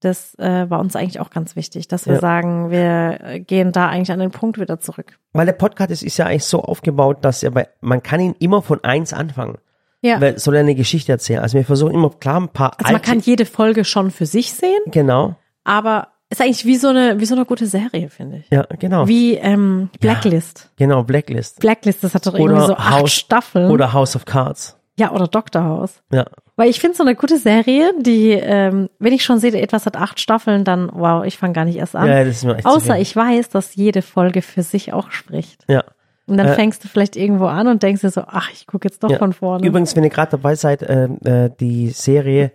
Das 0.01 0.35
äh, 0.37 0.69
war 0.69 0.79
uns 0.81 0.95
eigentlich 0.95 1.19
auch 1.21 1.29
ganz 1.29 1.55
wichtig, 1.55 1.87
dass 1.87 2.05
wir 2.05 2.15
Ja. 2.15 2.19
sagen, 2.19 2.69
wir 2.69 3.19
äh, 3.23 3.39
gehen 3.39 3.71
da 3.71 3.87
eigentlich 3.87 4.11
an 4.11 4.19
den 4.19 4.31
Punkt 4.31 4.59
wieder 4.59 4.79
zurück. 4.79 5.17
Weil 5.33 5.45
der 5.45 5.53
Podcast 5.53 5.91
ist, 5.91 6.03
ist 6.03 6.17
ja 6.17 6.25
eigentlich 6.25 6.43
so 6.45 6.61
aufgebaut, 6.61 7.19
dass 7.21 7.41
er 7.43 7.51
bei, 7.51 7.69
man 7.81 8.03
kann 8.03 8.19
ihn 8.19 8.35
immer 8.39 8.61
von 8.61 8.83
eins 8.83 9.13
anfangen. 9.13 9.57
Ja. 10.01 10.19
Weil 10.21 10.37
soll 10.37 10.55
er 10.55 10.59
eine 10.59 10.75
Geschichte 10.75 11.11
erzählen. 11.13 11.39
Also 11.39 11.57
wir 11.57 11.65
versuchen 11.65 11.93
immer 11.93 12.09
klar 12.11 12.39
ein 12.41 12.49
paar 12.49 12.73
Also 12.79 12.91
man 12.91 13.01
kann 13.01 13.19
jede 13.19 13.45
Folge 13.45 13.85
schon 13.85 14.11
für 14.11 14.25
sich 14.27 14.53
sehen, 14.53 14.77
genau. 14.87 15.35
aber 15.63 16.09
ist 16.29 16.41
eigentlich 16.41 16.65
wie 16.65 16.75
so 16.75 16.87
eine, 16.89 17.19
wie 17.19 17.25
so 17.25 17.35
eine 17.35 17.45
gute 17.45 17.67
Serie, 17.67 18.09
finde 18.09 18.37
ich. 18.37 18.49
Ja, 18.49 18.65
genau. 18.79 19.07
Wie 19.07 19.35
ähm, 19.35 19.89
Blacklist. 19.99 20.71
Genau, 20.77 21.03
Blacklist. 21.03 21.59
Blacklist, 21.59 22.03
das 22.03 22.15
hat 22.15 22.25
doch 22.25 22.33
irgendwie 22.33 22.53
Oder 22.55 22.67
so 22.67 22.75
acht 22.75 22.91
House- 22.91 23.11
Staffeln. 23.13 23.69
Oder 23.71 23.93
House 23.93 24.15
of 24.15 24.25
Cards. 24.25 24.77
ja, 24.97 25.11
oder 25.11 25.27
Dr. 25.27 25.63
House. 25.63 26.01
Ja. 26.11 26.25
Weil 26.57 26.69
ich 26.69 26.79
finde 26.79 26.95
so 26.95 27.03
eine 27.03 27.15
gute 27.15 27.37
Serie, 27.37 27.91
die, 27.99 28.31
ähm, 28.31 28.89
wenn 28.97 29.11
ich 29.13 29.25
schon 29.25 29.39
sehe, 29.39 29.51
etwas 29.59 29.85
hat 29.85 29.97
acht 29.97 30.19
Staffeln, 30.21 30.63
dann 30.63 30.89
wow, 30.93 31.25
ich 31.25 31.37
fange 31.37 31.51
gar 31.53 31.65
nicht 31.65 31.75
erst 31.77 31.95
an. 31.97 32.07
Ja, 32.07 32.23
das 32.23 32.37
ist 32.37 32.43
mir 32.45 32.55
echt 32.55 32.65
Außer 32.65 32.97
ich 32.97 33.13
weiß, 33.15 33.49
dass 33.49 33.75
jede 33.75 34.01
Folge 34.01 34.41
für 34.41 34.63
sich 34.63 34.93
auch 34.93 35.11
spricht. 35.11 35.65
Ja. 35.67 35.83
Und 36.27 36.37
dann 36.37 36.47
Äh, 36.47 36.53
fängst 36.55 36.83
du 36.83 36.87
vielleicht 36.87 37.17
irgendwo 37.17 37.45
an 37.45 37.67
und 37.67 37.83
denkst 37.83 38.01
dir 38.01 38.09
so, 38.09 38.21
ach, 38.25 38.49
ich 38.51 38.65
gucke 38.67 38.87
jetzt 38.87 39.03
doch 39.03 39.11
ja. 39.11 39.17
von 39.19 39.33
vorne. 39.33 39.67
Übrigens, 39.67 39.95
wenn 39.97 40.03
ihr 40.05 40.09
gerade 40.09 40.31
dabei 40.31 40.55
seid, 40.55 40.81
äh, 40.81 41.05
äh, 41.25 41.51
die 41.59 41.89
Serie 41.89 42.51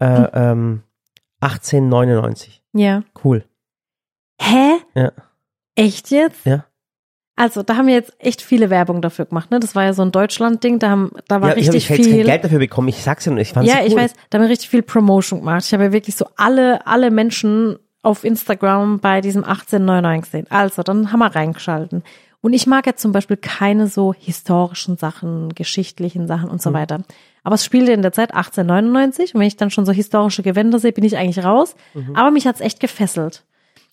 äh, 0.00 0.06
Hm. 0.06 0.28
ähm, 0.32 0.82
1899. 1.44 2.62
ja. 2.72 3.02
Cool. 3.22 3.44
Hä? 4.40 4.74
Ja. 4.94 5.12
Echt 5.76 6.10
jetzt? 6.10 6.44
Ja. 6.44 6.64
Also, 7.36 7.62
da 7.62 7.76
haben 7.76 7.88
wir 7.88 7.94
jetzt 7.94 8.12
echt 8.18 8.42
viele 8.42 8.70
Werbung 8.70 9.02
dafür 9.02 9.24
gemacht, 9.24 9.50
ne? 9.50 9.58
Das 9.58 9.74
war 9.74 9.82
ja 9.84 9.92
so 9.92 10.02
ein 10.02 10.12
Deutschland-Ding, 10.12 10.78
da 10.78 10.90
haben, 10.90 11.10
da 11.26 11.40
war 11.40 11.50
ja, 11.50 11.56
ich 11.56 11.68
richtig 11.68 11.84
ich 11.84 11.88
jetzt 11.88 11.98
kein 12.06 12.14
viel. 12.14 12.24
Geld 12.24 12.44
dafür 12.44 12.58
bekommen. 12.60 12.88
Ich 12.88 13.02
sag's 13.02 13.24
ja 13.24 13.32
nur, 13.32 13.40
ich 13.40 13.52
fand's 13.52 13.68
Ja, 13.70 13.80
so 13.80 13.86
ich 13.86 13.92
cool. 13.92 14.00
weiß, 14.00 14.14
da 14.30 14.38
haben 14.38 14.42
wir 14.44 14.50
richtig 14.50 14.68
viel 14.68 14.82
Promotion 14.82 15.40
gemacht. 15.40 15.64
Ich 15.66 15.72
habe 15.72 15.84
ja 15.84 15.92
wirklich 15.92 16.14
so 16.14 16.26
alle, 16.36 16.86
alle 16.86 17.10
Menschen 17.10 17.76
auf 18.02 18.22
Instagram 18.22 19.00
bei 19.00 19.20
diesem 19.20 19.42
1899 19.42 20.30
gesehen. 20.30 20.46
Also, 20.50 20.82
dann 20.82 21.10
haben 21.10 21.18
wir 21.20 21.34
reingeschalten. 21.34 22.04
Und 22.44 22.52
ich 22.52 22.66
mag 22.66 22.86
ja 22.86 22.94
zum 22.94 23.12
Beispiel 23.12 23.38
keine 23.38 23.86
so 23.86 24.12
historischen 24.12 24.98
Sachen, 24.98 25.48
geschichtlichen 25.54 26.26
Sachen 26.26 26.50
und 26.50 26.60
so 26.60 26.68
Mhm. 26.68 26.74
weiter. 26.74 27.02
Aber 27.42 27.54
es 27.54 27.64
spielte 27.64 27.92
in 27.92 28.02
der 28.02 28.12
Zeit 28.12 28.34
1899 28.34 29.34
und 29.34 29.40
wenn 29.40 29.46
ich 29.48 29.56
dann 29.56 29.70
schon 29.70 29.86
so 29.86 29.92
historische 29.92 30.42
Gewänder 30.42 30.78
sehe, 30.78 30.92
bin 30.92 31.04
ich 31.04 31.16
eigentlich 31.16 31.42
raus. 31.42 31.74
Mhm. 31.94 32.14
Aber 32.14 32.30
mich 32.30 32.46
hat's 32.46 32.60
echt 32.60 32.80
gefesselt. 32.80 33.44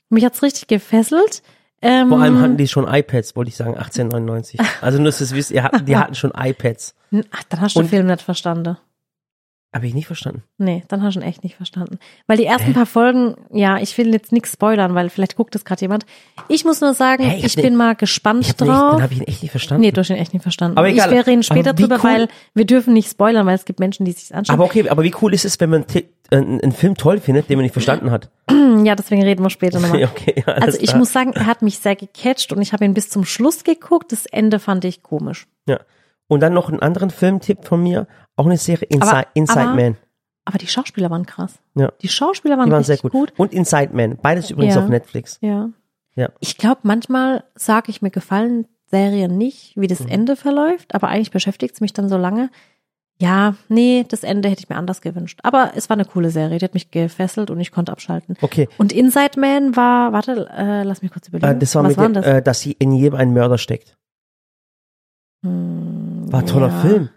Mich 0.09 0.25
hat's 0.25 0.43
richtig 0.43 0.67
gefesselt. 0.67 1.43
Ähm, 1.81 2.09
Vor 2.09 2.19
allem 2.21 2.41
hatten 2.41 2.57
die 2.57 2.67
schon 2.67 2.85
iPads, 2.93 3.37
wollte 3.37 3.47
ich 3.49 3.55
sagen, 3.55 3.75
1899. 3.77 4.59
Also 4.81 4.97
nur, 4.97 5.05
dass 5.05 5.21
ihr 5.21 5.25
es 5.27 5.33
wisst, 5.33 5.51
die 5.51 5.95
hatten 5.97 6.15
schon 6.15 6.31
iPads. 6.35 6.93
ach, 7.31 7.43
dann 7.47 7.61
hast 7.61 7.75
du 7.75 7.79
den 7.79 7.85
Und- 7.85 7.89
Film 7.89 8.07
nicht 8.07 8.21
verstanden. 8.21 8.77
Habe 9.73 9.87
ich 9.87 9.93
nicht 9.93 10.05
verstanden. 10.07 10.43
Nee, 10.57 10.83
dann 10.89 11.01
hast 11.01 11.15
du 11.15 11.21
ihn 11.21 11.25
echt 11.25 11.45
nicht 11.45 11.55
verstanden. 11.55 11.97
Weil 12.27 12.35
die 12.35 12.43
ersten 12.45 12.67
Hä? 12.67 12.73
paar 12.73 12.85
Folgen, 12.85 13.35
ja, 13.53 13.77
ich 13.77 13.97
will 13.97 14.11
jetzt 14.11 14.33
nichts 14.33 14.51
spoilern, 14.51 14.95
weil 14.95 15.09
vielleicht 15.09 15.37
guckt 15.37 15.55
es 15.55 15.63
gerade 15.63 15.79
jemand. 15.79 16.05
Ich 16.49 16.65
muss 16.65 16.81
nur 16.81 16.93
sagen, 16.93 17.23
Hä, 17.23 17.37
ich 17.37 17.45
ich 17.45 17.55
bin 17.55 17.77
mal 17.77 17.93
Ich 17.93 17.99
gespannt 17.99 18.39
nicht, 18.39 18.59
drauf. 18.59 18.67
dann 18.67 19.01
habe 19.03 19.13
ich 19.13 19.19
ihn 19.21 19.27
echt 19.27 19.41
nicht 19.43 19.51
verstanden. 19.51 19.81
Nee, 19.83 19.91
du 19.93 20.01
hast 20.01 20.09
ihn 20.09 20.17
echt 20.17 20.33
nicht 20.33 20.43
verstanden. 20.43 20.77
Aber 20.77 20.89
egal. 20.89 21.13
Ich 21.13 21.25
reden 21.25 21.41
später 21.43 21.71
drüber, 21.73 21.95
cool- 21.99 22.03
weil 22.03 22.27
wir 22.53 22.65
dürfen 22.65 22.93
nicht 22.93 23.09
spoilern, 23.09 23.45
weil 23.45 23.55
es 23.55 23.63
gibt 23.63 23.79
Menschen, 23.79 24.05
die 24.05 24.11
sich 24.11 24.35
anschauen. 24.35 24.55
aber 24.55 24.65
okay, 24.65 24.89
aber 24.89 25.03
wie 25.03 25.13
cool 25.21 25.33
ist 25.33 25.45
es, 25.45 25.57
wenn 25.61 25.69
man 25.69 25.85
äh, 25.93 26.03
einen, 26.35 26.59
einen 26.59 26.73
Film 26.73 26.95
toll 26.95 27.19
findet, 27.21 27.49
den 27.49 27.55
man 27.57 27.63
nicht 27.63 27.71
verstanden 27.73 28.11
hat? 28.11 28.29
ja, 28.83 28.95
deswegen 28.95 29.23
reden 29.23 29.41
wir 29.41 29.49
später 29.49 29.79
nochmal. 29.79 30.03
okay, 30.11 30.43
alles 30.47 30.63
Also 30.63 30.77
ich 30.79 30.87
klar. 30.87 30.97
muss 30.97 31.13
sagen, 31.13 31.31
er 31.31 31.45
hat 31.45 31.61
mich 31.61 31.79
sehr 31.79 31.95
gecatcht 31.95 32.51
und 32.51 32.61
ich 32.61 32.73
habe 32.73 32.83
ihn 32.83 32.93
bis 32.93 33.09
zum 33.09 33.23
Schluss 33.23 33.63
geguckt. 33.63 34.11
Das 34.11 34.25
Ende 34.25 34.59
fand 34.59 34.83
ich 34.83 35.01
komisch. 35.01 35.47
Ja. 35.65 35.79
Und 36.31 36.39
dann 36.39 36.53
noch 36.53 36.69
einen 36.69 36.79
anderen 36.79 37.09
Filmtipp 37.09 37.65
von 37.65 37.83
mir, 37.83 38.07
auch 38.37 38.45
eine 38.45 38.55
Serie 38.57 38.87
Inside, 38.89 39.11
Aber- 39.11 39.27
Inside 39.33 39.59
aber- 39.59 39.75
Man. 39.75 39.97
Aber 40.45 40.57
die 40.57 40.67
Schauspieler 40.67 41.09
waren 41.09 41.25
krass. 41.25 41.59
Ja. 41.75 41.91
Die 42.01 42.07
Schauspieler 42.07 42.57
waren 42.57 42.67
Die 42.67 42.71
waren 42.71 42.83
sehr 42.85 42.97
gut. 42.97 43.33
Und 43.37 43.51
Inside 43.53 43.89
Man, 43.93 44.15
beides 44.15 44.49
übrigens 44.49 44.75
Ja. 44.75 44.81
auf 44.83 44.87
Netflix. 44.89 45.37
Ja. 45.41 45.69
Ja. 46.15 46.29
Ich 46.39 46.57
glaube, 46.57 46.79
manchmal 46.83 47.43
sage 47.55 47.89
ich 47.91 48.01
mir 48.01 48.11
gefallen 48.11 48.65
Serien 48.87 49.37
nicht, 49.37 49.73
wie 49.75 49.81
Mhm. 49.85 49.87
das 49.89 50.01
Ende 50.01 50.35
verläuft, 50.37 50.95
aber 50.95 51.09
eigentlich 51.09 51.31
beschäftigt 51.31 51.75
es 51.75 51.81
mich 51.81 51.91
dann 51.91 52.07
so 52.07 52.15
lange. 52.17 52.49
Ja, 53.19 53.55
nee, 53.67 54.05
das 54.07 54.23
Ende 54.23 54.47
hätte 54.49 54.61
ich 54.63 54.69
mir 54.69 54.77
anders 54.77 55.01
gewünscht. 55.01 55.39
Aber 55.43 55.73
es 55.75 55.89
war 55.89 55.95
eine 55.97 56.05
coole 56.05 56.29
Serie, 56.31 56.57
die 56.59 56.65
hat 56.65 56.73
mich 56.73 56.91
gefesselt 56.91 57.51
und 57.51 57.59
ich 57.59 57.71
konnte 57.71 57.91
abschalten. 57.91 58.35
Okay. 58.41 58.69
Und 58.77 58.93
Inside 58.93 59.37
Man 59.37 59.75
war, 59.75 60.11
warte, 60.13 60.47
äh, 60.57 60.83
lass 60.83 61.01
mich 61.01 61.11
kurz 61.11 61.27
überlegen. 61.27 61.57
Äh, 61.57 61.59
das 61.59 61.75
war 61.75 61.83
Was 61.83 61.89
mit 61.89 61.97
war 61.97 62.09
das? 62.09 62.25
Äh, 62.25 62.41
dass 62.41 62.61
sie 62.61 62.71
in 62.71 62.93
jedem 62.93 63.19
ein 63.19 63.33
Mörder 63.33 63.57
steckt. 63.57 63.97
Hm, 65.43 66.00
War 66.31 66.39
ein 66.41 66.45
toller 66.45 66.67
ja. 66.69 66.79
Film. 66.81 67.09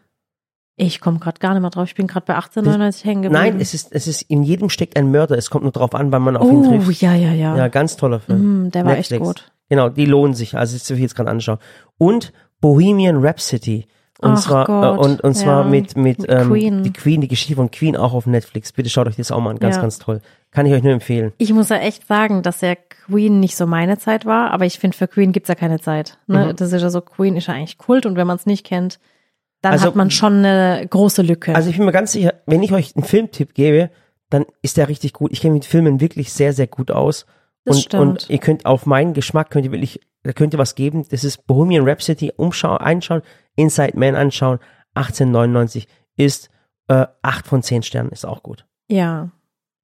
Ich 0.76 1.00
komme 1.00 1.20
gerade 1.20 1.38
gar 1.38 1.52
nicht 1.52 1.60
mehr 1.62 1.70
drauf. 1.70 1.86
Ich 1.86 1.94
bin 1.94 2.08
gerade 2.08 2.26
bei 2.26 2.34
1899 2.34 3.04
hängen 3.04 3.22
geblieben. 3.22 3.40
Nein, 3.44 3.60
es 3.60 3.74
ist, 3.74 3.92
es 3.92 4.08
ist, 4.08 4.22
in 4.22 4.42
jedem 4.42 4.70
steckt 4.70 4.96
ein 4.96 5.10
Mörder. 5.10 5.38
Es 5.38 5.48
kommt 5.50 5.62
nur 5.62 5.72
drauf 5.72 5.94
an, 5.94 6.10
wann 6.10 6.22
man 6.22 6.36
auf 6.36 6.48
ihn 6.50 6.66
Oh, 6.66 6.78
trifft. 6.82 7.00
ja, 7.00 7.14
ja, 7.14 7.32
ja. 7.32 7.56
Ja, 7.56 7.68
ganz 7.68 7.96
toller 7.96 8.18
Film. 8.18 8.64
Mhm, 8.64 8.70
der 8.72 8.84
war 8.84 8.96
echt 8.96 9.10
Netflix. 9.12 9.26
gut. 9.42 9.52
Genau, 9.68 9.88
die 9.88 10.04
lohnen 10.06 10.34
sich. 10.34 10.56
Also 10.56 10.76
das 10.76 10.88
will 10.90 10.96
ich 10.96 11.02
jetzt 11.02 11.14
gerade 11.14 11.30
anschauen. 11.30 11.58
Und 11.96 12.32
Bohemian 12.60 13.24
Rhapsody. 13.24 13.86
Und 14.20 14.30
Ach 14.32 14.40
zwar 14.40 14.64
Gott, 14.66 14.96
äh, 14.96 15.00
und, 15.00 15.20
und 15.22 15.34
zwar 15.34 15.64
ja, 15.64 15.68
mit 15.68 15.96
mit, 15.96 16.18
mit 16.20 16.26
ähm, 16.30 16.48
Queen. 16.48 16.82
die 16.84 16.92
Queen, 16.92 17.20
die 17.20 17.28
Geschichte 17.28 17.56
von 17.56 17.70
Queen 17.70 17.96
auch 17.96 18.14
auf 18.14 18.26
Netflix. 18.26 18.72
Bitte 18.72 18.88
schaut 18.88 19.08
euch 19.08 19.16
das 19.16 19.32
auch 19.32 19.40
mal 19.40 19.50
an, 19.50 19.58
ganz 19.58 19.76
Ja. 19.76 19.82
ganz 19.82 19.98
toll. 19.98 20.20
Kann 20.52 20.66
ich 20.66 20.72
euch 20.72 20.82
nur 20.84 20.92
empfehlen. 20.92 21.32
Ich 21.38 21.52
muss 21.52 21.68
ja 21.68 21.76
echt 21.78 22.06
sagen, 22.06 22.42
dass 22.42 22.60
ja 22.60 22.74
Queen 22.76 23.40
nicht 23.40 23.56
so 23.56 23.66
meine 23.66 23.98
Zeit 23.98 24.24
war, 24.24 24.52
aber 24.52 24.66
ich 24.66 24.78
finde, 24.78 24.96
für 24.96 25.08
Queen 25.08 25.32
gibt's 25.32 25.48
ja 25.48 25.56
keine 25.56 25.80
Zeit. 25.80 26.18
Ne? 26.28 26.46
Mhm. 26.52 26.56
Das 26.56 26.72
ist 26.72 26.80
ja 26.80 26.90
so, 26.90 27.00
Queen 27.00 27.36
ist 27.36 27.48
ja 27.48 27.54
eigentlich 27.54 27.76
Kult 27.76 28.06
und 28.06 28.16
wenn 28.16 28.26
man 28.26 28.36
es 28.36 28.46
nicht 28.46 28.64
kennt, 28.64 29.00
dann 29.62 29.72
Also- 29.72 29.86
hat 29.86 29.96
man 29.96 30.10
schon 30.12 30.44
eine 30.44 30.86
große 30.88 31.22
Lücke. 31.22 31.54
Also 31.54 31.68
ich 31.70 31.76
bin 31.76 31.84
mir 31.84 31.92
ganz 31.92 32.12
sicher, 32.12 32.34
wenn 32.46 32.62
ich 32.62 32.72
euch 32.72 32.94
einen 32.94 33.04
Filmtipp 33.04 33.52
gebe, 33.54 33.90
dann 34.30 34.44
ist 34.62 34.76
der 34.76 34.88
richtig 34.88 35.12
gut. 35.12 35.32
Ich 35.32 35.40
kenne 35.40 35.54
mich 35.54 35.62
mit 35.64 35.66
Filmen 35.70 36.00
wirklich 36.00 36.32
sehr 36.32 36.52
sehr 36.52 36.68
gut 36.68 36.90
aus. 36.92 37.26
Das 37.64 37.76
und, 37.76 37.82
stimmt. 37.82 38.02
und 38.02 38.30
ihr 38.30 38.38
könnt 38.38 38.64
auf 38.64 38.86
meinen 38.86 39.12
Geschmack 39.12 39.50
könnt 39.50 39.64
ihr 39.66 39.72
wirklich, 39.72 40.00
da 40.24 40.32
könnt 40.32 40.52
ihr 40.54 40.58
was 40.58 40.74
geben. 40.74 41.06
Das 41.10 41.22
ist 41.24 41.46
Bohemian 41.46 41.88
Rhapsody, 41.88 42.32
umschauen, 42.36 42.78
einschauen, 42.78 43.22
Inside 43.56 43.96
Man 43.98 44.16
anschauen, 44.16 44.58
1899 44.94 45.86
ist 46.16 46.50
äh, 46.88 47.06
8 47.22 47.46
von 47.46 47.62
10 47.62 47.82
Sternen, 47.82 48.10
ist 48.10 48.26
auch 48.26 48.42
gut. 48.42 48.66
ja. 48.88 49.30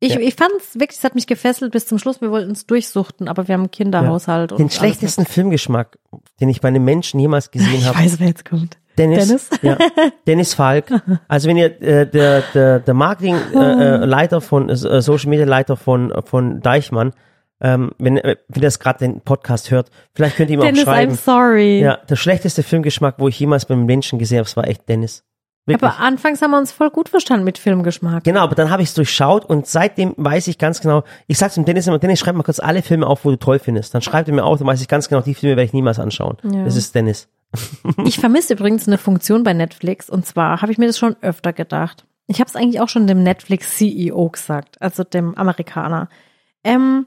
Ich, 0.03 0.15
Ja. 0.15 0.21
ich 0.21 0.35
fand's 0.35 0.77
wirklich, 0.81 0.97
es 0.97 1.05
hat 1.05 1.15
mich 1.15 1.27
gefesselt 1.27 1.73
bis 1.73 1.85
zum 1.87 1.99
Schluss. 1.99 2.23
Wir 2.23 2.31
wollten 2.31 2.53
es 2.53 2.65
durchsuchten, 2.65 3.29
aber 3.29 3.49
wir 3.49 3.53
haben 3.53 3.61
einen 3.65 3.71
Kinderhaushalt. 3.71 4.51
und 4.51 4.59
Den 4.59 4.71
schlechtesten 4.71 5.27
Filmgeschmack, 5.27 5.99
den 6.41 6.49
ich 6.49 6.63
bei 6.63 6.69
einem 6.69 6.83
Menschen 6.87 7.21
jemals 7.21 7.51
gesehen 7.51 7.75
Ich 7.75 7.85
habe. 7.87 7.99
weiß, 7.99 8.19
wer 8.19 8.29
jetzt 8.29 8.47
kommt. 8.49 8.79
Dennis, 8.97 9.27
Dennis? 9.29 9.51
Ja, 9.61 9.77
Dennis 10.27 10.55
Falk. 10.55 10.87
Also 11.29 11.49
wenn 11.51 11.59
ihr 11.59 11.83
äh, 11.83 12.07
der 12.11 12.41
der 12.55 12.79
der 12.81 12.95
Marketing 12.95 13.35
äh, 13.55 13.59
äh, 13.59 13.97
Leiter 14.07 14.41
von 14.41 14.71
äh, 14.71 14.77
Social 15.03 15.29
Media 15.29 15.45
Leiter 15.45 15.77
von 15.77 16.15
von 16.25 16.63
Deichmann, 16.63 17.13
ähm, 17.61 17.93
wenn 17.99 18.17
äh, 18.19 18.37
wenn 18.49 18.63
das 18.63 18.79
gerade 18.79 19.01
den 19.01 19.21
Podcast 19.21 19.71
hört, 19.71 19.91
vielleicht 20.15 20.37
könnt 20.37 20.51
ihr 20.51 20.55
ihm 20.55 20.61
auch 20.61 20.65
Dennis, 20.65 20.83
I'm 20.83 20.85
schreiben. 20.85 21.15
sorry. 21.15 21.81
Ja, 21.81 21.97
der 21.97 22.17
schlechteste 22.17 22.63
Filmgeschmack, 22.63 23.17
wo 23.19 23.29
ich 23.29 23.39
jemals 23.39 23.67
beim 23.67 23.85
Menschen 23.85 24.19
gesehen 24.19 24.39
habe, 24.39 24.47
das 24.47 24.57
war 24.57 24.67
echt 24.67 24.89
Dennis. 24.89 25.25
Wirklich. 25.67 25.91
aber 25.91 26.01
anfangs 26.01 26.41
haben 26.43 26.51
wir 26.53 26.59
uns 26.59 26.73
voll 26.73 26.91
gut 26.91 27.09
verstanden 27.09 27.45
mit 27.45 27.59
Filmgeschmack. 27.59 28.25
Genau, 28.25 28.41
aber 28.41 28.55
dann 28.55 28.71
habe 28.71 28.83
ich 28.83 28.89
es 28.89 28.95
durchschaut 28.95 29.45
und 29.45 29.67
seitdem 29.67 30.15
weiß 30.17 30.49
ich 30.49 30.59
ganz 30.59 30.81
genau, 30.81 31.05
ich 31.27 31.39
sag's 31.39 31.55
dem 31.55 31.65
Dennis 31.65 31.87
immer, 31.87 31.99
Dennis, 31.99 32.19
schreib 32.19 32.35
mal 32.35 32.43
kurz 32.43 32.61
alle 32.61 32.83
Filme 32.83 33.07
auf, 33.07 33.25
wo 33.25 33.31
du 33.31 33.37
toll 33.37 33.59
findest. 33.59 33.95
Dann 33.95 34.03
schreibt 34.03 34.29
er 34.29 34.35
mir 34.35 34.45
auf, 34.45 34.59
dann 34.59 34.67
weiß 34.67 34.81
ich 34.81 34.89
ganz 34.89 35.09
genau, 35.09 35.21
die 35.21 35.35
Filme 35.35 35.57
werde 35.57 35.67
ich 35.67 35.73
niemals 35.73 35.99
anschauen. 35.99 36.39
Ja. 36.43 36.65
Das 36.65 36.77
ist 36.77 36.95
Dennis. 36.95 37.29
Ich 38.05 38.19
vermisse 38.19 38.55
übrigens 38.55 38.87
eine 38.87 38.97
Funktion 38.97 39.43
bei 39.43 39.53
Netflix 39.53 40.09
und 40.09 40.25
zwar 40.25 40.63
habe 40.63 40.73
ich 40.73 40.79
mir 40.79 40.87
das 40.87 40.99
schon 40.99 41.17
öfter 41.21 41.53
gedacht. 41.53 42.07
Ich 42.27 42.41
habe 42.41 42.49
es 42.49 42.57
eigentlich 42.57 42.81
auch 42.81 42.89
schon 42.89 43.07
dem 43.07 43.23
Netflix 43.23 43.77
CEO 43.77 44.29
gesagt, 44.31 44.81
also 44.81 45.05
dem 45.05 45.35
Amerikaner. 45.37 46.09
Ähm, 46.63 47.07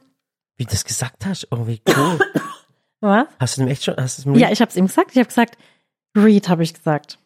wie 0.57 0.65
du 0.65 0.71
das 0.71 0.85
gesagt 0.85 1.25
hast, 1.25 1.47
irgendwie 1.51 1.81
cool. 1.95 2.19
Was? 3.01 3.27
hast 3.39 3.57
du 3.57 3.63
ihm 3.63 3.67
echt 3.67 3.83
schon, 3.83 3.95
hast 3.97 4.25
du 4.25 4.31
es 4.31 4.39
Ja, 4.39 4.49
ich 4.49 4.61
habe 4.61 4.69
es 4.69 4.77
ihm 4.77 4.87
gesagt. 4.87 5.11
Ich 5.11 5.17
habe 5.17 5.27
gesagt, 5.27 5.57
Read, 6.15 6.47
habe 6.47 6.63
ich 6.63 6.73
gesagt. 6.73 7.19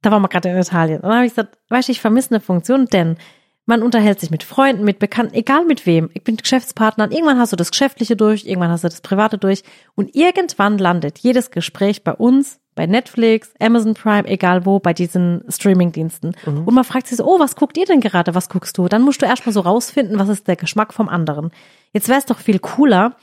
Da 0.00 0.10
waren 0.10 0.22
wir 0.22 0.28
gerade 0.28 0.48
in 0.48 0.56
Italien. 0.56 1.00
Und 1.00 1.04
dann 1.04 1.16
habe 1.16 1.26
ich 1.26 1.32
gesagt, 1.32 1.58
weißt 1.68 1.88
du, 1.88 1.92
ich 1.92 2.00
vermisse 2.00 2.30
eine 2.30 2.40
Funktion, 2.40 2.86
denn 2.86 3.18
man 3.66 3.82
unterhält 3.82 4.18
sich 4.18 4.30
mit 4.30 4.42
Freunden, 4.42 4.84
mit 4.84 4.98
Bekannten, 4.98 5.34
egal 5.34 5.64
mit 5.64 5.86
wem. 5.86 6.10
Ich 6.14 6.24
bin 6.24 6.36
Geschäftspartner 6.36 7.04
und 7.04 7.12
irgendwann 7.12 7.38
hast 7.38 7.52
du 7.52 7.56
das 7.56 7.70
Geschäftliche 7.70 8.16
durch, 8.16 8.46
irgendwann 8.46 8.70
hast 8.70 8.84
du 8.84 8.88
das 8.88 9.02
Private 9.02 9.38
durch 9.38 9.62
und 9.94 10.16
irgendwann 10.16 10.78
landet 10.78 11.18
jedes 11.18 11.50
Gespräch 11.50 12.02
bei 12.02 12.12
uns, 12.12 12.58
bei 12.80 12.86
Netflix, 12.86 13.52
Amazon 13.60 13.92
Prime, 13.92 14.26
egal 14.26 14.64
wo, 14.64 14.78
bei 14.78 14.94
diesen 14.94 15.44
Streamingdiensten. 15.50 16.34
Und 16.64 16.74
man 16.74 16.84
fragt 16.84 17.08
sich 17.08 17.18
so, 17.18 17.26
oh, 17.26 17.38
was 17.38 17.54
guckt 17.54 17.76
ihr 17.76 17.84
denn 17.84 18.00
gerade? 18.00 18.34
Was 18.34 18.48
guckst 18.48 18.78
du? 18.78 18.88
Dann 18.88 19.02
musst 19.02 19.20
du 19.20 19.26
erstmal 19.26 19.52
so 19.52 19.60
rausfinden, 19.60 20.18
was 20.18 20.30
ist 20.30 20.48
der 20.48 20.56
Geschmack 20.56 20.94
vom 20.94 21.10
anderen. 21.10 21.50
Jetzt 21.92 22.08
wäre 22.08 22.18
es 22.18 22.24
doch 22.24 22.38
viel 22.38 22.58
cooler, 22.58 23.16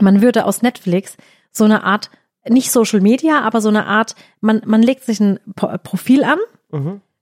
man 0.00 0.22
würde 0.22 0.44
aus 0.44 0.62
Netflix 0.62 1.16
so 1.50 1.64
eine 1.64 1.82
Art, 1.82 2.08
nicht 2.48 2.70
Social 2.70 3.00
Media, 3.00 3.40
aber 3.40 3.60
so 3.60 3.68
eine 3.68 3.86
Art, 3.86 4.14
man, 4.40 4.62
man 4.64 4.80
legt 4.80 5.02
sich 5.02 5.18
ein 5.18 5.40
Profil 5.56 6.22
an 6.22 6.38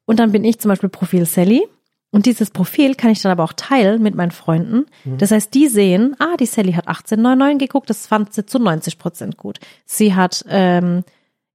und 0.04 0.20
dann 0.20 0.30
bin 0.30 0.44
ich 0.44 0.58
zum 0.60 0.68
Beispiel 0.68 0.90
Profil 0.90 1.24
Sally. 1.24 1.66
Und 2.10 2.26
dieses 2.26 2.50
Profil 2.50 2.96
kann 2.96 3.12
ich 3.12 3.22
dann 3.22 3.32
aber 3.32 3.44
auch 3.44 3.54
teilen 3.54 4.02
mit 4.02 4.14
meinen 4.14 4.32
Freunden. 4.32 4.84
Das 5.16 5.30
heißt, 5.30 5.54
die 5.54 5.68
sehen, 5.68 6.16
ah, 6.18 6.36
die 6.38 6.44
Sally 6.44 6.74
hat 6.74 6.86
1899 6.86 7.66
geguckt, 7.66 7.88
das 7.88 8.06
fand 8.06 8.34
sie 8.34 8.44
zu 8.44 8.58
90 8.58 8.98
Prozent 8.98 9.38
gut. 9.38 9.58
Sie 9.86 10.14
hat 10.14 10.44
ähm, 10.50 11.04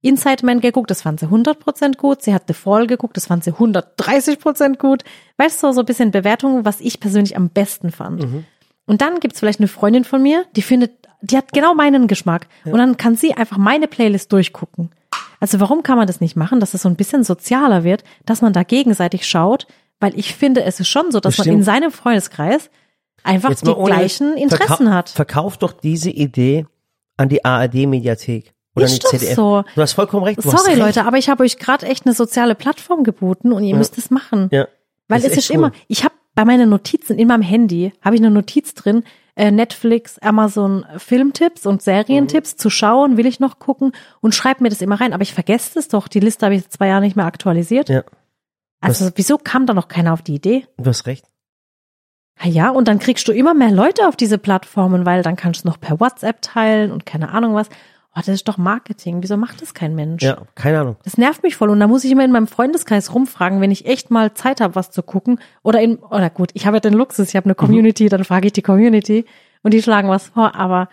Inside 0.00 0.46
Man 0.46 0.60
geguckt, 0.60 0.90
das 0.90 1.02
fand 1.02 1.18
sie 1.20 1.26
100 1.26 1.58
Prozent 1.58 1.98
gut. 1.98 2.22
Sie 2.22 2.32
hat 2.32 2.44
The 2.46 2.54
Fall 2.54 2.86
geguckt, 2.86 3.16
das 3.16 3.26
fand 3.26 3.42
sie 3.42 3.50
130 3.52 4.38
Prozent 4.38 4.78
gut. 4.78 5.02
Weißt 5.38 5.62
du, 5.62 5.72
so 5.72 5.80
ein 5.80 5.86
bisschen 5.86 6.10
Bewertung, 6.12 6.64
was 6.64 6.80
ich 6.80 7.00
persönlich 7.00 7.36
am 7.36 7.48
besten 7.48 7.90
fand. 7.90 8.22
Und 8.86 9.00
dann 9.00 9.20
gibt's 9.20 9.40
vielleicht 9.40 9.60
eine 9.60 9.68
Freundin 9.68 10.04
von 10.04 10.22
mir, 10.22 10.44
die 10.56 10.62
findet, 10.62 10.92
die 11.20 11.36
hat 11.36 11.52
genau 11.52 11.74
meinen 11.74 12.06
Geschmack. 12.06 12.46
Und 12.64 12.78
dann 12.78 12.96
kann 12.96 13.16
sie 13.16 13.34
einfach 13.34 13.58
meine 13.58 13.88
Playlist 13.88 14.32
durchgucken. 14.32 14.90
Also 15.40 15.60
warum 15.60 15.82
kann 15.82 15.98
man 15.98 16.06
das 16.06 16.20
nicht 16.20 16.36
machen, 16.36 16.60
dass 16.60 16.74
es 16.74 16.82
so 16.82 16.88
ein 16.88 16.96
bisschen 16.96 17.24
sozialer 17.24 17.84
wird, 17.84 18.04
dass 18.24 18.40
man 18.42 18.52
da 18.52 18.62
gegenseitig 18.62 19.26
schaut? 19.26 19.66
Weil 20.00 20.18
ich 20.18 20.34
finde, 20.34 20.62
es 20.62 20.78
ist 20.80 20.88
schon 20.88 21.10
so, 21.10 21.20
dass 21.20 21.38
man 21.38 21.44
Bestimmt. 21.44 21.58
in 21.58 21.62
seinem 21.64 21.90
Freundeskreis 21.90 22.70
einfach 23.24 23.54
die 23.54 23.74
gleichen 23.74 24.36
Interessen 24.36 24.86
verkau 24.86 24.90
hat. 24.92 25.08
Verkauf 25.10 25.56
doch 25.56 25.72
diese 25.72 26.10
Idee 26.10 26.66
an 27.16 27.28
die 27.28 27.44
ARD-Mediathek. 27.44 28.54
Oder 28.78 28.86
Ist 28.86 29.04
doch 29.04 29.10
ZDF. 29.10 29.34
so. 29.34 29.64
Du 29.74 29.80
hast 29.82 29.92
vollkommen 29.92 30.24
recht. 30.24 30.40
Sorry 30.42 30.70
recht. 30.70 30.78
Leute, 30.78 31.04
aber 31.04 31.18
ich 31.18 31.28
habe 31.28 31.44
euch 31.44 31.58
gerade 31.58 31.86
echt 31.86 32.06
eine 32.06 32.14
soziale 32.14 32.54
Plattform 32.54 33.04
geboten 33.04 33.52
und 33.52 33.64
ihr 33.64 33.76
müsst 33.76 33.98
es 33.98 34.10
machen. 34.10 34.48
Ja. 34.52 34.66
Weil 35.08 35.18
es 35.20 35.24
ist 35.26 35.36
echt 35.38 35.50
immer, 35.50 35.68
cool. 35.68 35.72
ich 35.88 36.04
habe 36.04 36.14
bei 36.34 36.44
meinen 36.44 36.68
Notizen 36.70 37.18
in 37.18 37.28
meinem 37.28 37.42
Handy, 37.42 37.92
habe 38.04 38.14
ich 38.16 38.20
eine 38.20 38.30
Notiz 38.30 38.74
drin, 38.74 39.02
äh, 39.34 39.50
Netflix, 39.50 40.18
Amazon 40.18 40.84
Filmtipps 40.96 41.64
und 41.66 41.82
Serientipps 41.82 42.54
Mhm. 42.54 42.58
zu 42.58 42.70
schauen, 42.70 43.16
will 43.16 43.26
ich 43.26 43.40
noch 43.40 43.58
gucken 43.58 43.92
und 44.20 44.34
schreibe 44.34 44.62
mir 44.62 44.68
das 44.68 44.80
immer 44.80 45.00
rein. 45.00 45.12
Aber 45.12 45.22
ich 45.22 45.32
vergesse 45.34 45.78
es 45.78 45.88
doch, 45.88 46.08
die 46.08 46.20
Liste 46.20 46.46
habe 46.46 46.54
ich 46.56 46.68
zwei 46.70 46.88
Jahre 46.88 47.00
nicht 47.02 47.16
mehr 47.16 47.26
aktualisiert. 47.26 47.88
Ja. 47.88 48.02
Also 48.80 49.06
Das- 49.06 49.14
wieso 49.16 49.38
kam 49.38 49.66
da 49.66 49.74
noch 49.74 49.88
keiner 49.88 50.12
auf 50.12 50.22
die 50.22 50.34
Idee? 50.34 50.66
Du 50.76 50.88
hast 50.88 51.06
recht. 51.06 51.24
Ja, 52.42 52.48
ja, 52.50 52.70
und 52.70 52.86
dann 52.86 53.00
kriegst 53.00 53.26
du 53.26 53.32
immer 53.32 53.52
mehr 53.54 53.72
Leute 53.72 54.06
auf 54.06 54.14
diese 54.14 54.38
Plattformen, 54.38 55.04
weil 55.04 55.22
dann 55.22 55.34
kannst 55.34 55.64
du 55.64 55.68
noch 55.68 55.80
per 55.80 55.98
WhatsApp 55.98 56.40
teilen 56.40 56.92
und 56.92 57.04
keine 57.04 57.30
Ahnung 57.30 57.54
was. 57.54 57.68
Oh, 58.18 58.22
das 58.26 58.34
ist 58.34 58.48
doch 58.48 58.58
Marketing. 58.58 59.22
Wieso 59.22 59.36
macht 59.36 59.62
das 59.62 59.74
kein 59.74 59.94
Mensch? 59.94 60.24
Ja, 60.24 60.38
keine 60.56 60.80
Ahnung. 60.80 60.96
Das 61.04 61.16
nervt 61.18 61.44
mich 61.44 61.54
voll 61.54 61.70
und 61.70 61.78
da 61.78 61.86
muss 61.86 62.02
ich 62.02 62.10
immer 62.10 62.24
in 62.24 62.32
meinem 62.32 62.48
Freundeskreis 62.48 63.14
rumfragen, 63.14 63.60
wenn 63.60 63.70
ich 63.70 63.86
echt 63.86 64.10
mal 64.10 64.34
Zeit 64.34 64.60
habe, 64.60 64.74
was 64.74 64.90
zu 64.90 65.02
gucken. 65.02 65.38
Oder 65.62 65.80
in, 65.80 65.96
oder 65.98 66.28
gut, 66.30 66.50
ich 66.54 66.66
habe 66.66 66.76
ja 66.78 66.80
den 66.80 66.94
Luxus, 66.94 67.28
ich 67.28 67.36
habe 67.36 67.44
eine 67.44 67.52
Mhm. 67.52 67.58
Community, 67.58 68.08
dann 68.08 68.24
frage 68.24 68.46
ich 68.48 68.52
die 68.52 68.62
Community 68.62 69.24
und 69.62 69.72
die 69.72 69.82
schlagen 69.82 70.08
was 70.08 70.26
vor, 70.28 70.54
aber 70.56 70.88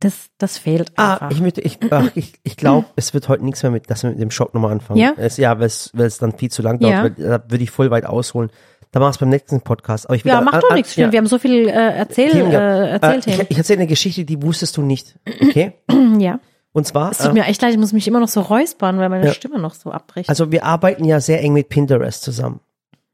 das, 0.00 0.30
das 0.38 0.58
fehlt 0.58 0.92
Ah, 0.96 1.12
einfach. 1.14 1.30
ich 1.30 1.40
möchte, 1.40 1.60
ich, 1.60 1.78
ach, 1.90 2.10
ich, 2.16 2.32
ich 2.42 2.56
glaube, 2.56 2.86
es 2.96 3.14
wird 3.14 3.28
heute 3.28 3.44
nichts 3.44 3.62
mehr 3.62 3.70
mit, 3.70 3.88
dass 3.90 4.02
wir 4.02 4.10
mit 4.10 4.20
dem 4.20 4.30
Shop 4.32 4.52
nochmal 4.54 4.72
anfangen. 4.72 4.98
Ja? 4.98 5.12
Es, 5.16 5.36
ja, 5.36 5.58
weil 5.58 5.66
es, 5.66 5.90
weil 5.94 6.06
es 6.06 6.18
dann 6.18 6.32
viel 6.38 6.50
zu 6.50 6.62
lang 6.62 6.80
dauert, 6.80 7.18
Ja. 7.18 7.38
da 7.38 7.44
würde 7.50 7.62
ich 7.62 7.70
voll 7.70 7.90
weit 7.90 8.06
ausholen. 8.06 8.50
Da 8.90 9.00
mach 9.00 9.10
es 9.10 9.18
beim 9.18 9.28
nächsten 9.30 9.60
Podcast. 9.62 10.06
Aber 10.06 10.16
ich 10.16 10.24
will 10.24 10.32
ja, 10.32 10.40
macht 10.40 10.62
doch 10.62 10.74
nichts. 10.74 10.96
ja. 10.96 11.10
Wir 11.12 11.18
haben 11.18 11.26
so 11.26 11.38
viel 11.38 11.66
äh, 11.68 11.70
Erzähl, 11.72 12.30
Themen 12.30 12.50
gehabt. 12.50 12.64
äh, 12.64 12.84
Äh, 12.86 12.90
Erzählthemen. 12.90 13.40
ich 13.42 13.50
ich 13.52 13.58
erzähle 13.58 13.78
eine 13.78 13.86
Geschichte, 13.86 14.24
die 14.24 14.42
wusstest 14.42 14.76
du 14.76 14.82
nicht. 14.82 15.18
Okay? 15.40 15.72
ja. 16.18 16.40
Und 16.72 16.86
zwar, 16.86 17.10
Es 17.12 17.18
tut 17.18 17.30
äh, 17.30 17.32
mir 17.34 17.44
echt 17.44 17.60
leid, 17.60 17.72
ich 17.72 17.78
muss 17.78 17.92
mich 17.92 18.08
immer 18.08 18.20
noch 18.20 18.28
so 18.28 18.40
räuspern, 18.40 18.98
weil 18.98 19.08
meine 19.08 19.26
Ja. 19.26 19.32
Stimme 19.32 19.58
noch 19.58 19.74
so 19.74 19.90
abbricht. 19.90 20.28
also 20.28 20.50
wir 20.52 20.64
arbeiten 20.64 21.04
ja 21.04 21.20
sehr 21.20 21.40
eng 21.42 21.52
mit 21.52 21.68
Pinterest 21.68 22.22
zusammen. 22.22 22.60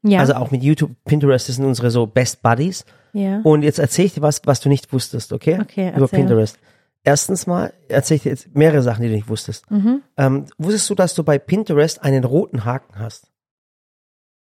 ja. 0.01 0.19
Also 0.19 0.33
auch 0.35 0.51
mit 0.51 0.63
YouTube. 0.63 0.91
Pinterest 1.05 1.47
sind 1.47 1.65
unsere 1.65 1.91
so 1.91 2.05
Best 2.07 2.41
Buddies. 2.41 2.85
ja. 3.13 3.41
Und 3.43 3.63
jetzt 3.63 3.79
erzähle 3.79 4.05
ich 4.07 4.13
dir 4.13 4.21
was, 4.21 4.41
was 4.45 4.61
du 4.61 4.69
nicht 4.69 4.93
wusstest, 4.93 5.33
okay? 5.33 5.59
Okay, 5.61 5.89
Über 5.89 6.01
erzähl. 6.03 6.19
Pinterest. 6.19 6.57
Erstens 7.03 7.47
mal 7.47 7.73
erzähle 7.87 8.15
ich 8.17 8.23
dir 8.23 8.29
jetzt 8.29 8.55
mehrere 8.55 8.81
Sachen, 8.81 9.01
die 9.03 9.09
du 9.09 9.15
nicht 9.15 9.29
wusstest. 9.29 9.69
Mhm. 9.71 10.01
Ähm, 10.17 10.45
wusstest 10.57 10.89
du, 10.89 10.95
dass 10.95 11.13
du 11.15 11.23
bei 11.23 11.37
Pinterest 11.39 12.01
einen 12.03 12.23
roten 12.23 12.65
Haken 12.65 12.99
hast? 12.99 13.27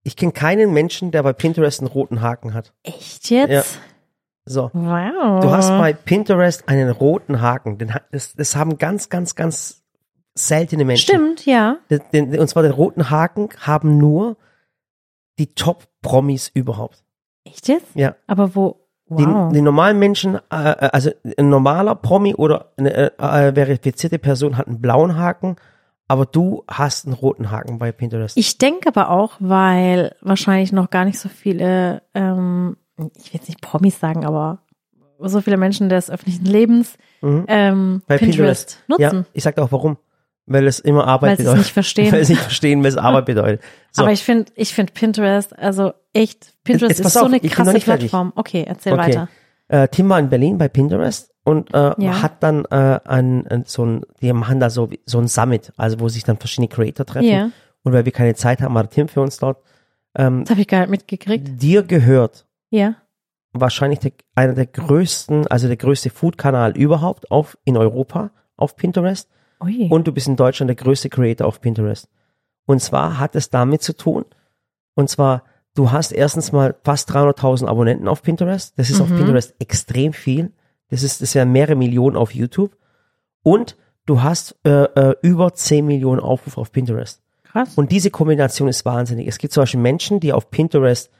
Ich 0.04 0.16
kenne 0.16 0.32
keinen 0.32 0.72
Menschen, 0.72 1.10
der 1.10 1.22
bei 1.22 1.32
Pinterest 1.32 1.80
einen 1.80 1.88
roten 1.88 2.20
Haken 2.20 2.54
hat. 2.54 2.72
Echt 2.82 3.30
jetzt? 3.30 3.50
Ja. 3.50 3.62
So. 4.48 4.70
Wow. 4.72 5.40
Du 5.40 5.50
hast 5.50 5.68
bei 5.70 5.92
Pinterest 5.92 6.68
einen 6.68 6.90
roten 6.90 7.40
Haken. 7.40 7.78
Den, 7.78 7.92
das, 8.10 8.34
das 8.34 8.56
haben 8.56 8.78
ganz, 8.78 9.08
ganz, 9.08 9.34
ganz 9.34 9.82
seltene 10.34 10.84
Menschen. 10.84 11.02
Stimmt, 11.02 11.46
ja. 11.46 11.76
Den, 11.90 12.00
den, 12.12 12.38
und 12.40 12.48
zwar 12.48 12.62
den 12.62 12.72
roten 12.72 13.10
Haken 13.10 13.48
haben 13.60 13.98
nur 13.98 14.36
die 15.38 15.54
Top-Promis 15.54 16.50
überhaupt. 16.52 17.04
Echt 17.44 17.68
jetzt? 17.68 17.94
Ja. 17.94 18.14
Aber 18.26 18.54
wo? 18.54 18.84
Wow. 19.06 19.48
Die, 19.48 19.56
die 19.56 19.62
normalen 19.62 19.98
Menschen, 19.98 20.36
äh, 20.36 20.70
äh, 20.70 20.90
also 20.92 21.10
ein 21.38 21.48
normaler 21.48 21.94
Promi 21.94 22.34
oder 22.34 22.72
eine 22.76 22.94
äh, 22.94 23.10
äh, 23.18 23.54
verifizierte 23.54 24.18
Person 24.18 24.58
hat 24.58 24.66
einen 24.66 24.80
blauen 24.82 25.16
Haken, 25.16 25.56
aber 26.08 26.26
du 26.26 26.64
hast 26.68 27.06
einen 27.06 27.14
roten 27.14 27.50
Haken 27.50 27.78
bei 27.78 27.90
Pinterest. 27.90 28.36
Ich 28.36 28.58
denke 28.58 28.88
aber 28.88 29.10
auch, 29.10 29.32
weil 29.38 30.14
wahrscheinlich 30.20 30.72
noch 30.72 30.90
gar 30.90 31.06
nicht 31.06 31.18
so 31.18 31.28
viele, 31.30 32.02
ähm, 32.14 32.76
ich 33.16 33.32
will 33.32 33.40
jetzt 33.40 33.48
nicht 33.48 33.60
Promis 33.60 33.98
sagen, 34.00 34.24
aber 34.24 34.60
so 35.20 35.40
viele 35.40 35.56
Menschen 35.56 35.88
des 35.88 36.10
öffentlichen 36.10 36.44
Lebens 36.44 36.96
Mhm. 37.20 37.44
ähm, 37.48 38.02
Bei 38.06 38.16
Pinterest, 38.18 38.78
Ja, 38.88 39.12
nutzen. 39.12 39.26
ich 39.32 39.42
sag 39.42 39.58
auch 39.58 39.72
warum. 39.72 39.96
Weil 40.50 40.66
es 40.66 40.78
immer 40.78 41.06
Arbeit 41.06 41.30
Weil 41.30 41.36
sie 41.36 41.42
es 41.42 41.46
bedeutet. 41.48 41.58
nicht 41.64 41.72
verstehen. 41.74 42.12
Weil 42.12 42.24
sie 42.24 42.32
nicht 42.34 42.42
verstehen, 42.42 42.82
weil 42.82 42.88
es 42.90 42.96
Arbeit 42.96 43.26
bedeutet. 43.26 43.60
So, 43.92 44.02
Aber 44.02 44.12
ich 44.12 44.22
finde, 44.22 44.50
ich 44.54 44.72
finde 44.72 44.92
Pinterest, 44.94 45.58
also 45.58 45.92
echt, 46.14 46.54
Pinterest 46.64 46.90
Jetzt 46.98 47.02
pass 47.02 47.12
ist 47.14 47.14
so 47.14 47.20
auf, 47.20 47.26
eine 47.26 47.40
bin 47.40 47.48
noch 47.50 47.56
krasse. 47.56 47.78
Plattform. 47.80 48.32
Okay, 48.34 48.64
erzähl 48.66 48.92
Okay. 48.94 49.02
weiter. 49.02 49.28
äh, 49.68 49.88
Tim 49.88 50.08
war 50.08 50.18
in 50.18 50.30
Berlin 50.30 50.56
bei 50.56 50.68
Pinterest 50.68 51.34
und 51.44 51.74
äh, 51.74 51.92
Ja. 51.98 52.22
hat 52.22 52.42
dann 52.42 52.64
äh, 52.66 52.98
ein, 53.04 53.64
so 53.66 53.84
ein, 53.84 54.02
die 54.22 54.32
machen 54.32 54.58
da 54.60 54.70
so, 54.70 54.88
so 55.04 55.18
ein 55.18 55.28
Summit, 55.28 55.72
also 55.76 56.00
wo 56.00 56.08
sich 56.08 56.24
dann 56.24 56.38
verschiedene 56.38 56.68
Creator 56.68 57.04
treffen. 57.04 57.28
Ja. 57.28 57.50
Und 57.82 57.92
weil 57.92 58.06
wir 58.06 58.12
keine 58.12 58.34
Zeit 58.34 58.62
haben, 58.62 58.74
war 58.74 58.88
Tim 58.88 59.08
für 59.08 59.20
uns 59.20 59.36
dort. 59.38 59.58
Ähm, 60.14 60.44
Das 60.44 60.50
habe 60.52 60.62
ich 60.62 60.68
gar 60.68 60.80
nicht 60.80 60.90
mitgekriegt. 60.90 61.60
dir 61.60 61.82
gehört 61.82 62.46
Ja. 62.70 62.96
wahrscheinlich 63.52 63.98
der, 64.00 64.12
einer 64.34 64.52
der 64.54 64.66
größten, 64.66 65.46
also 65.46 65.66
der 65.68 65.76
größte 65.76 66.10
Food-Kanal 66.10 66.76
überhaupt 66.76 67.30
auf, 67.30 67.56
in 67.64 67.76
Europa 67.76 68.30
auf 68.56 68.76
Pinterest. 68.76 69.28
Ui. 69.62 69.88
Und 69.90 70.06
du 70.06 70.12
bist 70.12 70.28
in 70.28 70.36
Deutschland 70.36 70.68
der 70.68 70.76
größte 70.76 71.08
Creator 71.08 71.46
auf 71.46 71.60
Pinterest. 71.60 72.08
Und 72.66 72.80
zwar 72.80 73.18
hat 73.18 73.34
es 73.34 73.50
damit 73.50 73.82
zu 73.82 73.96
tun, 73.96 74.24
und 74.94 75.08
zwar, 75.08 75.44
du 75.74 75.92
hast 75.92 76.12
erstens 76.12 76.50
mal 76.52 76.74
fast 76.84 77.10
300.000 77.12 77.66
Abonnenten 77.66 78.08
auf 78.08 78.22
Pinterest. 78.22 78.76
Das 78.78 78.90
ist 78.90 79.00
auf 79.00 79.08
Mhm. 79.10 79.18
Pinterest 79.18 79.54
extrem 79.60 80.12
viel. 80.12 80.52
Das 80.90 81.02
ist, 81.04 81.22
das 81.22 81.34
wären 81.36 81.52
mehrere 81.52 81.76
Millionen 81.76 82.16
auf 82.16 82.34
YouTube. 82.34 82.76
Und 83.44 83.76
du 84.04 84.22
hast 84.22 84.56
äh, 84.64 84.70
äh, 84.70 85.14
über 85.22 85.54
10 85.54 85.86
Millionen 85.86 86.20
Aufrufe 86.20 86.60
auf 86.60 86.72
Pinterest. 86.72 87.22
Krass. 87.44 87.74
Und 87.76 87.92
diese 87.92 88.10
Kombination 88.10 88.68
ist 88.68 88.84
wahnsinnig. 88.84 89.28
Es 89.28 89.38
gibt 89.38 89.52
zum 89.52 89.62
Beispiel 89.62 89.80
Menschen, 89.80 90.18
die 90.20 90.32
auf 90.32 90.50
Pinterest 90.50 91.10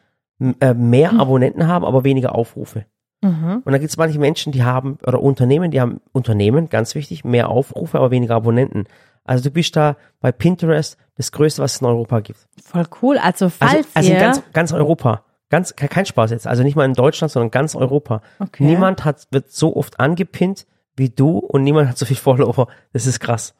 äh, 0.61 0.74
mehr 0.74 1.12
Abonnenten 1.18 1.66
haben, 1.66 1.85
aber 1.85 2.05
weniger 2.05 2.35
Aufrufe. 2.35 2.85
Mhm. 3.22 3.62
Und 3.64 3.72
dann 3.72 3.81
gibt 3.81 3.90
es 3.90 3.96
manche 3.96 4.18
Menschen, 4.18 4.53
die 4.53 4.62
haben, 4.62 4.98
oder 5.07 5.20
Unternehmen, 5.20 5.70
die 5.70 5.81
haben 5.81 6.01
Unternehmen, 6.12 6.68
ganz 6.68 6.94
wichtig, 6.94 7.24
mehr 7.24 7.48
Aufrufe, 7.48 7.98
aber 7.98 8.11
weniger 8.11 8.37
Abonnenten. 8.37 8.85
Also 9.24 9.44
du 9.44 9.51
bist 9.51 9.74
da 9.77 9.96
bei 10.20 10.31
Pinterest 10.33 10.96
das 11.16 11.33
Größte, 11.33 11.61
was 11.62 11.74
es 11.74 11.81
in 11.81 11.87
Europa 11.88 12.20
gibt. 12.20 12.38
Voll 12.64 12.85
cool. 13.03 13.18
Also 13.18 13.48
falls 13.51 13.74
Also, 13.74 13.88
also 13.94 14.12
in 14.12 14.18
ganz, 14.18 14.42
ganz 14.53 14.72
Europa. 14.72 15.24
Ganz, 15.51 15.74
ke- 15.77 15.88
kein 15.88 16.07
Spaß 16.07 16.31
jetzt. 16.31 16.46
Also 16.46 16.62
nicht 16.62 16.77
mal 16.77 16.85
in 16.85 16.94
Deutschland, 16.94 17.31
sondern 17.33 17.51
ganz 17.51 17.74
Europa. 17.74 18.20
Okay. 18.38 18.64
Niemand 18.64 19.05
hat, 19.05 19.27
wird 19.31 19.51
so 19.51 19.74
oft 19.77 19.98
angepinnt 19.98 20.66
wie 20.96 21.09
du 21.11 21.38
und 21.38 21.62
niemand 21.64 21.88
hat 21.88 21.98
so 21.98 22.07
viel 22.07 22.16
Follower. 22.29 22.68
Das 22.92 23.07
ist 23.07 23.18
krass. 23.20 23.55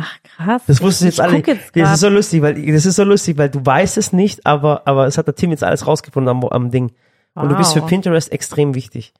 Ach 0.00 0.16
krass. 0.22 0.62
Das 0.66 0.80
wussten 0.82 1.06
jetzt 1.06 1.20
alle. 1.20 1.38
Jetzt 1.38 1.70
das 1.76 1.92
ist 1.94 2.00
so 2.00 2.08
lustig, 2.08 2.42
weil 2.42 2.54
das 2.72 2.86
ist 2.86 2.96
so 2.96 3.04
lustig, 3.04 3.38
weil 3.38 3.48
du 3.50 3.64
weißt 3.64 3.96
es 3.98 4.12
nicht, 4.12 4.46
aber 4.46 4.82
aber 4.86 5.06
es 5.06 5.18
hat 5.18 5.26
der 5.26 5.34
Tim 5.34 5.50
jetzt 5.50 5.64
alles 5.64 5.86
rausgefunden 5.86 6.28
am, 6.28 6.44
am 6.44 6.70
Ding. 6.70 6.92
Und 7.34 7.48
du 7.50 7.56
bist 7.56 7.72
für 7.72 7.82
Wow. 7.82 7.88
Pinterest 7.88 8.32
extrem 8.32 8.74
wichtig. 8.74 9.12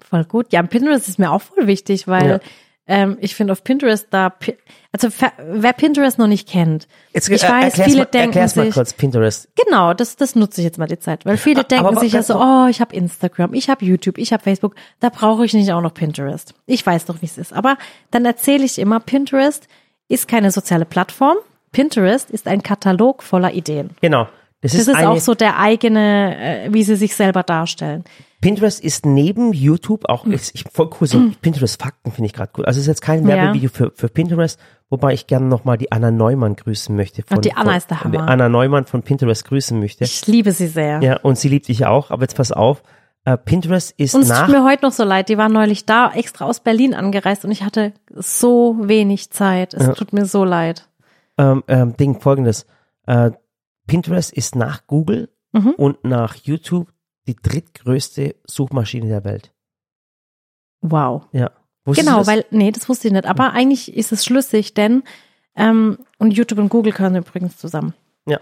Voll 0.00 0.24
gut. 0.24 0.52
Ja, 0.52 0.62
Pinterest 0.62 1.08
ist 1.08 1.18
mir 1.18 1.30
auch 1.30 1.42
voll 1.42 1.66
wichtig, 1.66 2.08
weil 2.08 2.28
Ja. 2.28 2.38
Ähm, 2.90 3.18
ich 3.20 3.34
finde 3.34 3.52
auf 3.52 3.64
Pinterest 3.64 4.06
da, 4.10 4.32
also 4.92 5.08
wer 5.46 5.74
Pinterest 5.74 6.18
noch 6.18 6.26
nicht 6.26 6.48
kennt, 6.48 6.88
Jetzt, 7.12 7.28
ich 7.28 7.42
äh, 7.44 7.46
weiß, 7.46 7.74
viele 7.74 7.98
mal, 7.98 8.04
denken 8.06 8.28
erklär's 8.28 8.56
mal 8.56 8.64
sich, 8.64 8.72
kurz, 8.74 8.94
Pinterest. 8.94 9.46
Genau, 9.62 9.92
das, 9.92 10.16
das 10.16 10.34
nutze 10.34 10.62
ich 10.62 10.64
jetzt 10.64 10.78
mal 10.78 10.86
die 10.86 10.98
Zeit, 10.98 11.26
weil 11.26 11.36
viele 11.36 11.64
denken 11.64 11.84
aber- 11.84 12.00
sich 12.00 12.14
ja 12.14 12.20
aber- 12.20 12.26
so, 12.26 12.40
oh, 12.40 12.66
ich 12.70 12.80
habe 12.80 12.96
Instagram, 12.96 13.52
ich 13.52 13.68
habe 13.68 13.84
YouTube, 13.84 14.16
ich 14.16 14.32
habe 14.32 14.42
Facebook, 14.42 14.74
da 15.00 15.10
brauche 15.10 15.44
ich 15.44 15.52
nicht 15.52 15.70
auch 15.70 15.82
noch 15.82 15.92
Pinterest. 15.92 16.54
Ich 16.64 16.86
weiß 16.86 17.04
doch, 17.04 17.20
wie 17.20 17.26
es 17.26 17.36
ist. 17.36 17.52
Aber 17.52 17.76
dann 18.10 18.24
erzähle 18.24 18.64
ich 18.64 18.78
immer, 18.78 19.00
Pinterest 19.00 19.68
ist 20.08 20.28
keine 20.28 20.50
soziale 20.50 20.84
Plattform. 20.84 21.36
Pinterest 21.72 22.30
ist 22.30 22.46
ein 22.48 22.62
Katalog 22.62 23.22
voller 23.22 23.52
Ideen. 23.52 23.90
Genau. 24.00 24.26
Das, 24.60 24.72
Das 24.72 24.80
ist, 24.80 24.88
ist 24.88 25.04
auch 25.04 25.18
so 25.18 25.34
der 25.34 25.58
eigene, 25.60 26.64
äh, 26.64 26.72
wie 26.72 26.82
sie 26.82 26.96
sich 26.96 27.14
selber 27.14 27.44
darstellen. 27.44 28.02
Pinterest 28.40 28.82
ist 28.82 29.06
neben 29.06 29.52
YouTube 29.52 30.08
auch, 30.08 30.24
ist, 30.26 30.54
ich, 30.54 30.64
voll 30.72 30.90
cool, 31.00 31.06
so 31.06 31.30
Pinterest 31.40 31.80
Fakten 31.80 32.10
finde 32.12 32.26
ich 32.26 32.32
gerade 32.32 32.50
cool. 32.56 32.64
Also 32.64 32.78
es 32.78 32.82
ist 32.82 32.88
jetzt 32.88 33.02
kein 33.02 33.20
Hm. 33.20 33.28
Ja. 33.28 33.36
Werbevideo 33.36 33.70
für, 33.72 33.92
für 33.94 34.08
Pinterest, 34.08 34.58
wobei 34.90 35.12
ich 35.12 35.26
gerne 35.26 35.46
nochmal 35.46 35.76
die 35.78 35.92
Anna 35.92 36.10
Neumann 36.10 36.56
grüßen 36.56 36.94
möchte. 36.94 37.22
Von, 37.22 37.38
Und 37.38 37.44
die 37.44 37.52
Anna 37.52 37.70
von, 37.70 37.78
ist 37.78 37.90
der 37.90 38.04
Hammer. 38.04 38.28
Anna 38.28 38.48
Neumann 38.48 38.86
von 38.86 39.02
Pinterest 39.02 39.44
grüßen 39.44 39.78
möchte. 39.78 40.04
Ich 40.04 40.26
liebe 40.26 40.52
sie 40.52 40.68
sehr. 40.68 41.00
Ja, 41.02 41.16
und 41.18 41.38
sie 41.38 41.48
liebt 41.48 41.68
dich 41.68 41.86
auch, 41.86 42.10
aber 42.10 42.22
jetzt 42.22 42.36
pass 42.36 42.50
auf, 42.52 42.82
Pinterest 43.36 43.92
ist 43.98 44.14
Und 44.14 44.22
es 44.22 44.28
nach, 44.28 44.46
tut 44.46 44.54
mir 44.54 44.64
heute 44.64 44.84
noch 44.86 44.92
so 44.92 45.04
leid, 45.04 45.28
die 45.28 45.36
war 45.38 45.48
neulich 45.48 45.86
da, 45.86 46.10
extra 46.12 46.44
aus 46.46 46.60
Berlin 46.60 46.94
angereist 46.94 47.44
und 47.44 47.50
ich 47.50 47.62
hatte 47.62 47.92
so 48.14 48.76
wenig 48.80 49.30
Zeit. 49.30 49.74
Es 49.74 49.94
tut 49.96 50.12
mir 50.12 50.24
so 50.26 50.44
leid. 50.44 50.88
ähm, 51.36 51.62
ähm, 51.68 51.96
Ding 51.96 52.20
folgendes, 52.20 52.66
äh, 53.06 53.30
Pinterest 53.86 54.32
ist 54.32 54.54
nach 54.56 54.86
Google 54.86 55.28
Mhm. 55.52 55.70
und 55.78 56.04
nach 56.04 56.34
YouTube 56.36 56.88
die 57.26 57.34
drittgrößte 57.36 58.34
Suchmaschine 58.46 59.08
der 59.08 59.24
Welt. 59.24 59.52
Wow. 60.82 61.24
Ja. 61.32 61.50
Wusstest 61.84 62.06
Genau, 62.06 62.26
weil, 62.26 62.44
nee, 62.50 62.70
das 62.70 62.88
wusste 62.88 63.08
ich 63.08 63.14
nicht. 63.14 63.26
Aber 63.26 63.52
eigentlich 63.52 63.94
ist 63.96 64.12
es 64.12 64.24
schlüssig, 64.24 64.74
denn 64.74 65.02
ähm, 65.56 65.98
und 66.18 66.32
YouTube 66.32 66.58
und 66.58 66.68
Google 66.68 66.92
gehören 66.92 67.16
übrigens 67.16 67.56
zusammen. 67.56 67.94
Ja. 68.26 68.38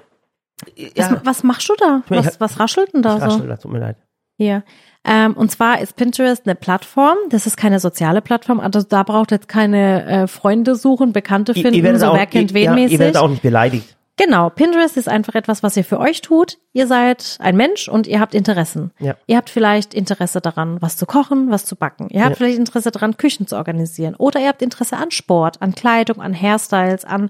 Was, 0.76 0.96
Ja, 0.96 1.20
was 1.24 1.42
machst 1.44 1.68
du 1.68 1.74
da? 1.78 2.02
Was, 2.08 2.40
was 2.40 2.58
raschelt 2.60 2.92
denn 2.92 3.02
da 3.02 3.14
ich 3.16 3.20
so? 3.22 3.26
raschel, 3.28 3.46
da, 3.48 3.56
tut 3.56 3.72
mir 3.72 3.78
leid. 3.78 3.96
Hier. 4.36 4.64
Ähm, 5.04 5.34
und 5.34 5.50
zwar 5.50 5.80
ist 5.80 5.96
Pinterest 5.96 6.46
eine 6.46 6.54
Plattform. 6.54 7.16
Das 7.30 7.46
ist 7.46 7.56
keine 7.56 7.78
soziale 7.80 8.20
Plattform. 8.20 8.60
Also 8.60 8.82
da 8.82 9.02
braucht 9.02 9.30
jetzt 9.30 9.48
keine 9.48 10.04
äh, 10.04 10.26
Freunde 10.26 10.74
suchen, 10.74 11.12
Bekannte 11.12 11.54
finden, 11.54 11.74
ihr 11.74 11.98
so 11.98 12.06
auch, 12.06 12.16
wer 12.16 12.26
kennt 12.26 12.52
wen 12.54 12.64
ja, 12.64 12.74
mäßig. 12.74 12.92
Ihr 12.92 12.98
werdet 12.98 13.16
auch 13.16 13.28
nicht 13.28 13.42
beleidigt. 13.42 13.96
Genau, 14.18 14.48
Pinterest 14.48 14.96
ist 14.96 15.08
einfach 15.10 15.34
etwas, 15.34 15.62
was 15.62 15.76
ihr 15.76 15.84
für 15.84 16.00
euch 16.00 16.22
tut. 16.22 16.56
Ihr 16.72 16.86
seid 16.86 17.36
ein 17.38 17.54
Mensch 17.54 17.86
und 17.86 18.06
ihr 18.06 18.18
habt 18.18 18.34
Interessen. 18.34 18.90
Ja. 18.98 19.14
Ihr 19.26 19.36
habt 19.36 19.50
vielleicht 19.50 19.92
Interesse 19.92 20.40
daran, 20.40 20.80
was 20.80 20.96
zu 20.96 21.04
kochen, 21.04 21.50
was 21.50 21.66
zu 21.66 21.76
backen. 21.76 22.08
Ihr 22.10 22.20
habt 22.22 22.30
Ja. 22.30 22.36
vielleicht 22.36 22.58
Interesse 22.58 22.90
daran, 22.90 23.18
Küchen 23.18 23.46
zu 23.46 23.56
organisieren. 23.56 24.14
Oder 24.14 24.40
ihr 24.40 24.48
habt 24.48 24.62
Interesse 24.62 24.96
an 24.96 25.10
Sport, 25.10 25.60
an 25.60 25.74
Kleidung, 25.74 26.22
an 26.22 26.32
Hairstyles, 26.32 27.04
an 27.04 27.28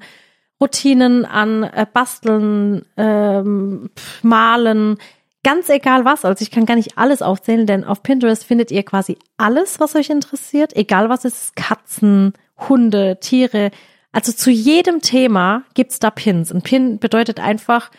Routinen, 0.60 1.24
an 1.24 1.64
äh, 1.64 1.86
Basteln, 1.92 2.86
ähm, 2.96 3.90
Malen. 4.22 4.96
Ganz 5.46 5.68
egal 5.68 6.04
was. 6.04 6.24
Also 6.24 6.42
ich 6.42 6.50
kann 6.50 6.66
gar 6.66 6.74
nicht 6.74 6.98
alles 6.98 7.22
aufzählen, 7.22 7.68
denn 7.68 7.84
auf 7.84 8.02
Pinterest 8.02 8.44
findet 8.44 8.72
ihr 8.72 8.82
quasi 8.82 9.16
alles, 9.36 9.78
was 9.78 9.94
euch 9.94 10.10
interessiert. 10.10 10.74
Egal 10.74 11.08
was 11.08 11.24
es 11.24 11.34
ist. 11.40 11.54
Katzen, 11.54 12.32
Hunde, 12.68 13.18
Tiere. 13.20 13.70
Also 14.10 14.32
zu 14.32 14.50
jedem 14.50 15.02
Thema 15.02 15.62
gibt's 15.74 16.00
da 16.00 16.10
Pins. 16.10 16.50
Ein 16.50 16.62
Pin 16.62 16.98
bedeutet 16.98 17.38
einfach, 17.38 17.92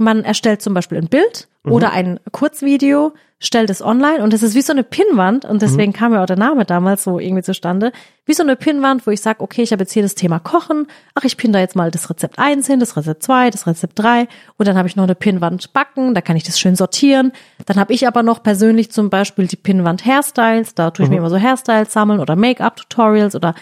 man 0.00 0.24
erstellt 0.24 0.62
zum 0.62 0.74
Beispiel 0.74 0.98
ein 0.98 1.08
Bild 1.08 1.48
oder 1.62 1.92
ein 1.92 2.18
Kurzvideo, 2.32 3.12
stellt 3.38 3.68
es 3.70 3.82
online 3.82 4.22
und 4.22 4.32
es 4.32 4.42
ist 4.42 4.54
wie 4.54 4.62
so 4.62 4.72
eine 4.72 4.82
Pinnwand 4.82 5.44
und 5.44 5.62
deswegen 5.62 5.92
kam 5.92 6.12
ja 6.12 6.22
auch 6.22 6.26
der 6.26 6.38
Name 6.38 6.64
damals 6.64 7.04
so 7.04 7.18
irgendwie 7.18 7.42
zustande, 7.42 7.92
wie 8.24 8.32
so 8.32 8.42
eine 8.42 8.56
Pinnwand, 8.56 9.06
wo 9.06 9.10
ich 9.10 9.20
sage, 9.20 9.40
okay, 9.40 9.62
ich 9.62 9.72
habe 9.72 9.82
jetzt 9.82 9.92
hier 9.92 10.02
das 10.02 10.14
Thema 10.14 10.38
Kochen, 10.38 10.86
ach, 11.14 11.24
ich 11.24 11.36
pinne 11.36 11.54
da 11.54 11.58
jetzt 11.58 11.76
mal 11.76 11.90
das 11.90 12.08
Rezept 12.08 12.38
1 12.38 12.66
hin, 12.66 12.80
das 12.80 12.96
Rezept 12.96 13.22
2, 13.22 13.50
das 13.50 13.66
Rezept 13.66 13.98
3 13.98 14.26
und 14.56 14.68
dann 14.68 14.76
habe 14.76 14.88
ich 14.88 14.96
noch 14.96 15.04
eine 15.04 15.14
Pinnwand 15.14 15.72
Backen, 15.72 16.14
da 16.14 16.20
kann 16.22 16.36
ich 16.36 16.44
das 16.44 16.58
schön 16.58 16.76
sortieren. 16.76 17.32
Dann 17.66 17.78
habe 17.78 17.92
ich 17.92 18.06
aber 18.06 18.22
noch 18.22 18.42
persönlich 18.42 18.90
zum 18.90 19.10
Beispiel 19.10 19.46
die 19.46 19.56
Pinnwand 19.56 20.04
Hairstyles, 20.04 20.74
da 20.74 20.90
tue 20.90 21.04
ich 21.04 21.10
mir 21.10 21.18
immer 21.18 21.30
so 21.30 21.38
Hairstyles 21.38 21.92
sammeln 21.92 22.20
oder 22.20 22.36
Make-up-Tutorials 22.36 23.34
oder 23.34 23.54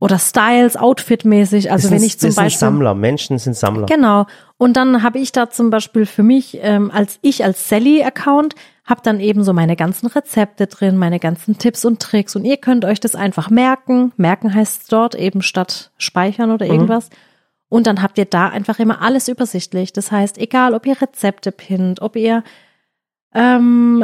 oder 0.00 0.18
Styles, 0.18 0.76
Outfit-mäßig. 0.76 1.72
Also 1.72 1.90
wenn 1.90 2.02
ich 2.02 2.18
zum 2.18 2.28
das 2.28 2.36
sind 2.36 2.44
Beispiel 2.44 2.58
Sammler, 2.58 2.94
Menschen 2.94 3.38
sind 3.38 3.56
Sammler. 3.56 3.86
Genau. 3.86 4.26
Und 4.56 4.76
dann 4.76 5.02
habe 5.02 5.18
ich 5.18 5.32
da 5.32 5.50
zum 5.50 5.70
Beispiel 5.70 6.06
für 6.06 6.22
mich, 6.22 6.58
ähm, 6.62 6.90
als 6.92 7.18
ich 7.22 7.44
als 7.44 7.68
Sally-Account, 7.68 8.54
habe 8.84 9.00
dann 9.02 9.20
eben 9.20 9.42
so 9.44 9.52
meine 9.52 9.76
ganzen 9.76 10.06
Rezepte 10.06 10.66
drin, 10.66 10.96
meine 10.96 11.18
ganzen 11.18 11.58
Tipps 11.58 11.84
und 11.84 12.00
Tricks. 12.00 12.36
Und 12.36 12.44
ihr 12.44 12.56
könnt 12.56 12.84
euch 12.84 13.00
das 13.00 13.14
einfach 13.14 13.50
merken. 13.50 14.12
Merken 14.16 14.54
heißt 14.54 14.82
es 14.82 14.88
dort 14.88 15.14
eben 15.14 15.42
statt 15.42 15.90
speichern 15.98 16.50
oder 16.50 16.66
irgendwas. 16.66 17.10
Und 17.68 17.86
dann 17.86 18.00
habt 18.00 18.18
ihr 18.18 18.24
da 18.24 18.48
einfach 18.48 18.78
immer 18.78 19.02
alles 19.02 19.28
übersichtlich. 19.28 19.92
Das 19.92 20.10
heißt, 20.10 20.38
egal 20.38 20.74
ob 20.74 20.86
ihr 20.86 21.00
Rezepte 21.00 21.52
pinnt, 21.52 22.00
ob 22.00 22.16
ihr 22.16 22.42
ähm, 23.34 24.02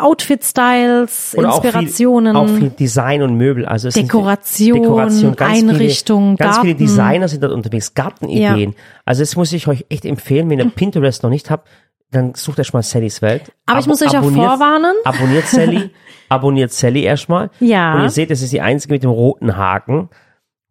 Outfit-Styles, 0.00 1.34
Oder 1.36 1.52
auch 1.52 1.60
viel- 1.62 1.70
Inspirationen, 1.70 2.36
Auch 2.36 2.48
viel 2.48 2.70
Design 2.70 3.22
und 3.22 3.36
Möbel. 3.36 3.66
Also 3.66 3.88
es 3.88 3.94
sind- 3.94 4.04
Dekoration, 4.04 4.82
Dekoration, 4.82 5.36
ganz 5.36 5.58
Einrichtung, 5.58 6.36
viele, 6.36 6.48
ganz 6.48 6.58
viele. 6.60 6.74
Designer 6.74 7.28
sind 7.28 7.42
dort 7.42 7.52
unterwegs, 7.52 7.94
Gartenideen. 7.94 8.74
Also 9.04 9.22
das 9.22 9.36
muss 9.36 9.52
ich 9.52 9.66
euch 9.68 9.86
echt 9.88 10.04
empfehlen, 10.04 10.48
wenn 10.50 10.58
ihr 10.58 10.64
Pinterest 10.74 11.22
noch 11.22 11.30
nicht 11.30 11.50
habt, 11.50 11.68
dann 12.10 12.34
sucht 12.34 12.60
euch 12.60 12.72
mal 12.72 12.82
Sallys 12.82 13.22
Welt. 13.22 13.52
Aber 13.66 13.78
ich 13.78 13.86
Abo- 13.86 13.88
muss 13.90 14.02
euch 14.02 14.18
auch 14.18 14.22
vorwarnen. 14.30 14.94
Abonniert 15.04 15.46
Sally, 15.46 15.90
abonniert 16.28 16.72
Sally 16.72 17.02
erstmal. 17.04 17.50
Ja. 17.60 17.94
Und 17.94 18.02
ihr 18.02 18.10
seht, 18.10 18.30
das 18.30 18.42
ist 18.42 18.52
die 18.52 18.60
einzige 18.60 18.94
mit 18.94 19.02
dem 19.02 19.10
roten 19.10 19.56
Haken. 19.56 20.10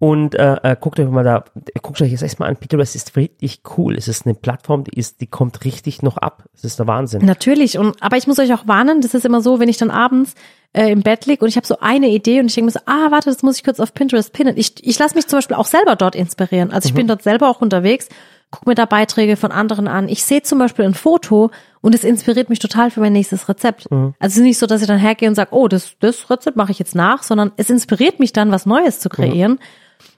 Und 0.02 0.34
äh, 0.34 0.56
äh, 0.64 0.76
guckt 0.82 1.00
euch 1.00 1.08
mal 1.08 1.24
da, 1.24 1.44
guckt 1.84 2.02
euch 2.02 2.10
jetzt 2.10 2.24
erstmal 2.24 2.50
an, 2.50 2.56
Pinterest 2.56 2.96
ist 2.96 3.16
richtig 3.18 3.62
cool. 3.78 3.96
Es 3.96 4.08
ist 4.08 4.26
eine 4.26 4.34
Plattform, 4.34 4.84
die 4.84 4.98
ist, 4.98 5.22
die 5.22 5.28
kommt 5.28 5.64
richtig 5.64 6.02
noch 6.02 6.18
ab. 6.18 6.46
Es 6.56 6.64
ist 6.64 6.80
der 6.80 6.88
Wahnsinn. 6.88 7.24
Natürlich, 7.24 7.78
und 7.78 8.02
aber 8.02 8.18
ich 8.18 8.26
muss 8.26 8.40
euch 8.40 8.52
auch 8.52 8.68
warnen, 8.68 9.02
das 9.02 9.14
ist 9.14 9.26
immer 9.26 9.42
so, 9.42 9.60
wenn 9.60 9.70
ich 9.70 9.78
dann 9.78 9.92
abends 9.92 10.34
äh, 10.74 10.92
im 10.92 11.04
Bett 11.04 11.28
lieg 11.28 11.44
und 11.44 11.50
ich 11.50 11.56
habe 11.56 11.68
so 11.68 11.78
eine 11.82 12.10
Idee 12.10 12.40
und 12.40 12.48
ich 12.48 12.56
denke 12.56 12.66
mir 12.66 12.72
so, 12.72 12.80
ah, 12.88 13.12
warte, 13.12 13.30
das 13.30 13.44
muss 13.44 13.58
ich 13.58 13.64
kurz 13.64 13.80
auf 13.80 13.94
Pinterest 13.94 14.34
pinnen. 14.34 14.58
Ich, 14.58 14.84
ich 14.84 14.98
lasse 14.98 15.14
mich 15.14 15.28
zum 15.28 15.38
Beispiel 15.38 15.56
auch 15.56 15.68
selber 15.68 15.96
dort 15.96 16.16
inspirieren. 16.16 16.72
Also 16.72 16.90
ich 16.90 16.96
bin 16.96 17.06
dort 17.06 17.22
selber 17.22 17.48
auch 17.48 17.62
unterwegs, 17.62 18.10
gucke 18.50 18.72
mir 18.72 18.76
da 18.76 18.86
Beiträge 18.86 19.38
von 19.38 19.52
anderen 19.52 19.88
an. 19.88 20.10
Ich 20.10 20.24
sehe 20.26 20.42
zum 20.42 20.58
Beispiel 20.58 20.86
ein 20.86 20.96
Foto 20.96 21.52
und 21.82 21.94
es 21.94 22.04
inspiriert 22.04 22.50
mich 22.50 22.58
total 22.58 22.90
für 22.90 23.02
mein 23.02 23.14
nächstes 23.14 23.48
Rezept. 23.48 23.86
Also 23.92 24.34
es 24.34 24.38
ist 24.38 24.42
nicht 24.42 24.58
so, 24.58 24.66
dass 24.66 24.82
ich 24.82 24.88
dann 24.88 24.98
hergehe 24.98 25.30
und 25.30 25.36
sage, 25.36 25.54
oh, 25.54 25.68
das, 25.68 25.92
das 26.00 26.28
Rezept 26.32 26.58
mache 26.58 26.72
ich 26.72 26.80
jetzt 26.80 26.96
nach, 26.96 27.22
sondern 27.22 27.52
es 27.58 27.70
inspiriert 27.70 28.20
mich 28.20 28.34
dann, 28.34 28.52
was 28.52 28.66
Neues 28.66 29.00
zu 29.00 29.10
kreieren. 29.10 29.60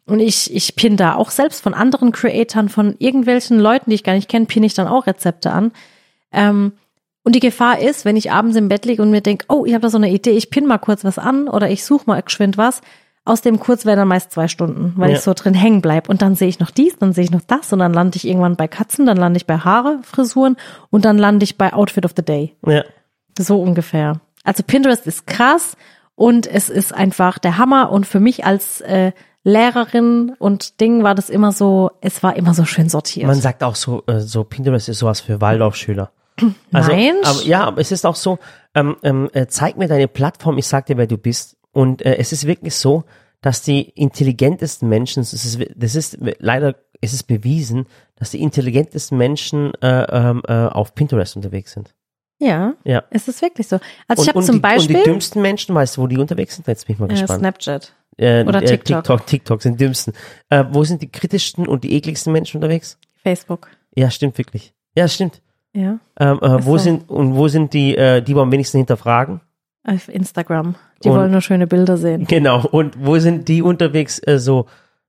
Und 0.06 0.20
ich, 0.20 0.54
ich 0.54 0.76
pin 0.76 0.98
da 0.98 1.16
auch 1.16 1.30
selbst 1.32 1.64
von 1.64 1.74
anderen 1.74 2.12
Creatoren, 2.12 2.68
von 2.70 2.96
irgendwelchen 3.00 3.60
Leuten, 3.60 3.90
die 3.90 3.96
ich 3.96 4.04
gar 4.04 4.14
nicht 4.14 4.28
kenne, 4.30 4.46
pin 4.46 4.64
ich 4.64 4.74
dann 4.74 4.88
auch 4.88 5.08
Rezepte 5.08 5.52
an. 5.52 5.72
Ähm, 6.32 6.74
und 7.24 7.36
die 7.36 7.40
Gefahr 7.40 7.80
ist, 7.80 8.04
wenn 8.04 8.18
ich 8.18 8.32
abends 8.32 8.58
im 8.58 8.68
Bett 8.68 8.86
liege 8.86 9.02
und 9.02 9.12
mir 9.12 9.22
denke, 9.22 9.46
oh, 9.48 9.64
ich 9.66 9.74
habe 9.74 9.82
da 9.84 9.90
so 9.90 9.98
eine 9.98 10.10
Idee, 10.12 10.32
ich 10.32 10.50
pin 10.50 10.66
mal 10.66 10.78
kurz 10.78 11.06
was 11.06 11.18
an 11.18 11.48
oder 11.48 11.70
ich 11.70 11.86
suche 11.86 12.04
mal 12.06 12.22
geschwind 12.22 12.58
was, 12.58 12.82
aus 13.24 13.40
dem 13.40 13.62
kurz 13.62 13.86
werden 13.86 14.00
dann 14.00 14.08
meist 14.10 14.34
zwei 14.34 14.50
Stunden, 14.50 14.92
weil 14.98 15.12
Ja. 15.12 15.16
ich 15.16 15.22
so 15.22 15.34
drin 15.34 15.54
hängen 15.54 15.82
bleib. 15.82 16.10
Und 16.10 16.22
dann 16.22 16.36
sehe 16.36 16.50
ich 16.50 16.60
noch 16.60 16.72
dies, 16.72 16.98
dann 16.98 17.14
sehe 17.14 17.24
ich 17.24 17.32
noch 17.32 17.40
das 17.48 17.72
und 17.72 17.80
dann 17.80 17.94
lande 17.94 18.18
ich 18.18 18.28
irgendwann 18.28 18.58
bei 18.58 18.68
Katzen, 18.68 19.06
dann 19.06 19.16
lande 19.16 19.38
ich 19.38 19.46
bei 19.48 19.58
Haare, 19.58 20.00
Frisuren 20.04 20.58
und 20.90 21.06
dann 21.06 21.18
lande 21.18 21.46
ich 21.46 21.58
bei 21.58 21.72
Outfit 21.72 22.04
of 22.04 22.12
the 22.18 22.26
Day. 22.26 22.58
Ja. 22.68 22.84
So 23.40 23.62
ungefähr. 23.62 24.20
Also 24.44 24.64
Pinterest 24.64 25.08
ist 25.08 25.26
krass 25.26 25.78
und 26.16 26.46
es 26.46 26.70
ist 26.70 26.94
einfach 26.94 27.40
der 27.40 27.58
Hammer. 27.58 27.90
Und 27.94 28.06
für 28.06 28.20
mich 28.20 28.44
als 28.46 28.82
äh, 28.82 29.14
Lehrerin 29.44 30.34
und 30.40 30.80
Ding 30.80 31.04
war 31.04 31.16
das 31.16 31.30
immer 31.30 31.52
so, 31.52 31.92
es 32.02 32.24
war 32.24 32.36
immer 32.36 32.54
so 32.54 32.66
schön 32.66 32.90
sortiert. 32.90 33.28
Man 33.28 33.40
sagt 33.40 33.64
auch 33.64 33.76
so, 33.76 34.04
äh, 34.08 34.20
so 34.22 34.44
Pinterest 34.44 34.88
ist 34.90 35.00
sowas 35.00 35.22
für 35.22 35.42
Waldorfschüler. 35.42 36.12
Also, 36.72 36.92
Nein. 36.92 37.14
Aber, 37.24 37.44
ja, 37.44 37.64
aber 37.64 37.80
es 37.80 37.92
ist 37.92 38.08
auch 38.08 38.16
so, 38.16 38.40
ähm, 38.74 38.96
ähm, 39.04 39.30
äh, 39.34 39.46
zeig 39.46 39.78
mir 39.78 39.88
deine 39.88 40.08
Plattform, 40.08 40.58
ich 40.58 40.66
sag 40.66 40.88
dir, 40.88 40.98
wer 40.98 41.06
du 41.06 41.18
bist. 41.20 41.58
Und 41.72 42.02
äh, 42.04 42.16
es 42.16 42.32
ist 42.32 42.48
wirklich 42.48 42.74
so, 42.76 43.04
dass 43.42 43.62
die 43.62 43.82
intelligentesten 43.82 44.90
Menschen, 44.90 45.22
das 45.22 45.34
ist, 45.34 45.60
das 45.76 45.94
ist 45.94 46.18
leider 46.40 46.76
ist 47.02 47.14
es 47.14 47.22
bewiesen, 47.22 47.86
dass 48.16 48.32
die 48.32 48.42
intelligentesten 48.42 49.18
Menschen 49.18 49.74
äh, 49.82 50.06
ähm, 50.10 50.42
äh, 50.48 50.54
auf 50.54 50.96
Pinterest 50.96 51.36
unterwegs 51.36 51.74
sind. 51.74 51.94
ja, 52.40 52.74
Ja. 52.84 53.04
es 53.12 53.28
ist 53.28 53.42
wirklich 53.42 53.68
so. 53.68 53.80
Also 54.08 54.24
ich 54.24 54.28
und, 54.28 54.28
habe 54.30 54.40
und, 54.40 54.46
zum 54.46 54.54
die, 54.54 54.58
und 54.58 54.62
Beispiel 54.62 54.98
die 54.98 55.04
dümmsten 55.04 55.42
Menschen, 55.42 55.76
weißt 55.76 55.98
du, 55.98 56.02
wo 56.02 56.08
die 56.08 56.18
unterwegs 56.18 56.56
sind? 56.56 56.68
Jetzt 56.68 56.88
bin 56.88 56.96
ich 56.96 57.00
mal 57.00 57.06
äh, 57.08 57.14
gespannt. 57.14 57.40
Snapchat. 57.42 57.94
Äh, 58.18 58.44
oder 58.46 58.62
äh, 58.62 58.66
TikTok. 58.66 59.04
TikTok, 59.04 59.26
TikTok 59.28 59.62
sind 59.62 59.80
die 59.80 59.86
dümmsten. 59.86 60.14
Äh, 60.50 60.66
wo 60.72 60.84
sind 60.84 61.02
die 61.02 61.10
kritischsten 61.12 61.68
und 61.68 61.84
die 61.84 61.96
ekligsten 61.96 62.32
Menschen 62.34 62.58
unterwegs? 62.58 62.98
Facebook. 63.24 63.70
Ja, 63.96 64.10
stimmt 64.10 64.38
wirklich. 64.38 64.74
Ja, 64.96 65.08
stimmt. 65.08 65.42
Ja. 65.74 66.00
Ähm, 66.20 66.40
äh, 66.42 66.66
wo 66.66 66.78
so. 66.78 66.84
sind 66.84 67.10
und 67.10 67.36
wo 67.36 67.48
sind 67.48 67.74
die, 67.74 67.96
äh, 67.98 68.22
die 68.22 68.36
wir 68.36 68.42
am 68.44 68.52
wenigsten 68.52 68.78
hinterfragen? 68.78 69.42
Auf 69.86 70.08
Instagram. 70.08 70.76
Die 71.04 71.10
Und- 71.10 71.18
wollen 71.18 71.32
nur 71.32 71.42
schöne 71.42 71.68
Bilder 71.68 71.98
sehen. 71.98 72.26
Genau. 72.28 72.66
Und 72.68 72.96
wo 73.04 73.18
sind 73.20 73.48
die 73.48 73.62
unterwegs 73.62 74.20
äh, 74.20 74.38
so, 74.40 74.68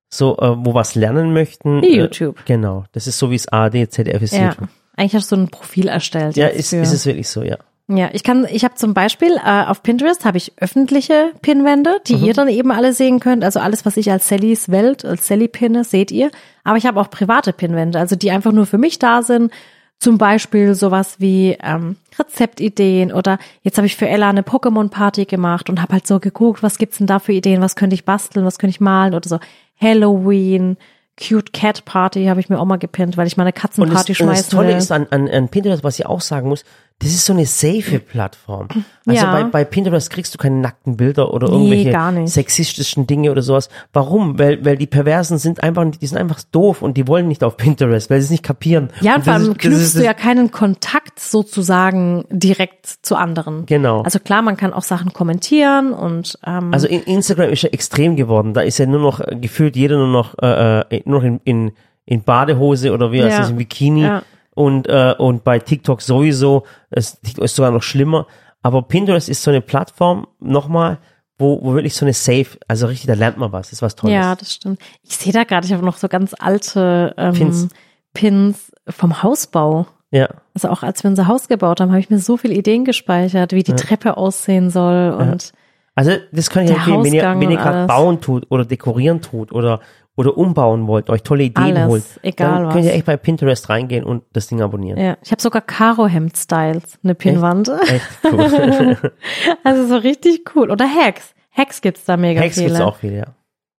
so, 0.08 0.36
äh, 0.38 0.54
wo 0.64 0.74
was 0.74 0.94
lernen 0.94 1.32
möchten? 1.32 1.82
Wie 1.82 1.94
Äh, 1.94 1.98
YouTube. 1.98 2.44
genau. 2.46 2.84
Das 2.92 3.06
ist 3.06 3.18
so 3.18 3.30
wie 3.30 3.36
es 3.36 3.46
ARD, 3.48 3.90
ZDF 3.90 4.22
ist 4.22 4.32
Ja. 4.34 4.48
YouTube. 4.48 4.68
Eigentlich 4.96 5.14
hast 5.14 5.30
du 5.32 5.36
ein 5.36 5.48
Profil 5.48 5.88
erstellt. 5.88 6.36
Ja, 6.36 6.46
ist, 6.46 6.72
ist 6.72 6.92
es 6.92 7.04
wirklich 7.04 7.28
so, 7.28 7.42
ja. 7.42 7.58
Ja, 7.86 8.08
ich 8.12 8.22
kann, 8.22 8.46
ich 8.50 8.64
habe 8.64 8.76
zum 8.76 8.94
Beispiel 8.94 9.36
äh, 9.44 9.64
auf 9.66 9.82
Pinterest 9.82 10.24
habe 10.24 10.38
ich 10.38 10.52
öffentliche 10.58 11.32
Pinwände, 11.42 11.96
die 12.06 12.16
Mhm. 12.16 12.24
ihr 12.24 12.32
dann 12.32 12.48
eben 12.48 12.70
alle 12.72 12.94
sehen 12.94 13.20
könnt. 13.20 13.44
Also 13.44 13.60
alles, 13.60 13.84
was 13.84 13.98
ich 13.98 14.10
als 14.10 14.26
Sallys 14.28 14.70
Welt, 14.70 15.04
als 15.04 15.26
Sally 15.26 15.48
pinne, 15.48 15.84
seht 15.84 16.10
ihr. 16.10 16.30
Aber 16.64 16.78
ich 16.78 16.86
habe 16.86 16.98
auch 16.98 17.10
private 17.10 17.52
Pinwände, 17.52 17.98
also 17.98 18.16
die 18.16 18.30
einfach 18.30 18.52
nur 18.52 18.64
für 18.64 18.78
mich 18.78 18.98
da 18.98 19.20
sind. 19.22 19.52
Zum 19.98 20.16
Beispiel 20.18 20.74
sowas 20.74 21.16
wie 21.18 21.56
ähm, 21.62 21.96
Rezeptideen 22.18 23.12
oder 23.12 23.38
jetzt 23.62 23.76
habe 23.76 23.86
ich 23.86 23.96
für 23.96 24.08
Ella 24.08 24.28
eine 24.30 24.42
Pokémon-Party 24.42 25.26
gemacht 25.26 25.68
und 25.70 25.80
habe 25.80 25.92
halt 25.92 26.06
so 26.06 26.20
geguckt, 26.20 26.62
was 26.62 26.78
gibt's 26.78 26.98
denn 26.98 27.06
da 27.06 27.18
für 27.18 27.32
Ideen, 27.32 27.60
was 27.60 27.76
könnte 27.76 27.94
ich 27.94 28.04
basteln, 28.06 28.44
was 28.46 28.58
könnte 28.58 28.72
ich 28.72 28.80
malen 28.80 29.14
oder 29.14 29.28
so. 29.28 29.38
Halloween, 29.80 30.76
Cute 31.16 31.52
Cat 31.52 31.84
Party 31.84 32.24
habe 32.26 32.40
ich 32.40 32.48
mir 32.48 32.58
auch 32.58 32.64
mal 32.64 32.76
gepinnt, 32.76 33.16
weil 33.16 33.26
ich 33.28 33.36
mal 33.36 33.44
eine 33.44 33.52
Und 33.52 33.54
das, 33.92 34.06
Katzenparty 34.06 34.22
und 34.24 34.28
das 34.30 34.48
Tolle 34.48 34.68
will. 34.68 34.76
ist 34.76 34.90
an, 34.90 35.06
an, 35.10 35.28
an 35.28 35.48
Pinterest, 35.48 35.84
was 35.84 35.98
ich 35.98 36.06
auch 36.06 36.20
sagen 36.20 36.48
muss, 36.48 36.64
das 37.00 37.10
ist 37.10 37.26
so 37.26 37.32
eine 37.34 37.44
safe 37.44 37.98
Plattform. 37.98 38.68
Also 39.06 39.24
Ja. 39.26 39.32
bei, 39.32 39.44
bei 39.44 39.64
Pinterest 39.64 40.08
kriegst 40.10 40.32
du 40.32 40.38
keine 40.38 40.56
nackten 40.56 40.96
Bilder 40.96 41.34
oder 41.34 41.48
Nee, 41.50 41.82
irgendwelche 41.82 42.12
nicht. 42.20 42.32
sexistischen 42.32 43.06
Dinge 43.06 43.30
oder 43.30 43.42
sowas. 43.42 43.68
Warum? 43.92 44.38
Weil, 44.38 44.64
weil 44.64 44.78
die 44.78 44.86
Perversen 44.86 45.36
sind 45.36 45.62
einfach, 45.62 45.84
die 46.00 46.06
sind 46.06 46.16
einfach 46.16 46.40
doof 46.52 46.80
und 46.82 46.96
die 46.96 47.06
wollen 47.06 47.28
nicht 47.28 47.44
auf 47.44 47.56
Pinterest, 47.58 48.08
weil 48.08 48.20
sie 48.20 48.26
es 48.26 48.30
nicht 48.30 48.42
kapieren. 48.44 48.88
Ja, 49.00 49.16
und 49.16 49.24
vor 49.24 49.34
allem 49.34 49.58
knüpfst 49.58 49.94
du 49.96 50.04
ja 50.04 50.14
keinen 50.14 50.50
Kontakt 50.50 51.18
sozusagen 51.20 52.24
direkt 52.30 52.86
zu 52.86 53.16
anderen. 53.16 53.66
Genau. 53.66 54.02
Also 54.02 54.18
klar, 54.18 54.42
man 54.42 54.56
kann 54.56 54.72
auch 54.72 54.82
Sachen 54.82 55.12
kommentieren 55.12 55.92
und 55.92 56.38
ähm, 56.46 56.72
Also 56.72 56.86
in 56.86 57.02
Instagram 57.02 57.50
ist 57.50 57.62
ja 57.62 57.70
extrem 57.70 58.16
geworden. 58.16 58.54
Da 58.54 58.62
ist 58.62 58.78
ja 58.78 58.86
nur 58.86 59.00
noch 59.00 59.20
äh, 59.20 59.36
gefühlt 59.38 59.76
jeder 59.76 59.96
nur 59.98 60.08
noch 60.08 60.36
äh, 60.40 60.80
äh, 60.80 61.02
nur 61.04 61.18
noch 61.20 61.24
in, 61.26 61.40
in, 61.44 61.72
in 62.06 62.22
Badehose 62.22 62.92
oder 62.92 63.12
wie 63.12 63.22
heißt 63.22 63.32
Ja. 63.32 63.38
das, 63.40 63.50
in 63.50 63.56
Bikini 63.56 64.02
Ja. 64.04 64.22
Und 64.54 64.88
äh, 64.88 65.14
und 65.18 65.44
bei 65.44 65.58
TikTok 65.58 66.02
sowieso. 66.02 66.64
Es 66.90 67.20
TikTok 67.20 67.44
ist 67.44 67.56
sogar 67.56 67.70
noch 67.70 67.82
schlimmer. 67.82 68.26
Aber 68.62 68.82
Pinterest 68.82 69.28
ist 69.28 69.42
so 69.42 69.50
eine 69.50 69.60
Plattform 69.60 70.26
nochmal, 70.40 70.98
wo, 71.38 71.62
wo 71.62 71.74
wirklich 71.74 71.94
so 71.94 72.06
eine 72.06 72.14
Safe, 72.14 72.46
also 72.66 72.86
richtig, 72.86 73.08
da 73.08 73.14
lernt 73.14 73.36
man 73.36 73.52
was. 73.52 73.66
Das 73.66 73.74
ist 73.74 73.82
was 73.82 73.94
Tolles. 73.94 74.14
ja, 74.14 74.34
das 74.34 74.54
stimmt. 74.54 74.80
Ich 75.02 75.16
sehe 75.16 75.32
da 75.32 75.44
gerade, 75.44 75.66
ich 75.66 75.72
habe 75.72 75.84
noch 75.84 75.98
so 75.98 76.08
ganz 76.08 76.34
alte 76.38 77.14
ähm, 77.18 77.34
Pins. 77.34 77.68
Pins. 78.14 78.72
vom 78.88 79.22
Hausbau. 79.22 79.86
Ja. 80.10 80.28
Also 80.54 80.68
auch 80.68 80.82
als 80.82 81.02
wir 81.02 81.10
unser 81.10 81.26
Haus 81.26 81.48
gebaut 81.48 81.80
haben, 81.80 81.90
habe 81.90 82.00
ich 82.00 82.08
mir 82.08 82.20
so 82.20 82.36
viele 82.36 82.54
Ideen 82.54 82.84
gespeichert, 82.84 83.52
wie 83.52 83.64
die 83.64 83.74
Treppe 83.74 84.16
aussehen 84.16 84.70
soll 84.70 85.10
und 85.10 85.52
Also 85.96 86.12
das 86.32 86.50
kann 86.50 86.64
ich 86.64 86.70
empfehlen, 86.70 87.04
wenn 87.04 87.12
ihr, 87.12 87.22
wenn 87.40 87.50
ihr 87.50 87.56
gerade 87.56 87.86
bauen 87.86 88.20
tut 88.20 88.46
oder 88.50 88.64
dekorieren 88.64 89.20
tut 89.20 89.52
oder 89.52 89.80
oder 90.16 90.36
umbauen 90.38 90.86
wollt, 90.86 91.10
euch 91.10 91.22
tolle 91.22 91.44
Ideen 91.44 91.76
Alles, 91.76 91.88
holt, 91.88 92.04
egal 92.22 92.64
dann 92.64 92.72
könnt 92.72 92.84
ihr 92.84 92.90
was. 92.90 92.96
echt 92.96 93.06
bei 93.06 93.16
Pinterest 93.16 93.68
reingehen 93.68 94.04
und 94.04 94.22
das 94.32 94.46
Ding 94.46 94.60
abonnieren. 94.62 94.98
ja, 95.00 95.16
ich 95.22 95.30
habe 95.32 95.42
sogar 95.42 95.60
Karo-Hemd-Styles, 95.62 96.98
eine 97.02 97.14
Pinnwand. 97.14 97.68
Echt 97.88 98.06
cool. 98.24 98.96
Also 99.64 99.86
so 99.86 99.96
richtig 99.96 100.54
cool. 100.54 100.70
Oder 100.70 100.86
Hacks. 100.88 101.34
Hacks 101.52 101.80
gibt's 101.80 102.04
da 102.04 102.16
mega 102.16 102.40
Hacks 102.40 102.54
viele. 102.54 102.66
gibt's 102.68 102.80
auch 102.80 102.96
viele, 102.96 103.16
ja. 103.18 103.26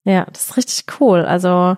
Ja, 0.04 0.26
das 0.32 0.48
ist 0.50 0.58
richtig 0.58 0.86
cool. 1.00 1.22
Also 1.26 1.78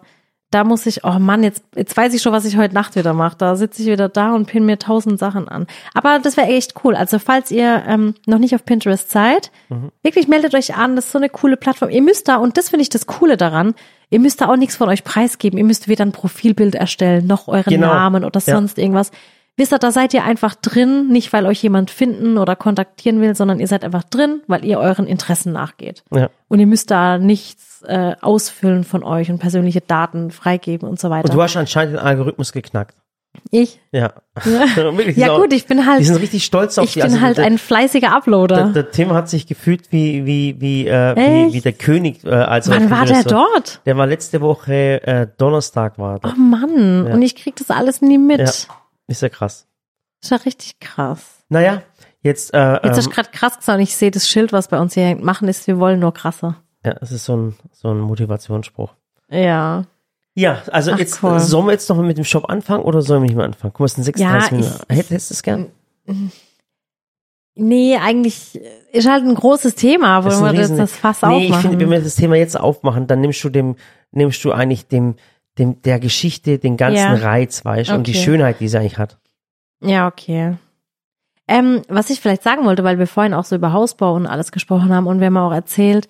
da 0.49 0.63
muss 0.63 0.85
ich, 0.85 1.03
oh 1.03 1.19
Mann, 1.19 1.43
jetzt, 1.43 1.63
jetzt 1.75 1.95
weiß 1.97 2.13
ich 2.13 2.21
schon, 2.21 2.31
was 2.33 2.45
ich 2.45 2.57
heute 2.57 2.73
Nacht 2.73 2.95
wieder 2.95 3.13
mache. 3.13 3.37
Da 3.37 3.55
sitze 3.55 3.81
ich 3.81 3.89
wieder 3.89 4.07
da 4.09 4.33
und 4.33 4.45
pin 4.47 4.65
mir 4.65 4.79
tausend 4.79 5.19
Sachen 5.19 5.47
an. 5.49 5.67
Aber 5.93 6.19
das 6.19 6.37
wäre 6.37 6.47
echt 6.47 6.73
cool. 6.83 6.95
Also 6.95 7.19
falls 7.19 7.51
ihr 7.51 7.83
ähm, 7.87 8.15
noch 8.25 8.37
nicht 8.39 8.55
auf 8.55 8.65
Pinterest 8.65 9.11
seid, 9.11 9.51
Mhm. 9.69 9.91
wirklich 10.03 10.27
meldet 10.27 10.55
euch 10.55 10.75
an. 10.75 10.95
Das 10.95 11.05
ist 11.05 11.11
so 11.11 11.19
eine 11.19 11.29
coole 11.29 11.57
Plattform. 11.57 11.89
Ihr 11.89 12.01
müsst 12.01 12.27
da, 12.27 12.37
und 12.37 12.57
das 12.57 12.69
finde 12.69 12.83
ich 12.83 12.89
das 12.89 13.05
Coole 13.07 13.35
daran, 13.37 13.75
ihr 14.09 14.19
müsst 14.19 14.41
da 14.41 14.49
auch 14.49 14.55
nichts 14.57 14.75
von 14.75 14.89
euch 14.89 15.03
preisgeben. 15.03 15.57
Ihr 15.57 15.65
müsst 15.65 15.87
weder 15.87 16.05
ein 16.05 16.11
Profilbild 16.11 16.75
erstellen, 16.75 17.27
noch 17.27 17.47
euren 17.47 17.69
Genau. 17.69 17.87
Namen 17.87 18.23
oder 18.23 18.39
Ja. 18.45 18.55
sonst 18.55 18.77
irgendwas. 18.77 19.11
Wisst 19.59 19.73
ihr, 19.73 19.79
da 19.79 19.91
seid 19.91 20.13
ihr 20.13 20.23
einfach 20.23 20.53
drin, 20.53 21.07
nicht 21.07 21.33
weil 21.33 21.47
euch 21.47 21.63
jemand 21.63 21.89
finden 21.89 22.37
oder 22.37 22.55
kontaktieren 22.55 23.21
will, 23.21 23.35
sondern 23.35 23.59
ihr 23.59 23.65
seid 23.67 23.83
einfach 23.83 24.03
drin, 24.03 24.41
weil 24.45 24.63
ihr 24.63 24.77
euren 24.79 25.07
Interessen 25.07 25.51
nachgeht. 25.51 26.03
ja. 26.13 26.29
Und 26.47 26.59
ihr 26.59 26.67
müsst 26.67 26.91
da 26.91 27.17
nichts 27.17 27.81
äh, 27.87 28.13
ausfüllen 28.21 28.83
von 28.83 29.03
euch 29.03 29.29
und 29.31 29.39
persönliche 29.39 29.81
Daten 29.81 30.31
freigeben 30.31 30.87
und 30.87 30.99
so 30.99 31.09
weiter. 31.09 31.29
Und 31.29 31.35
du 31.35 31.41
hast 31.41 31.57
anscheinend 31.57 31.95
den 31.95 31.99
Algorithmus 31.99 32.51
geknackt. 32.51 32.95
Ich? 33.51 33.79
Ja. 33.91 34.13
Ja 34.45 34.67
sind 34.75 35.27
gut, 35.41 35.53
ich 35.53 35.65
bin 35.65 35.85
halt, 35.85 35.99
Die 35.99 36.05
sind 36.05 36.17
richtig 36.17 36.43
stolz 36.45 36.77
auf 36.77 36.85
ich 36.85 36.93
die. 36.93 36.99
bin 37.01 37.11
also 37.11 37.21
halt 37.21 37.37
der, 37.37 37.45
ein 37.45 37.57
fleißiger 37.57 38.11
Uploader. 38.15 38.69
der, 38.73 38.91
Tim 38.91 39.13
hat 39.13 39.29
sich 39.29 39.47
gefühlt 39.47 39.91
wie 39.91 40.25
wie 40.25 40.59
wie 40.59 40.87
äh, 40.87 41.15
wie, 41.15 41.53
wie 41.53 41.61
der 41.61 41.73
König. 41.73 42.23
Äh, 42.23 42.29
als 42.29 42.69
Wann 42.69 42.89
war 42.89 43.05
der 43.05 43.23
dort? 43.23 43.81
Der 43.85 43.97
war 43.97 44.05
letzte 44.07 44.41
Woche 44.41 45.01
äh, 45.05 45.27
Donnerstag 45.37 45.97
war 45.97 46.19
der. 46.19 46.31
Oh 46.31 46.39
Mann, 46.39 47.05
Ja. 47.07 47.13
und 47.13 47.21
ich 47.21 47.35
krieg 47.35 47.55
das 47.55 47.69
alles 47.69 48.01
nie 48.01 48.17
mit. 48.17 48.39
Ja. 48.39 48.45
Das 48.45 48.67
Ist 49.07 49.21
ja 49.21 49.29
krass. 49.29 49.67
ist 50.21 50.31
ja 50.31 50.37
richtig 50.37 50.79
krass. 50.79 51.39
Naja, 51.49 51.81
jetzt 52.21 52.53
äh, 52.53 52.73
Jetzt 52.83 52.97
hast 52.97 52.97
ähm, 52.97 53.03
du 53.05 53.09
gerade 53.15 53.29
krass 53.31 53.57
gesagt 53.57 53.77
und 53.77 53.83
ich 53.83 53.95
sehe 53.95 54.11
das 54.11 54.27
Schild, 54.29 54.51
was 54.53 54.67
bei 54.67 54.79
uns 54.79 54.93
hier 54.93 55.03
hängt. 55.03 55.23
Machen 55.23 55.47
ist, 55.47 55.65
wir 55.67 55.79
wollen 55.79 55.99
nur 55.99 56.13
krasser. 56.13 56.57
ja, 56.85 56.95
es 57.01 57.11
ist 57.11 57.25
so 57.25 57.35
ein 57.37 57.55
so 57.71 57.89
ein 57.89 57.99
Motivationsspruch. 57.99 58.93
Ja. 59.29 59.83
Ja, 60.39 60.61
also 60.71 60.91
Ach, 60.91 60.99
jetzt 60.99 61.23
cool. 61.23 61.39
sollen 61.39 61.65
wir 61.65 61.71
jetzt 61.71 61.89
noch 61.89 61.97
mit 61.97 62.17
dem 62.17 62.23
Shop 62.23 62.47
anfangen 62.47 62.83
oder 62.83 63.01
sollen 63.01 63.23
wir 63.23 63.27
nicht 63.27 63.35
mehr 63.35 63.45
anfangen? 63.45 63.73
Guck 63.73 63.79
mal, 63.79 63.85
es 63.87 63.95
sind 63.95 64.03
36 64.03 64.51
Ja, 64.51 64.55
Minuten. 64.57 64.83
Hätt- 64.87 65.09
Hättest 65.09 65.31
du 65.31 65.33
es 65.33 65.41
gern? 65.43 65.65
Nee, 67.55 67.97
eigentlich 67.97 68.59
ist 68.91 69.09
halt 69.09 69.23
ein 69.23 69.33
großes 69.33 69.73
Thema, 69.73 70.17
ein 70.19 70.23
wir 70.25 70.29
das, 70.29 70.53
riesen- 70.53 70.77
das 70.77 70.95
Fass 70.95 71.23
Nee, 71.23 71.45
ich 71.45 71.51
aufmachen. 71.51 71.61
finde, 71.71 71.79
wenn 71.85 71.91
wir 71.91 72.01
das 72.01 72.15
Thema 72.15 72.35
jetzt 72.35 72.59
aufmachen, 72.59 73.07
dann 73.07 73.21
nimmst 73.21 73.43
du 73.43 73.49
dem, 73.49 73.75
nimmst 74.11 74.43
du 74.45 74.51
eigentlich 74.51 74.87
dem, 74.87 75.15
dem, 75.57 75.81
der 75.81 75.99
Geschichte 75.99 76.59
den 76.59 76.77
ganzen 76.77 76.97
Ja. 76.99 77.13
Reiz, 77.15 77.65
weißt 77.65 77.89
du, 77.89 77.95
und 77.95 78.05
die 78.05 78.11
Okay. 78.11 78.21
Schönheit, 78.23 78.59
die 78.59 78.67
sie 78.67 78.77
eigentlich 78.77 78.99
hat. 78.99 79.17
Ja, 79.81 80.07
okay. 80.07 80.55
Ähm, 81.47 81.81
was 81.87 82.11
ich 82.11 82.19
vielleicht 82.19 82.43
sagen 82.43 82.63
wollte, 82.65 82.83
weil 82.83 82.99
wir 82.99 83.07
vorhin 83.07 83.33
auch 83.33 83.45
so 83.45 83.55
über 83.55 83.73
Hausbau 83.73 84.13
und 84.13 84.27
alles 84.27 84.51
gesprochen 84.51 84.93
haben 84.93 85.07
und 85.07 85.19
wir 85.19 85.27
haben 85.27 85.37
auch 85.37 85.51
erzählt, 85.53 86.07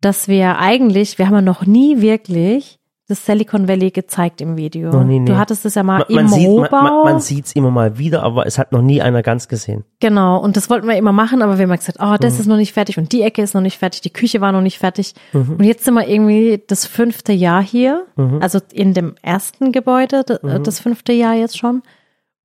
dass 0.00 0.28
wir 0.28 0.58
eigentlich, 0.58 1.18
wir 1.18 1.26
haben 1.26 1.34
ja 1.34 1.40
noch 1.42 1.66
nie 1.66 2.00
wirklich 2.02 2.78
das 3.06 3.26
Silicon 3.26 3.68
Valley 3.68 3.90
gezeigt 3.90 4.40
im 4.40 4.56
Video. 4.56 4.90
Noch 4.90 5.04
nie, 5.04 5.18
nee. 5.20 5.26
Du 5.26 5.36
hattest 5.36 5.66
es 5.66 5.74
ja 5.74 5.82
mal 5.82 5.98
Man, 5.98 6.08
im 6.08 6.14
man 6.16 6.28
sieht, 6.28 6.46
man, 6.48 6.56
Rohbau. 6.64 6.82
man, 6.82 7.04
man 7.04 7.20
sieht's 7.20 7.52
immer 7.52 7.70
mal 7.70 7.98
wieder, 7.98 8.22
aber 8.22 8.46
es 8.46 8.56
hat 8.58 8.72
noch 8.72 8.80
nie 8.80 9.02
einer 9.02 9.22
ganz 9.22 9.46
gesehen. 9.48 9.84
Genau, 10.00 10.38
und 10.38 10.56
das 10.56 10.70
wollten 10.70 10.88
wir 10.88 10.96
immer 10.96 11.12
machen, 11.12 11.42
aber 11.42 11.58
wir 11.58 11.66
haben 11.68 11.76
gesagt, 11.76 11.98
oh, 12.00 12.12
Mhm. 12.12 12.16
das 12.20 12.40
ist 12.40 12.46
noch 12.46 12.56
nicht 12.56 12.72
fertig 12.72 12.96
und 12.96 13.12
die 13.12 13.20
Ecke 13.22 13.42
ist 13.42 13.52
noch 13.54 13.60
nicht 13.60 13.78
fertig, 13.78 14.00
die 14.00 14.12
Küche 14.12 14.40
war 14.40 14.52
noch 14.52 14.62
nicht 14.62 14.78
fertig. 14.78 15.14
Mhm. 15.34 15.56
Und 15.58 15.64
jetzt 15.64 15.84
sind 15.84 15.94
wir 15.94 16.08
irgendwie 16.08 16.62
das 16.66 16.86
fünfte 16.86 17.32
Jahr 17.34 17.62
hier, 17.62 18.06
also 18.40 18.58
in 18.72 18.94
dem 18.94 19.16
ersten 19.22 19.70
Gebäude, 19.72 20.24
Mhm. 20.42 20.62
das 20.62 20.80
fünfte 20.80 21.12
Jahr 21.12 21.34
jetzt 21.34 21.58
schon. 21.58 21.82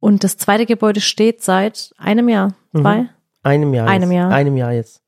Und 0.01 0.23
das 0.23 0.37
zweite 0.37 0.65
Gebäude 0.65 0.99
steht 1.01 1.41
seit 1.41 1.91
einem 1.97 2.27
Jahr, 2.29 2.53
Mhm. 2.73 2.81
zwei. 2.81 3.05
Einem 3.43 3.73
Jahr. 3.73 3.87
Einem 3.87 4.11
jetzt. 4.11 4.17
Jahr. 4.19 4.31
Einem 4.31 4.57
Jahr 4.57 4.73
jetzt. 4.73 5.01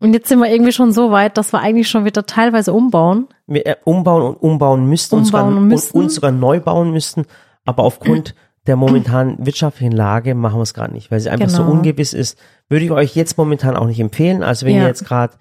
Und 0.00 0.12
jetzt 0.14 0.28
sind 0.28 0.38
wir 0.38 0.50
irgendwie 0.50 0.72
schon 0.72 0.92
so 0.92 1.10
weit, 1.10 1.36
dass 1.36 1.52
wir 1.52 1.60
eigentlich 1.60 1.88
schon 1.88 2.04
wieder 2.04 2.24
teilweise 2.24 2.72
umbauen. 2.72 3.26
Wir 3.46 3.66
äh, 3.66 3.76
umbauen 3.84 4.22
und 4.22 4.36
umbauen 4.36 4.86
müssten, 4.86 5.16
und, 5.16 5.24
sogar, 5.24 5.44
Umbauen 5.44 5.62
und, 5.62 5.68
müssten. 5.68 5.98
und 5.98 6.12
sogar 6.12 6.30
neu 6.30 6.60
bauen 6.60 6.92
müssten, 6.92 7.24
aber 7.64 7.82
aufgrund 7.82 8.34
der 8.68 8.76
momentanen 8.76 9.44
wirtschaftlichen 9.44 9.92
Lage 9.92 10.34
machen 10.34 10.58
wir 10.58 10.62
es 10.62 10.74
gerade 10.74 10.92
nicht, 10.92 11.10
weil 11.10 11.20
sie 11.20 11.30
einfach 11.30 11.48
so 11.48 11.62
Genau. 11.62 11.72
ungewiss 11.74 12.12
ist. 12.12 12.38
Würde 12.68 12.84
ich 12.84 12.90
euch 12.90 13.16
jetzt 13.16 13.36
momentan 13.38 13.76
auch 13.76 13.86
nicht 13.86 13.98
empfehlen. 13.98 14.42
Also 14.42 14.66
wenn 14.66 14.76
Ja. 14.76 14.82
ihr 14.82 14.88
jetzt 14.88 15.04
gerade 15.06 15.34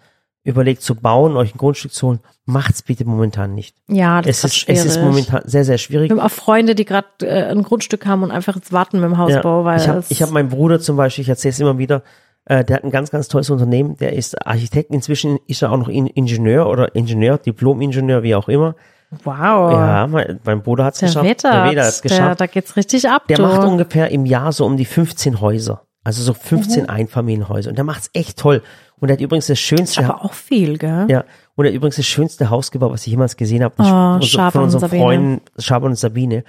überlegt 0.43 0.81
zu 0.81 0.95
bauen, 0.95 1.35
euch 1.35 1.53
ein 1.53 1.57
Grundstück 1.57 1.91
zu 1.93 2.07
holen, 2.07 2.19
macht's 2.45 2.81
bitte 2.81 3.03
momentan 3.03 3.53
nicht. 3.53 3.75
Ja, 3.89 4.21
das 4.21 4.37
Es 4.37 4.43
ist, 4.45 4.55
schwierig. 4.55 4.79
es 4.79 4.85
ist 4.85 5.01
momentan 5.01 5.41
sehr, 5.45 5.65
sehr 5.65 5.77
schwierig. 5.77 6.09
wir 6.09 6.15
haben 6.17 6.25
auch 6.25 6.31
Freunde, 6.31 6.73
die 6.73 6.85
gerade 6.85 7.05
äh, 7.21 7.51
ein 7.51 7.63
Grundstück 7.63 8.05
haben 8.05 8.23
und 8.23 8.31
einfach 8.31 8.55
jetzt 8.55 8.71
warten 8.71 9.01
mit 9.01 9.09
dem 9.09 9.17
Hausbau, 9.17 9.65
weil 9.65 9.77
ich 9.81 9.87
habe 9.89 10.01
hab 10.01 10.31
meinen 10.31 10.47
Bruder 10.47 10.79
zum 10.79 10.95
Beispiel, 10.95 11.23
ich 11.23 11.29
erzähle 11.29 11.51
es 11.51 11.59
immer 11.59 11.77
wieder, 11.77 12.01
äh, 12.49 12.63
der 12.65 12.77
hat 12.77 12.83
ein 12.83 12.91
ganz, 12.91 13.11
ganz 13.11 13.27
tolles 13.27 13.49
Unternehmen, 13.49 13.95
der 13.97 14.13
ist 14.13 14.45
Architekt, 14.45 14.91
inzwischen 14.91 15.37
ist 15.47 15.61
er 15.61 15.71
auch 15.71 15.77
noch 15.77 15.87
In 15.89 16.07
Ingenieur 16.07 16.67
oder 16.67 16.93
Ingenieur, 16.95 17.37
Diplom-Ingenieur, 17.37 18.23
wie 18.23 18.35
auch 18.35 18.47
immer. 18.49 18.75
wow, 19.23 19.71
Ja, 19.71 20.07
mein, 20.07 20.39
mein 20.43 20.61
Bruder 20.63 20.85
hat's 20.85 20.99
der 20.99 21.09
geschafft. 21.09 21.25
Wetter, 21.25 21.51
der 21.51 21.71
Weder 21.71 21.85
hat's 21.85 22.01
der, 22.01 22.09
geschafft. 22.09 22.41
da 22.41 22.45
geht's 22.47 22.75
richtig 22.75 23.09
ab. 23.09 23.23
Der 23.29 23.37
du. 23.37 23.43
macht 23.43 23.63
ungefähr 23.67 24.09
im 24.11 24.25
Jahr 24.25 24.51
so 24.51 24.65
um 24.65 24.75
die 24.77 24.85
15 24.85 25.39
Häuser. 25.41 25.83
Also 26.03 26.23
so 26.23 26.33
15 26.33 26.83
Mhm. 26.83 26.89
Einfamilienhäuser. 26.89 27.69
Und 27.69 27.75
der 27.77 27.83
macht's 27.83 28.09
echt 28.13 28.37
toll. 28.39 28.61
Und 28.99 29.09
er 29.09 29.13
hat 29.13 29.21
übrigens 29.21 29.47
das 29.47 29.59
schönste, 29.59 30.05
aber 30.05 30.23
auch 30.25 30.33
viel, 30.33 30.77
gell? 30.77 31.05
ja, 31.09 31.23
und 31.55 31.65
er 31.65 31.69
hat 31.71 31.75
übrigens 31.75 31.97
das 31.97 32.05
schönste 32.05 32.49
Haus 32.49 32.71
gebaut, 32.71 32.91
was 32.93 33.01
ich 33.05 33.11
jemals 33.11 33.35
gesehen 33.35 33.63
habe. 33.63 33.75
Oh, 33.77 34.21
Schaban 34.25 34.51
von 34.51 34.61
und 34.61 34.65
unseren 34.65 34.79
Sabine. 34.81 35.03
Freunden 35.03 35.41
Schaban 35.59 35.89
und 35.91 35.95
Sabine. 35.97 36.43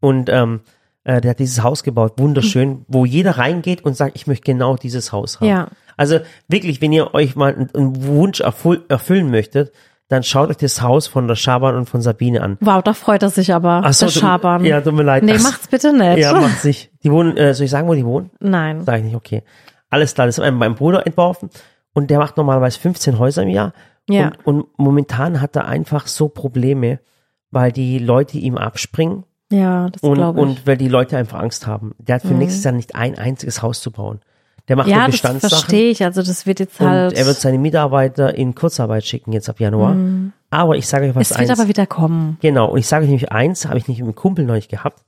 Und 0.00 0.28
ähm, 0.28 0.60
äh, 1.04 1.20
der 1.20 1.30
hat 1.30 1.38
dieses 1.38 1.62
Haus 1.62 1.82
gebaut, 1.82 2.14
wunderschön, 2.18 2.84
wo 2.88 3.04
jeder 3.04 3.38
reingeht 3.38 3.84
und 3.84 3.96
sagt, 3.96 4.16
ich 4.16 4.26
möchte 4.26 4.44
genau 4.44 4.76
dieses 4.76 5.12
Haus 5.12 5.40
haben. 5.40 5.48
Ja. 5.48 5.68
Also 5.96 6.20
wirklich, 6.48 6.80
wenn 6.80 6.92
ihr 6.92 7.14
euch 7.14 7.36
mal 7.36 7.54
einen, 7.54 7.70
einen 7.74 8.04
Wunsch 8.06 8.40
erfüll, 8.40 8.84
erfüllen 8.88 9.30
möchtet, 9.30 9.72
dann 10.08 10.22
schaut 10.24 10.50
euch 10.50 10.56
das 10.56 10.82
Haus 10.82 11.06
von 11.06 11.28
der 11.28 11.36
Schaban 11.36 11.76
und 11.76 11.88
von 11.88 12.02
Sabine 12.02 12.42
an. 12.42 12.58
Wow, 12.60 12.82
da 12.82 12.94
freut 12.94 13.22
er 13.22 13.30
sich 13.30 13.54
aber, 13.54 13.82
Ach 13.84 13.92
so, 13.92 14.06
der 14.06 14.12
Schabern. 14.12 14.64
Ja, 14.64 14.80
tut 14.80 14.94
mir 14.94 15.04
leid. 15.04 15.22
nee, 15.22 15.36
Ach, 15.38 15.42
macht's 15.42 15.68
bitte 15.68 15.92
nicht. 15.92 16.18
Ja, 16.18 16.32
macht 16.32 16.60
sich. 16.60 16.90
Die 17.04 17.12
wohnen, 17.12 17.36
äh, 17.36 17.54
soll 17.54 17.66
ich 17.66 17.70
sagen, 17.70 17.86
wo 17.86 17.94
die 17.94 18.04
wohnen? 18.04 18.30
Nein. 18.40 18.84
Sag 18.84 18.98
ich 18.98 19.04
nicht, 19.04 19.14
okay. 19.14 19.44
Alles 19.88 20.14
klar, 20.14 20.26
das 20.26 20.38
hat 20.38 20.44
mein, 20.44 20.54
mein 20.54 20.74
Bruder 20.74 21.06
entworfen 21.06 21.48
und 21.92 22.10
der 22.10 22.18
macht 22.18 22.36
normalerweise 22.36 22.80
15 22.80 23.18
Häuser 23.18 23.42
im 23.42 23.50
Jahr. 23.50 23.72
Ja. 24.08 24.32
Und, 24.44 24.62
und 24.62 24.78
momentan 24.78 25.40
hat 25.40 25.54
er 25.54 25.66
einfach 25.66 26.08
so 26.08 26.28
Probleme, 26.28 26.98
weil 27.52 27.70
die 27.70 27.98
Leute 27.98 28.38
ihm 28.38 28.58
abspringen 28.58 29.24
Ja, 29.52 29.90
das 29.90 30.02
und, 30.02 30.14
glaube 30.14 30.38
ich. 30.38 30.44
Mhm. 30.44 30.50
und 30.50 30.66
weil 30.66 30.76
die 30.76 30.88
Leute 30.88 31.16
einfach 31.16 31.40
Angst 31.40 31.66
haben. 31.66 31.94
Der 31.98 32.16
hat 32.16 32.22
für 32.22 32.34
nächstes 32.34 32.64
Jahr 32.64 32.72
nicht 32.72 32.94
ein 32.94 33.18
einziges 33.18 33.62
Haus 33.62 33.80
zu 33.80 33.90
bauen. 33.90 34.20
Der 34.68 34.76
macht 34.76 34.88
ja, 34.88 34.98
nur 34.98 35.06
das 35.06 35.12
Bestandssachen. 35.12 35.50
verstehe 35.50 35.90
ich. 35.90 36.04
Also 36.04 36.22
das 36.22 36.46
wird 36.46 36.60
jetzt 36.60 36.80
Und 36.80 36.86
halt. 36.86 37.14
er 37.14 37.26
wird 37.26 37.36
seine 37.36 37.58
Mitarbeiter 37.58 38.34
in 38.34 38.54
Kurzarbeit 38.54 39.04
schicken 39.04 39.32
jetzt 39.32 39.48
ab 39.48 39.58
Januar. 39.58 39.96
Aber 40.50 40.76
ich 40.76 40.86
sage 40.86 41.06
euch 41.06 41.14
was 41.16 41.30
es 41.30 41.38
wird 41.38 41.50
eins. 41.50 41.58
aber 41.58 41.68
wieder 41.68 41.86
kommen. 41.86 42.38
Genau, 42.40 42.70
und 42.70 42.78
ich 42.78 42.86
sage 42.86 43.04
euch 43.04 43.08
nämlich 43.10 43.32
eins, 43.32 43.66
habe 43.66 43.78
ich 43.78 43.88
nicht 43.88 43.98
mit 43.98 44.06
einem 44.06 44.14
Kumpel 44.14 44.44
neulich 44.44 44.68
gehabt. 44.68 45.02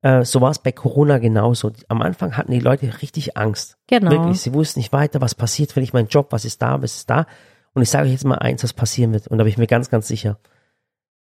Äh, 0.00 0.24
so 0.24 0.40
war 0.40 0.50
es 0.50 0.58
bei 0.58 0.72
Corona 0.72 1.18
genauso. 1.18 1.72
Am 1.88 2.00
Anfang 2.02 2.36
hatten 2.36 2.52
die 2.52 2.60
Leute 2.60 3.02
richtig 3.02 3.36
Angst. 3.36 3.76
Genau. 3.88 4.10
Wirklich, 4.10 4.40
sie 4.40 4.54
wussten 4.54 4.80
nicht 4.80 4.92
weiter, 4.92 5.20
was 5.20 5.34
passiert, 5.34 5.74
wenn 5.76 5.82
ich 5.82 5.92
meinen 5.92 6.08
Job, 6.08 6.28
was 6.30 6.44
ist 6.44 6.62
da, 6.62 6.80
was 6.82 6.96
ist 6.96 7.10
da. 7.10 7.26
Und 7.74 7.82
ich 7.82 7.90
sage 7.90 8.06
euch 8.06 8.12
jetzt 8.12 8.24
mal 8.24 8.38
eins, 8.38 8.62
was 8.62 8.72
passieren 8.72 9.12
wird. 9.12 9.28
Und 9.28 9.38
da 9.38 9.44
bin 9.44 9.50
ich 9.50 9.58
mir 9.58 9.66
ganz, 9.66 9.90
ganz 9.90 10.06
sicher. 10.08 10.38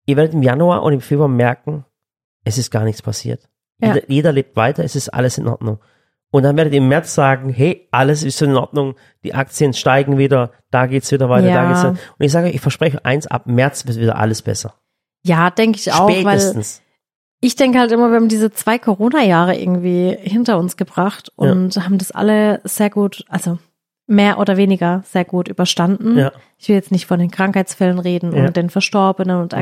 Ihr 0.05 0.17
werdet 0.17 0.33
im 0.33 0.43
Januar 0.43 0.83
und 0.83 0.93
im 0.93 1.01
Februar 1.01 1.27
merken, 1.27 1.85
es 2.45 2.57
ist 2.57 2.71
gar 2.71 2.85
nichts 2.85 3.01
passiert. 3.01 3.49
Ja. 3.79 3.89
Jeder, 3.95 4.09
jeder 4.09 4.31
lebt 4.31 4.55
weiter, 4.55 4.83
es 4.85 4.95
ist 4.95 5.09
alles 5.09 5.37
in 5.37 5.47
Ordnung. 5.47 5.79
Und 6.31 6.43
dann 6.43 6.55
werdet 6.57 6.73
ihr 6.73 6.79
im 6.79 6.87
März 6.87 7.13
sagen, 7.13 7.49
hey, 7.49 7.87
alles 7.91 8.23
ist 8.23 8.41
in 8.41 8.55
Ordnung, 8.55 8.95
die 9.23 9.33
Aktien 9.33 9.73
steigen 9.73 10.17
wieder, 10.17 10.51
da 10.71 10.85
geht's 10.85 11.11
wieder 11.11 11.29
weiter, 11.29 11.47
da 11.47 11.53
Ja. 11.53 11.67
geht's 11.67 11.79
wieder. 11.83 11.89
Und 11.91 12.25
ich 12.25 12.31
sage 12.31 12.49
ich 12.49 12.61
verspreche 12.61 13.03
eins, 13.05 13.27
ab 13.27 13.47
März 13.47 13.85
wird 13.85 13.97
wieder 13.99 14.17
alles 14.17 14.41
besser. 14.41 14.75
Ja, 15.23 15.49
denke 15.49 15.77
ich 15.79 15.91
auch, 15.93 16.09
Spätestens. 16.09 16.81
ich 17.41 17.55
denke 17.55 17.79
halt 17.79 17.91
immer, 17.91 18.09
wir 18.09 18.15
haben 18.17 18.27
diese 18.29 18.51
zwei 18.51 18.77
Corona-Jahre 18.79 19.55
irgendwie 19.57 20.15
hinter 20.21 20.57
uns 20.59 20.77
gebracht 20.77 21.31
und 21.35 21.75
haben 21.77 21.97
das 21.97 22.11
alle 22.11 22.61
sehr 22.63 22.89
gut, 22.89 23.23
also 23.29 23.57
mehr 24.07 24.37
oder 24.37 24.55
weniger 24.57 25.03
sehr 25.05 25.25
gut 25.25 25.47
überstanden. 25.47 26.17
Ja. 26.17 26.31
Ich 26.57 26.67
will 26.69 26.75
jetzt 26.75 26.91
nicht 26.91 27.05
von 27.07 27.19
den 27.19 27.31
Krankheitsfällen 27.31 27.97
reden 27.99 28.35
Ja. 28.35 28.45
und 28.45 28.55
den 28.57 28.69
Verstorbenen 28.69 29.41
und 29.41 29.53
Mhm. 29.53 29.57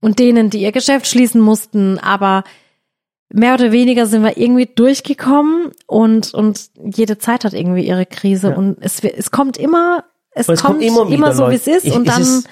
Und 0.00 0.18
denen, 0.18 0.48
die 0.50 0.62
ihr 0.62 0.72
Geschäft 0.72 1.06
schließen 1.06 1.40
mussten, 1.40 1.98
aber 1.98 2.44
mehr 3.32 3.54
oder 3.54 3.72
weniger 3.72 4.06
sind 4.06 4.22
wir 4.22 4.36
irgendwie 4.38 4.66
durchgekommen 4.66 5.72
und, 5.86 6.32
und 6.34 6.70
jede 6.82 7.18
Zeit 7.18 7.44
hat 7.44 7.52
irgendwie 7.52 7.86
ihre 7.86 8.06
Krise 8.06 8.50
Ja. 8.50 8.56
und 8.56 8.78
es, 8.80 9.02
es 9.02 9.30
kommt 9.30 9.56
immer, 9.56 10.04
es, 10.30 10.48
es 10.48 10.62
kommt, 10.62 10.78
kommt 10.80 10.84
immer 10.84 11.10
immer, 11.10 11.32
so, 11.32 11.50
wie 11.50 11.56
es 11.56 11.66
ist 11.66 11.84
Ich- 11.84 11.94
und 11.94 12.06
dann, 12.08 12.22
ist- 12.22 12.48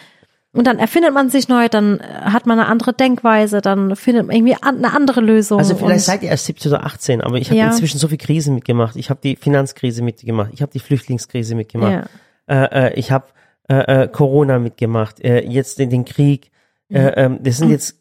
und 0.53 0.67
dann 0.67 0.79
erfindet 0.79 1.15
man 1.15 1.31
sich 1.31 1.49
neu, 1.49 1.69
dann 1.69 2.01
äh, 2.01 2.03
hat 2.25 2.47
man 2.47 2.59
eine 2.59 2.69
andere 2.69 2.93
Denkweise, 2.93 3.61
dann 3.61 3.95
findet 3.95 4.27
man 4.27 4.37
irgendwie 4.37 4.57
an, 4.61 4.79
eine 4.79 4.93
andere 4.93 5.21
Lösung. 5.21 5.59
Also 5.59 5.77
vielleicht 5.77 6.05
seid 6.05 6.23
ihr 6.23 6.31
erst 6.31 6.47
17 6.47 6.73
oder 6.73 6.85
18, 6.85 7.21
aber 7.21 7.37
ich 7.39 7.49
habe 7.51 7.59
Ja. 7.59 7.67
inzwischen 7.69 7.99
so 7.99 8.09
viel 8.09 8.19
Krisen 8.19 8.55
mitgemacht. 8.55 8.97
Ich 8.97 9.09
habe 9.09 9.21
die 9.23 9.37
Finanzkrise 9.37 10.03
mitgemacht, 10.03 10.51
ich 10.53 10.63
habe 10.63 10.73
die 10.73 10.81
Flüchtlingskrise 10.81 11.55
mitgemacht, 11.55 12.09
ja. 12.49 12.65
äh, 12.65 12.89
äh, 12.89 12.95
ich 12.99 13.13
habe 13.13 13.27
äh, 13.69 14.03
äh, 14.05 14.09
Corona 14.09 14.59
mitgemacht, 14.59 15.21
äh, 15.21 15.41
jetzt 15.43 15.79
den, 15.79 15.91
den 15.91 16.05
Krieg. 16.05 16.51
Mhm. 16.89 16.97
Äh, 16.97 17.09
ähm, 17.17 17.39
das 17.43 17.57
sind 17.59 17.71
jetzt 17.71 17.97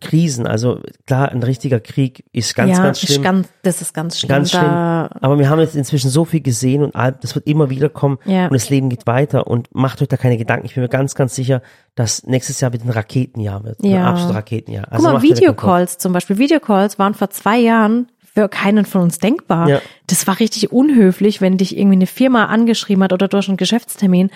Krisen. 0.00 0.46
Also 0.46 0.80
klar, 1.06 1.30
ein 1.32 1.42
richtiger 1.42 1.80
Krieg 1.80 2.24
ist 2.32 2.54
ganz, 2.54 2.76
ja, 2.78 2.84
ganz 2.84 3.02
ist 3.02 3.08
schlimm. 3.12 3.22
Ganz, 3.24 3.48
das 3.62 3.82
ist 3.82 3.92
ganz 3.92 4.20
schlimm. 4.20 4.28
Ganz 4.28 4.50
schlimm. 4.52 4.62
Aber 4.64 5.38
wir 5.38 5.50
haben 5.50 5.58
jetzt 5.58 5.74
inzwischen 5.74 6.10
so 6.10 6.24
viel 6.24 6.40
gesehen 6.40 6.84
und 6.84 6.94
das 6.94 7.34
wird 7.34 7.46
immer 7.48 7.70
wieder 7.70 7.88
kommen 7.88 8.18
Ja. 8.24 8.44
und 8.44 8.52
das 8.54 8.70
Leben 8.70 8.88
geht 8.88 9.06
weiter 9.08 9.48
und 9.48 9.74
macht 9.74 10.00
euch 10.00 10.06
da 10.08 10.16
keine 10.16 10.38
Gedanken. 10.38 10.66
Ich 10.66 10.74
bin 10.74 10.82
mir 10.84 10.88
ganz, 10.88 11.16
ganz 11.16 11.34
sicher, 11.34 11.60
dass 11.96 12.22
nächstes 12.24 12.60
Jahr 12.60 12.72
wieder 12.72 12.84
ein 12.84 12.90
Raketenjahr 12.90 13.64
wird. 13.64 13.80
Ein 13.82 13.90
Ja. 13.90 14.06
absolutes 14.10 14.36
Raketenjahr. 14.36 14.86
Guck 14.92 15.02
mal. 15.02 15.22
Videocalls 15.22 15.98
zum 15.98 16.12
Beispiel. 16.12 16.38
Videocalls 16.38 17.00
waren 17.00 17.14
vor 17.14 17.30
zwei 17.30 17.58
Jahren 17.58 18.12
für 18.32 18.48
keinen 18.48 18.84
von 18.84 19.00
uns 19.02 19.18
denkbar. 19.18 19.68
Ja. 19.68 19.80
Das 20.06 20.24
war 20.28 20.38
richtig 20.38 20.70
unhöflich, 20.70 21.40
wenn 21.40 21.58
dich 21.58 21.76
irgendwie 21.76 21.96
eine 21.96 22.06
Firma 22.06 22.44
angeschrieben 22.44 23.02
hat 23.02 23.12
oder 23.12 23.26
durch 23.26 23.48
einen 23.48 23.56
Geschäftstermin 23.56 24.30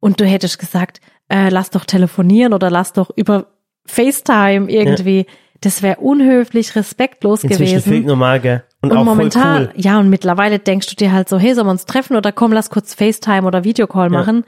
und 0.00 0.20
du 0.20 0.26
hättest 0.26 0.58
gesagt, 0.58 1.00
äh, 1.28 1.48
lass 1.50 1.70
doch 1.70 1.84
telefonieren 1.84 2.52
oder 2.52 2.70
lass 2.70 2.92
doch 2.92 3.10
über 3.16 3.46
FaceTime 3.86 4.70
irgendwie. 4.70 5.26
Das 5.60 5.82
wäre 5.82 5.98
unhöflich, 5.98 6.76
respektlos 6.76 7.42
Inzwischen 7.42 7.82
gewesen. 7.82 8.06
normal, 8.06 8.40
gell? 8.40 8.62
Und, 8.80 8.92
Und 8.92 8.98
auch 8.98 9.04
momentan, 9.04 9.56
voll 9.56 9.72
cool. 9.74 9.82
ja, 9.82 9.98
und 9.98 10.08
mittlerweile 10.08 10.60
denkst 10.60 10.86
du 10.86 10.94
dir 10.94 11.12
halt 11.12 11.28
so, 11.28 11.36
hey, 11.38 11.54
sollen 11.54 11.66
wir 11.66 11.72
uns 11.72 11.84
treffen 11.84 12.16
oder 12.16 12.30
komm, 12.30 12.52
lass 12.52 12.70
kurz 12.70 12.94
FaceTime 12.94 13.42
oder 13.42 13.64
Videocall 13.64 14.08
machen. 14.08 14.44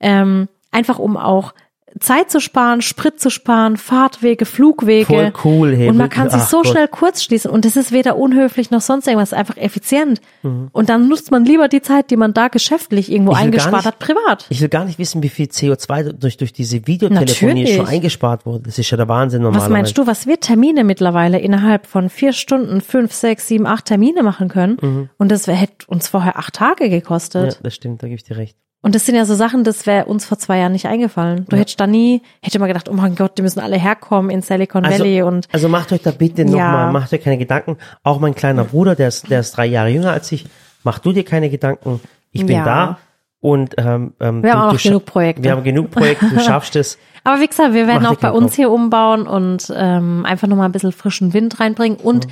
Ähm, 0.00 0.48
einfach 0.70 0.98
um 0.98 1.16
auch 1.18 1.52
Zeit 2.00 2.30
zu 2.30 2.40
sparen, 2.40 2.82
Sprit 2.82 3.20
zu 3.20 3.30
sparen, 3.30 3.76
Fahrtwege, 3.76 4.44
Flugwege. 4.46 5.06
Voll 5.06 5.32
cool, 5.44 5.76
hey, 5.76 5.88
und 5.88 5.96
man 5.96 6.08
kann 6.10 6.28
sich 6.30 6.42
so 6.42 6.58
Gott. 6.58 6.68
schnell 6.68 6.88
kurz 6.88 7.22
schließen 7.22 7.50
und 7.50 7.64
das 7.64 7.76
ist 7.76 7.92
weder 7.92 8.16
unhöflich 8.16 8.70
noch 8.70 8.80
sonst 8.80 9.06
irgendwas, 9.06 9.32
einfach 9.32 9.56
effizient. 9.56 10.20
Mhm. 10.42 10.68
Und 10.72 10.88
dann 10.88 11.08
nutzt 11.08 11.30
man 11.30 11.44
lieber 11.44 11.68
die 11.68 11.82
Zeit, 11.82 12.10
die 12.10 12.16
man 12.16 12.34
da 12.34 12.48
geschäftlich 12.48 13.10
irgendwo 13.12 13.32
eingespart 13.32 13.74
nicht- 13.76 13.84
hat, 13.86 13.98
privat. 14.00 14.46
Ich 14.48 14.60
will 14.60 14.68
gar 14.68 14.84
nicht 14.84 14.98
wissen, 14.98 15.22
wie 15.22 15.28
viel 15.28 15.46
CO2 15.46 16.12
durch, 16.12 16.36
durch 16.36 16.52
diese 16.52 16.86
Videotelefonie 16.86 17.52
Natürlich. 17.62 17.76
schon 17.76 17.86
eingespart 17.86 18.44
wurde. 18.46 18.64
Das 18.64 18.78
ist 18.78 18.90
ja 18.90 18.96
der 18.96 19.08
Wahnsinn 19.08 19.40
Was 19.40 19.44
normalerweise. 19.44 19.72
meinst 19.72 19.98
du, 19.98 20.06
was 20.06 20.26
wir 20.26 20.40
Termine 20.40 20.84
mittlerweile 20.84 21.38
innerhalb 21.38 21.86
von 21.86 22.10
vier 22.10 22.32
Stunden, 22.32 22.80
fünf, 22.80 23.12
sechs, 23.12 23.46
sieben, 23.48 23.66
acht 23.66 23.84
Termine 23.84 24.22
machen 24.22 24.48
können? 24.48 25.08
Und 25.18 25.30
das 25.30 25.46
hätte 25.46 25.86
uns 25.86 26.08
vorher 26.08 26.38
acht 26.38 26.54
Tage 26.54 26.88
gekostet. 26.90 27.42
Mhm. 27.44 27.48
Ja, 27.50 27.56
das 27.62 27.74
stimmt, 27.74 28.02
da 28.02 28.08
gebe 28.08 28.16
ich 28.16 28.24
dir 28.24 28.36
recht. 28.36 28.56
Und 28.84 28.94
das 28.94 29.06
sind 29.06 29.14
ja 29.14 29.24
so 29.24 29.34
Sachen, 29.34 29.64
das 29.64 29.86
wäre 29.86 30.04
uns 30.04 30.26
vor 30.26 30.38
zwei 30.38 30.58
Jahren 30.58 30.72
nicht 30.72 30.86
eingefallen. 30.86 31.46
Du 31.48 31.56
hättest 31.56 31.80
da 31.80 31.86
nie, 31.86 32.20
hätte 32.42 32.58
mal 32.58 32.66
gedacht, 32.66 32.88
oh 32.88 32.92
mein 32.92 33.14
Gott, 33.16 33.38
die 33.38 33.42
müssen 33.42 33.60
alle 33.60 33.76
herkommen 33.78 34.30
in 34.30 34.42
Silicon 34.42 34.84
Valley 34.84 35.20
Also, 35.22 35.26
und 35.28 35.48
also 35.52 35.68
macht 35.70 35.90
euch 35.92 36.02
da 36.02 36.10
bitte 36.10 36.42
Ja. 36.42 36.48
nochmal, 36.48 36.92
macht 36.92 37.12
euch 37.14 37.22
keine 37.22 37.38
Gedanken. 37.38 37.78
Auch 38.02 38.20
mein 38.20 38.34
kleiner 38.34 38.64
Bruder, 38.64 38.94
der 38.94 39.08
ist, 39.08 39.30
der 39.30 39.40
ist 39.40 39.56
drei 39.56 39.64
Jahre 39.66 39.88
jünger 39.88 40.12
als 40.12 40.30
ich, 40.32 40.44
mach 40.84 40.98
du 40.98 41.12
dir 41.12 41.24
keine 41.24 41.48
Gedanken. 41.48 42.00
Ich 42.30 42.44
bin 42.44 42.56
Ja. 42.56 42.64
da 42.64 42.98
und 43.40 43.74
ähm, 43.78 44.12
ähm, 44.20 44.42
Wir 44.42 44.52
du, 44.52 44.58
haben 44.58 44.68
auch 44.68 44.76
du 44.76 44.82
genug 44.88 45.06
Projekte. 45.06 45.42
Wir 45.42 45.52
haben 45.52 45.64
genug 45.64 45.90
Projekte, 45.90 46.28
du 46.28 46.38
schaffst 46.44 46.76
es. 46.76 46.98
Aber 47.24 47.40
wie 47.40 47.46
gesagt, 47.46 47.72
wir 47.72 47.86
werden 47.86 48.04
auch 48.06 48.16
bei 48.16 48.30
uns 48.32 48.48
Kopf. 48.48 48.56
hier 48.56 48.70
umbauen 48.70 49.26
und 49.26 49.72
ähm, 49.74 50.26
einfach 50.26 50.46
nochmal 50.46 50.68
ein 50.68 50.72
bisschen 50.72 50.92
frischen 50.92 51.32
Wind 51.32 51.58
reinbringen 51.58 51.96
und 51.98 52.26
Mhm. 52.26 52.30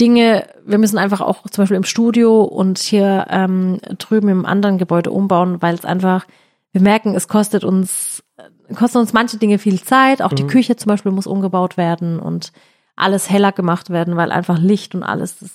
Dinge, 0.00 0.46
wir 0.64 0.78
müssen 0.78 0.98
einfach 0.98 1.20
auch 1.20 1.42
zum 1.48 1.62
Beispiel 1.62 1.76
im 1.76 1.84
Studio 1.84 2.42
und 2.42 2.78
hier 2.78 3.26
ähm, 3.30 3.78
drüben 3.98 4.28
im 4.28 4.44
anderen 4.46 4.78
Gebäude 4.78 5.10
umbauen, 5.12 5.62
weil 5.62 5.74
es 5.74 5.84
einfach, 5.84 6.26
wir 6.72 6.80
merken, 6.80 7.14
es 7.14 7.28
kostet 7.28 7.62
uns, 7.62 8.22
äh, 8.36 8.74
kosten 8.74 8.98
uns 8.98 9.12
manche 9.12 9.36
Dinge 9.36 9.58
viel 9.58 9.80
Zeit. 9.80 10.20
Auch 10.20 10.32
Mhm. 10.32 10.36
die 10.36 10.46
Küche 10.48 10.74
zum 10.76 10.90
Beispiel 10.90 11.12
muss 11.12 11.26
umgebaut 11.28 11.76
werden 11.76 12.18
und 12.18 12.52
alles 12.96 13.30
heller 13.30 13.52
gemacht 13.52 13.90
werden, 13.90 14.16
weil 14.16 14.32
einfach 14.32 14.58
Licht 14.58 14.94
und 14.96 15.04
alles 15.04 15.40
ist, 15.42 15.54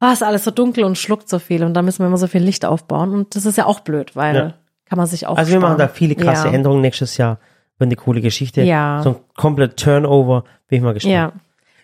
ah, 0.00 0.12
ist 0.12 0.22
alles 0.22 0.44
so 0.44 0.50
dunkel 0.50 0.84
und 0.84 0.98
schluckt 0.98 1.28
so 1.28 1.38
viel 1.38 1.64
und 1.64 1.72
da 1.74 1.80
müssen 1.82 2.00
wir 2.00 2.06
immer 2.08 2.18
so 2.18 2.26
viel 2.26 2.42
Licht 2.42 2.64
aufbauen 2.66 3.12
und 3.12 3.36
das 3.36 3.46
ist 3.46 3.56
ja 3.56 3.64
auch 3.66 3.80
blöd, 3.80 4.14
weil 4.16 4.36
Ja. 4.36 4.54
kann 4.84 4.98
man 4.98 5.06
sich 5.06 5.26
auch 5.26 5.36
Also 5.38 5.50
wir 5.52 5.60
machen 5.60 5.78
da 5.78 5.84
sparen. 5.84 5.96
viele 5.96 6.14
krasse 6.14 6.48
ja. 6.48 6.54
Änderungen 6.54 6.82
nächstes 6.82 7.16
Jahr. 7.16 7.38
Wird 7.78 7.88
eine 7.88 7.96
coole 7.96 8.20
Geschichte. 8.20 8.62
Ja. 8.62 9.00
So 9.02 9.10
ein 9.10 9.16
komplett 9.34 9.78
Turnover. 9.78 10.44
Bin 10.68 10.78
ich 10.78 10.84
mal 10.84 10.92
gespannt. 10.94 11.14
Ja. 11.14 11.32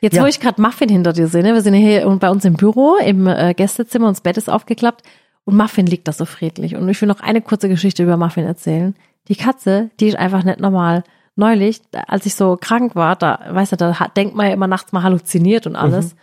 Jetzt, 0.01 0.14
Ja. 0.14 0.22
wo 0.22 0.26
ich 0.26 0.40
gerade 0.40 0.61
Muffin 0.61 0.88
hinter 0.88 1.12
dir 1.12 1.26
sehe, 1.28 1.42
ne? 1.42 1.55
wir 1.55 1.62
sind 1.62 1.74
hier 1.74 2.07
bei 2.20 2.30
uns 2.30 2.44
im 2.44 2.55
Büro, 2.55 2.96
im 2.96 3.26
äh, 3.26 3.55
Gästezimmer, 3.55 4.07
und 4.09 4.16
das 4.16 4.20
Bett 4.20 4.36
ist 4.36 4.49
aufgeklappt 4.49 5.03
und 5.44 5.57
Muffin 5.57 5.86
liegt 5.86 6.07
da 6.09 6.12
so 6.12 6.24
friedlich. 6.24 6.76
Und 6.76 6.88
ich 6.88 7.01
will 7.01 7.09
noch 7.09 7.20
eine 7.20 7.40
kurze 7.42 7.68
Geschichte 7.68 8.03
über 8.03 8.16
Muffin 8.16 8.44
erzählen. 8.44 8.94
Die 9.28 9.36
Katze, 9.36 9.90
die 10.01 10.09
ist 10.09 10.16
einfach 10.16 10.44
nicht 10.44 10.61
normal. 10.61 11.05
Neulich, 11.36 11.80
als 12.07 12.26
ich 12.26 12.34
so 12.34 12.57
krank 12.61 12.94
war, 12.96 13.16
da, 13.16 13.40
weißt 13.51 13.72
du, 13.72 13.76
da 13.76 13.94
denkt 14.16 14.34
man 14.34 14.46
ja 14.46 14.53
immer 14.53 14.66
nachts 14.66 14.92
mal 14.92 15.03
halluziniert 15.03 15.66
und 15.66 15.76
alles. 15.76 16.16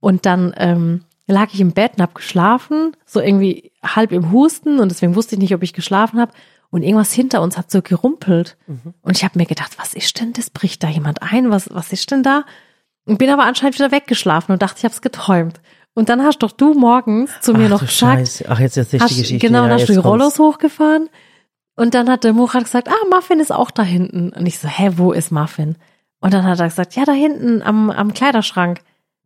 Und 0.00 0.26
dann 0.26 0.54
ähm, 0.56 1.04
lag 1.26 1.48
ich 1.52 1.60
im 1.60 1.72
Bett 1.72 1.92
und 1.96 2.02
hab 2.02 2.14
geschlafen, 2.14 2.92
so 3.06 3.20
irgendwie 3.20 3.72
halb 3.82 4.12
im 4.12 4.30
Husten 4.32 4.78
und 4.78 4.90
deswegen 4.90 5.14
wusste 5.14 5.34
ich 5.36 5.40
nicht, 5.40 5.54
ob 5.54 5.62
ich 5.62 5.72
geschlafen 5.72 6.20
habe. 6.20 6.32
Und 6.70 6.82
irgendwas 6.82 7.12
hinter 7.12 7.40
uns 7.40 7.56
hat 7.56 7.70
so 7.70 7.80
gerumpelt. 7.80 8.58
Und 9.00 9.16
ich 9.16 9.24
habe 9.24 9.38
mir 9.38 9.46
gedacht, 9.46 9.78
was 9.78 9.94
ist 9.94 10.20
denn 10.20 10.34
das? 10.34 10.50
Bricht 10.50 10.82
da 10.82 10.88
jemand 10.88 11.22
ein? 11.22 11.50
Was, 11.50 11.68
was 11.72 11.92
ist 11.94 12.10
denn 12.10 12.22
da? 12.22 12.44
Und 13.08 13.18
bin 13.18 13.30
aber 13.30 13.44
anscheinend 13.44 13.78
wieder 13.78 13.90
weggeschlafen 13.90 14.52
und 14.52 14.60
dachte, 14.60 14.76
ich 14.78 14.84
habe 14.84 14.92
es 14.92 15.00
geträumt. 15.00 15.60
Und 15.94 16.10
dann 16.10 16.22
hast 16.22 16.38
doch 16.40 16.52
du 16.52 16.74
morgens 16.74 17.40
zu 17.40 17.54
mir 17.54 17.64
Ach, 17.66 17.70
noch 17.70 17.80
gesagt, 17.80 18.18
Scheiße. 18.18 18.44
Ach, 18.48 18.60
jetzt 18.60 18.76
ist 18.76 18.92
die 18.92 19.00
hast, 19.00 19.08
Geschichte. 19.08 19.38
genau, 19.38 19.62
ja, 19.62 19.68
dann 19.68 19.80
hast 19.80 19.88
du 19.88 19.94
die. 19.94 19.98
Rollos 19.98 20.38
hochgefahren. 20.38 21.08
Und 21.74 21.94
dann 21.94 22.10
hat 22.10 22.24
der 22.24 22.34
Murat 22.34 22.64
gesagt, 22.64 22.88
ah, 22.88 23.08
Muffin 23.10 23.40
ist 23.40 23.50
auch 23.50 23.70
da 23.70 23.82
hinten. 23.82 24.30
Und 24.30 24.46
ich 24.46 24.58
so, 24.58 24.68
hä, 24.68 24.92
wo 24.96 25.12
ist 25.12 25.32
Muffin? 25.32 25.76
Und 26.20 26.34
dann 26.34 26.44
hat 26.44 26.60
er 26.60 26.66
gesagt, 26.66 26.96
ja, 26.96 27.04
da 27.04 27.12
hinten 27.12 27.62
am, 27.62 27.90
am 27.90 28.12
Kleiderschrank. 28.12 28.80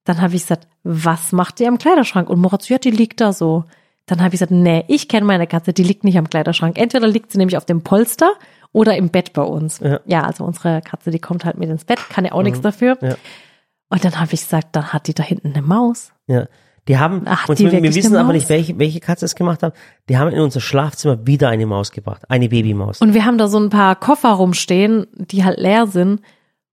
Dann 0.05 0.21
habe 0.21 0.37
ich 0.37 0.43
gesagt, 0.43 0.69
was 0.85 1.33
macht 1.33 1.59
die 1.59 1.67
am 1.67 1.79
Kleiderschrank? 1.79 2.31
Und 2.31 2.41
Murat 2.41 2.63
so, 2.63 2.75
ja, 2.75 2.79
die 2.79 2.91
liegt 2.91 3.21
da 3.21 3.33
so. 3.33 3.65
Dann 4.07 4.21
habe 4.21 4.29
ich 4.29 4.33
gesagt, 4.41 4.53
nee, 4.53 4.85
ich 4.89 5.09
kenne 5.09 5.27
meine 5.27 5.47
Katze, 5.47 5.73
die 5.73 5.85
liegt 5.85 6.05
nicht 6.05 6.19
am 6.19 6.31
Kleiderschrank. 6.31 6.79
Entweder 6.79 7.09
liegt 7.09 7.33
sie 7.33 7.39
nämlich 7.39 7.57
auf 7.57 7.65
dem 7.65 7.83
Polster 7.83 8.33
oder 8.73 8.97
im 8.97 9.11
Bett 9.11 9.33
bei 9.33 9.43
uns. 9.43 9.81
Ja. 10.07 10.23
also 10.23 10.45
unsere 10.45 10.83
Katze, 10.83 11.11
die 11.11 11.19
kommt 11.19 11.45
halt 11.45 11.59
mit 11.59 11.69
ins 11.69 11.85
Bett, 11.85 11.99
kann 12.09 12.25
ja 12.25 12.33
auch 12.33 12.43
nichts 12.43 12.61
dafür. 12.61 12.97
Ja. 13.01 13.17
Und 13.93 14.03
dann 14.07 14.19
habe 14.19 14.33
ich 14.33 14.41
gesagt, 14.41 14.69
dann 14.73 14.91
hat 14.95 15.07
die 15.07 15.13
da 15.13 15.23
hinten 15.23 15.53
eine 15.53 15.61
Maus. 15.61 16.13
Ja. 16.27 16.47
Die 16.89 16.99
haben, 16.99 17.25
Ach, 17.27 17.47
und 17.47 17.59
die 17.59 17.71
wir, 17.71 17.83
wir 17.83 17.95
wissen 17.95 18.17
aber 18.17 18.33
nicht, 18.33 18.49
welche, 18.49 18.79
welche 18.79 19.01
Katze 19.01 19.27
es 19.27 19.35
gemacht 19.35 19.63
hat. 19.63 19.75
Die 20.09 20.17
haben 20.17 20.33
in 20.33 20.41
unser 20.41 20.61
Schlafzimmer 20.61 21.27
wieder 21.27 21.51
eine 21.51 21.67
Maus 21.67 21.93
gebracht. 21.93 22.23
Eine 22.31 22.49
Babymaus. 22.49 23.03
Und 23.03 23.13
wir 23.13 23.27
haben 23.27 23.37
da 23.37 23.49
so 23.49 23.59
ein 23.59 23.69
paar 23.69 23.95
Koffer 23.95 24.31
rumstehen, 24.31 25.07
die 25.13 25.45
halt 25.45 25.59
leer 25.59 25.87
sind. 25.87 26.23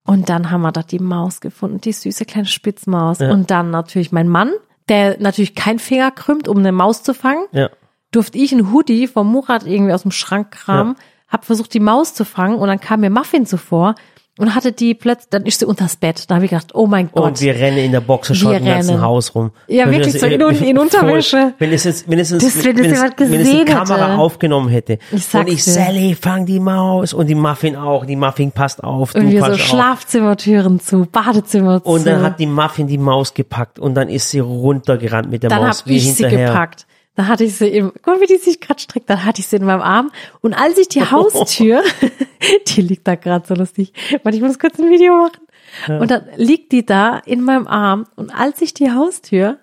Und 0.05 0.29
dann 0.29 0.49
haben 0.49 0.61
wir 0.61 0.71
da 0.71 0.81
die 0.81 0.97
Maus 0.99 1.41
gefunden, 1.41 1.81
die 1.81 1.91
süße 1.91 2.23
kleine 2.23 2.47
Spitzmaus. 2.47 3.19
Ja. 3.19 3.31
Und 3.31 3.51
dann 3.51 3.69
natürlich 3.69 4.13
mein 4.13 4.29
Mann, 4.29 4.53
der 4.87 5.19
natürlich 5.19 5.55
keinen 5.55 5.79
Finger 5.79 6.11
krümmt, 6.11 6.47
um 6.47 6.59
eine 6.59 6.71
Maus 6.71 7.03
zu 7.03 7.13
fangen. 7.13 7.45
ja. 7.51 7.69
Durfte 8.11 8.39
ich 8.39 8.51
ein 8.53 8.71
Hoodie 8.71 9.05
vom 9.05 9.31
Murat 9.31 9.67
irgendwie 9.67 9.93
aus 9.93 10.01
dem 10.01 10.09
Schrank 10.09 10.49
kramen, 10.49 10.95
hab 11.27 11.45
versucht, 11.45 11.71
die 11.75 11.79
Maus 11.79 12.15
zu 12.15 12.25
fangen 12.25 12.57
und 12.57 12.67
dann 12.67 12.79
kam 12.79 13.01
mir 13.01 13.11
Muffin 13.11 13.45
zuvor 13.45 13.93
und 14.39 14.55
hatte 14.55 14.71
die 14.71 14.95
plötzlich, 14.95 15.29
dann 15.29 15.45
ist 15.45 15.59
sie 15.59 15.65
unters 15.65 15.95
Bett. 15.95 16.23
Da 16.29 16.35
habe 16.35 16.45
ich 16.45 16.51
gedacht, 16.51 16.73
oh 16.73 16.87
mein 16.87 17.09
Gott. 17.11 17.23
Und 17.23 17.41
wir 17.41 17.53
rennen 17.53 17.77
in 17.77 17.91
der 17.91 18.01
Boxershot 18.01 18.51
Wir 18.51 18.57
im 18.57 18.65
ganzen. 18.65 19.01
Haus 19.01 19.35
rum. 19.35 19.51
Ja, 19.67 19.85
Wenn 19.85 19.91
wir 19.91 19.99
wirklich 20.05 20.19
so 20.19 20.25
in- 20.25 20.63
in. 20.63 20.77
Unterwäsche. 20.79 21.53
Wenn 21.59 21.71
es 21.71 21.83
jetzt, 21.83 22.09
wenn 22.09 22.17
es, 22.19 22.31
jetzt- 22.31 22.43
Das- 22.45 22.63
wenn 22.65 22.77
wenn 22.77 22.91
es, 22.91 23.01
wenn 23.17 23.41
es 23.41 23.49
die 23.51 23.65
Kamera 23.65 24.07
hätte. 24.11 24.17
aufgenommen 24.19 24.69
hätte. 24.69 24.97
Ich 25.11 25.33
und 25.33 25.47
ich, 25.47 25.63
dir. 25.63 25.71
Sally, 25.71 26.15
fang 26.19 26.45
die 26.45 26.59
Maus. 26.59 27.13
Und 27.13 27.27
die 27.27 27.35
Muffin 27.35 27.75
auch. 27.75 28.05
Die 28.05 28.15
Muffin 28.15 28.51
passt 28.51 28.83
auf. 28.83 29.13
Du 29.13 29.19
und 29.19 29.31
wir 29.31 29.43
so 29.45 29.51
auf. 29.51 29.59
Schlafzimmertüren 29.59 30.79
zu, 30.79 31.05
Badezimmer 31.11 31.83
zu. 31.83 31.89
Und 31.89 32.07
dann 32.07 32.21
hat 32.23 32.39
die 32.39 32.47
Muffin 32.47 32.87
die 32.87 32.97
Maus 32.97 33.33
gepackt 33.33 33.79
und 33.79 33.93
dann 33.95 34.09
ist 34.09 34.29
sie 34.31 34.39
runtergerannt 34.39 35.29
mit 35.29 35.43
der 35.43 35.49
dann 35.49 35.63
Maus 35.63 35.81
habe 35.81 35.89
wie 35.89 35.97
ich 35.97 36.13
sie 36.15 36.23
hinterher. 36.23 36.47
gepackt. 36.47 36.85
Da 37.15 37.27
hatte 37.27 37.43
ich 37.43 37.55
sie 37.55 37.67
im, 37.67 37.91
guck 38.01 38.05
mal, 38.15 38.21
wie 38.21 38.27
die 38.27 38.37
sich 38.37 38.61
gerade 38.61 38.79
streckt, 38.79 39.09
dann 39.09 39.25
hatte 39.25 39.41
ich 39.41 39.47
sie 39.47 39.57
in 39.57 39.65
meinem 39.65 39.81
Arm. 39.81 40.09
Und 40.41 40.53
als 40.53 40.77
ich 40.77 40.87
die 40.87 41.01
Haustür, 41.11 41.83
die 42.67 42.81
liegt 42.81 43.07
da 43.07 43.15
gerade 43.15 43.45
so 43.47 43.55
lustig, 43.55 43.93
warte, 44.23 44.37
ich 44.37 44.43
muss 44.43 44.59
kurz 44.59 44.79
ein 44.79 44.89
Video 44.89 45.17
machen. 45.17 45.99
Und 45.99 46.09
dann 46.11 46.25
liegt 46.37 46.71
die 46.71 46.85
da 46.85 47.17
in 47.17 47.41
meinem 47.41 47.67
Arm. 47.67 48.05
Und 48.15 48.31
als 48.33 48.61
ich 48.61 48.73
die 48.73 48.91
Haustür, 48.91 49.59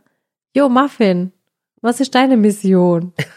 jo, 0.54 0.68
Muffin, 0.68 1.32
was 1.80 2.00
ist 2.00 2.14
deine 2.14 2.36
Mission? 2.36 3.12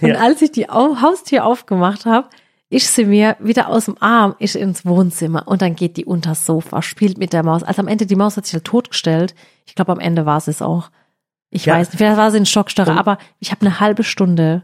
und 0.00 0.08
Ja. 0.08 0.14
als 0.16 0.42
ich 0.42 0.52
die 0.52 0.68
Au 0.70 1.00
Haustür 1.00 1.44
aufgemacht 1.44 2.06
habe, 2.06 2.28
ist 2.70 2.94
sie 2.94 3.04
mir 3.04 3.36
wieder 3.40 3.68
aus 3.68 3.84
dem 3.84 3.96
Arm, 4.00 4.34
ist 4.38 4.56
ins 4.56 4.86
Wohnzimmer 4.86 5.46
und 5.46 5.60
dann 5.60 5.74
geht 5.76 5.96
die 5.98 6.06
unters 6.06 6.46
Sofa, 6.46 6.80
spielt 6.80 7.18
mit 7.18 7.32
der 7.34 7.42
Maus. 7.44 7.62
Also 7.62 7.82
am 7.82 7.88
Ende, 7.88 8.06
die 8.06 8.16
Maus 8.16 8.36
hat 8.36 8.46
sich 8.46 8.54
halt 8.54 8.64
totgestellt. 8.64 9.34
Ich 9.66 9.74
glaube, 9.74 9.92
am 9.92 10.00
Ende 10.00 10.24
war 10.24 10.40
sie 10.40 10.50
es 10.52 10.62
auch. 10.62 10.90
Ich 11.54 11.66
Ja. 11.66 11.74
weiß 11.74 11.88
nicht, 11.90 11.98
vielleicht 11.98 12.16
war 12.16 12.30
sie 12.30 12.38
in 12.38 12.46
Schockstarre, 12.46 12.98
aber 12.98 13.18
ich 13.38 13.50
habe 13.52 13.60
eine 13.66 13.78
halbe 13.78 14.02
Stunde 14.04 14.62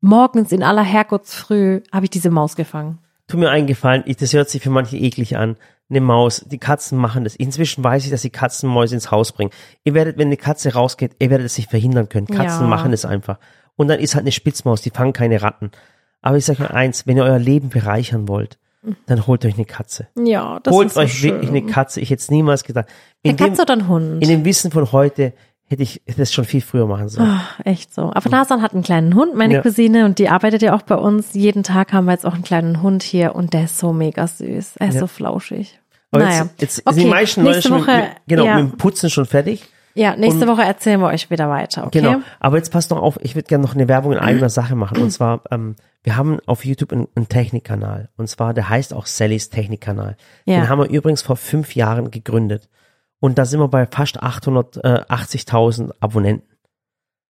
morgens 0.00 0.52
in 0.52 0.62
aller 0.62 0.82
Herrgottsfrüh 0.82 1.80
habe 1.92 2.04
ich 2.06 2.10
diese 2.10 2.30
Maus 2.30 2.56
gefangen. 2.56 2.98
Tut 3.28 3.40
mir 3.40 3.50
eingefallen, 3.50 4.02
ich, 4.06 4.16
das 4.16 4.32
hört 4.32 4.48
sich 4.48 4.62
für 4.62 4.70
manche 4.70 4.96
eklig 4.96 5.36
an. 5.36 5.56
Eine 5.90 6.00
Maus, 6.00 6.44
die 6.46 6.58
Katzen 6.58 6.96
machen 6.98 7.24
das. 7.24 7.36
Inzwischen 7.36 7.84
weiß 7.84 8.04
ich, 8.04 8.10
dass 8.10 8.22
die 8.22 8.30
Katzen 8.30 8.68
Mäuse 8.68 8.94
ins 8.94 9.10
Haus 9.10 9.32
bringen. 9.32 9.50
Ihr 9.84 9.94
werdet, 9.94 10.16
wenn 10.16 10.28
eine 10.28 10.36
Katze 10.36 10.72
rausgeht, 10.72 11.12
ihr 11.18 11.28
werdet 11.30 11.46
es 11.46 11.56
nicht 11.58 11.68
verhindern 11.70 12.08
können. 12.08 12.26
Katzen 12.26 12.62
Ja. 12.62 12.66
machen 12.68 12.92
es 12.92 13.04
einfach. 13.04 13.38
Und 13.76 13.88
dann 13.88 14.00
ist 14.00 14.14
halt 14.14 14.22
eine 14.24 14.32
Spitzmaus, 14.32 14.80
die 14.80 14.90
fangen 14.90 15.12
keine 15.12 15.42
Ratten. 15.42 15.70
Aber 16.22 16.36
ich 16.36 16.44
sage 16.44 16.62
euch 16.62 16.70
eins, 16.70 17.06
wenn 17.06 17.16
ihr 17.16 17.24
euer 17.24 17.38
Leben 17.38 17.68
bereichern 17.68 18.26
wollt, 18.28 18.58
dann 19.06 19.26
holt 19.26 19.44
euch 19.44 19.54
eine 19.54 19.64
Katze. 19.64 20.08
Ja, 20.16 20.60
das 20.60 20.72
holt 20.74 20.88
ist 20.88 20.94
so 20.94 21.00
euch 21.00 21.12
schön. 21.12 21.30
wirklich 21.32 21.50
eine 21.50 21.62
Katze. 21.66 22.00
Ich 22.00 22.10
hätte 22.10 22.20
es 22.20 22.30
niemals 22.30 22.64
gedacht. 22.64 22.86
In 23.22 23.30
Eine 23.30 23.36
dem, 23.36 23.48
Katze 23.50 23.62
oder 23.62 23.74
ein 23.74 23.88
Hund? 23.88 24.22
in 24.22 24.28
dem 24.28 24.44
Wissen 24.44 24.70
von 24.72 24.90
heute 24.92 25.32
hätte 25.72 25.82
ich 25.82 26.00
das 26.16 26.32
schon 26.32 26.44
viel 26.44 26.60
früher 26.60 26.86
machen 26.86 27.08
sollen. 27.08 27.28
Ah, 27.28 27.42
echt 27.64 27.92
so. 27.92 28.12
Aber 28.14 28.30
Nasan 28.30 28.62
hat 28.62 28.72
einen 28.74 28.84
kleinen 28.84 29.14
Hund, 29.16 29.34
meine 29.34 29.54
Ja. 29.54 29.62
Cousine, 29.62 30.04
und 30.04 30.18
die 30.20 30.28
arbeitet 30.28 30.62
ja 30.62 30.76
auch 30.76 30.82
bei 30.82 30.94
uns. 30.94 31.34
Jeden 31.34 31.64
Tag 31.64 31.92
haben 31.92 32.04
wir 32.04 32.12
jetzt 32.12 32.24
auch 32.24 32.34
einen 32.34 32.44
kleinen 32.44 32.82
Hund 32.82 33.02
hier 33.02 33.34
und 33.34 33.52
der 33.54 33.64
ist 33.64 33.78
so 33.78 33.92
mega 33.92 34.26
süß. 34.28 34.76
Er 34.76 34.88
ist 34.88 34.94
Ja. 34.94 35.00
so 35.00 35.06
flauschig. 35.08 35.80
Aber 36.12 36.24
naja. 36.24 36.42
jetzt, 36.58 36.60
jetzt 36.60 36.86
okay. 36.86 36.94
sind 36.94 37.04
die 37.04 37.10
meisten 37.10 37.40
Leute 37.42 37.56
nächste 37.56 37.68
schon 37.70 37.80
Woche, 37.80 37.96
mit, 37.96 38.06
genau, 38.28 38.44
ja, 38.44 38.56
mit 38.60 38.72
dem 38.72 38.76
Putzen 38.76 39.08
schon 39.10 39.24
fertig. 39.26 39.64
ja, 39.94 40.14
nächste 40.14 40.42
und- 40.42 40.48
Woche 40.48 40.62
erzählen 40.62 41.00
wir 41.00 41.06
euch 41.08 41.30
wieder 41.30 41.48
weiter, 41.48 41.86
okay? 41.86 42.00
Genau. 42.02 42.18
Aber 42.38 42.58
jetzt 42.58 42.70
passt 42.70 42.90
noch 42.90 43.00
auf, 43.00 43.18
ich 43.22 43.34
würde 43.34 43.48
gerne 43.48 43.64
noch 43.64 43.74
eine 43.74 43.88
Werbung 43.88 44.12
in 44.12 44.18
eigener 44.18 44.50
Sache 44.50 44.76
machen. 44.76 44.98
Und 45.02 45.10
zwar, 45.10 45.40
ähm, 45.50 45.74
wir 46.02 46.16
haben 46.16 46.38
auf 46.46 46.64
YouTube 46.66 46.92
einen, 46.92 47.08
einen 47.14 47.28
Technikkanal. 47.28 48.10
Und 48.18 48.28
zwar, 48.28 48.52
der 48.52 48.68
heißt 48.68 48.92
auch 48.92 49.06
Sallys 49.06 49.48
Technikkanal. 49.48 50.16
Ja. 50.44 50.60
Den 50.60 50.68
haben 50.68 50.80
wir 50.80 50.90
übrigens 50.90 51.22
vor 51.22 51.36
fünf 51.36 51.74
Jahren 51.74 52.10
gegründet. 52.10 52.68
Und 53.22 53.38
da 53.38 53.44
sind 53.44 53.60
wir 53.60 53.68
bei 53.68 53.86
fast 53.86 54.20
880.000 54.20 55.92
Abonnenten. 56.00 56.48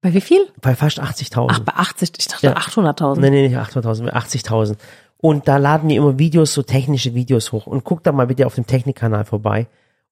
Bei 0.01 0.13
wie 0.13 0.21
viel? 0.21 0.47
Bei 0.61 0.73
fast 0.73 1.01
80.000. 1.01 1.47
Ach, 1.51 1.59
bei 1.59 1.73
80, 1.73 2.11
ich 2.17 2.27
dachte 2.29 2.47
Ja. 2.47 2.53
800.000. 2.55 3.19
Nee, 3.19 3.29
nee, 3.29 3.47
nicht 3.49 3.57
800.000, 3.57 4.09
80.000. 4.11 4.77
Und 5.17 5.47
da 5.49 5.57
laden 5.57 5.89
wir 5.89 5.97
immer 5.97 6.17
Videos, 6.17 6.53
so 6.53 6.63
technische 6.63 7.13
Videos 7.13 7.51
hoch. 7.51 7.67
Und 7.67 7.83
guckt 7.83 8.07
da 8.07 8.13
mal 8.13 8.25
bitte 8.27 8.47
auf 8.47 8.55
dem 8.55 8.65
Technikkanal 8.65 9.25
vorbei. 9.25 9.67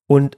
Und 0.06 0.38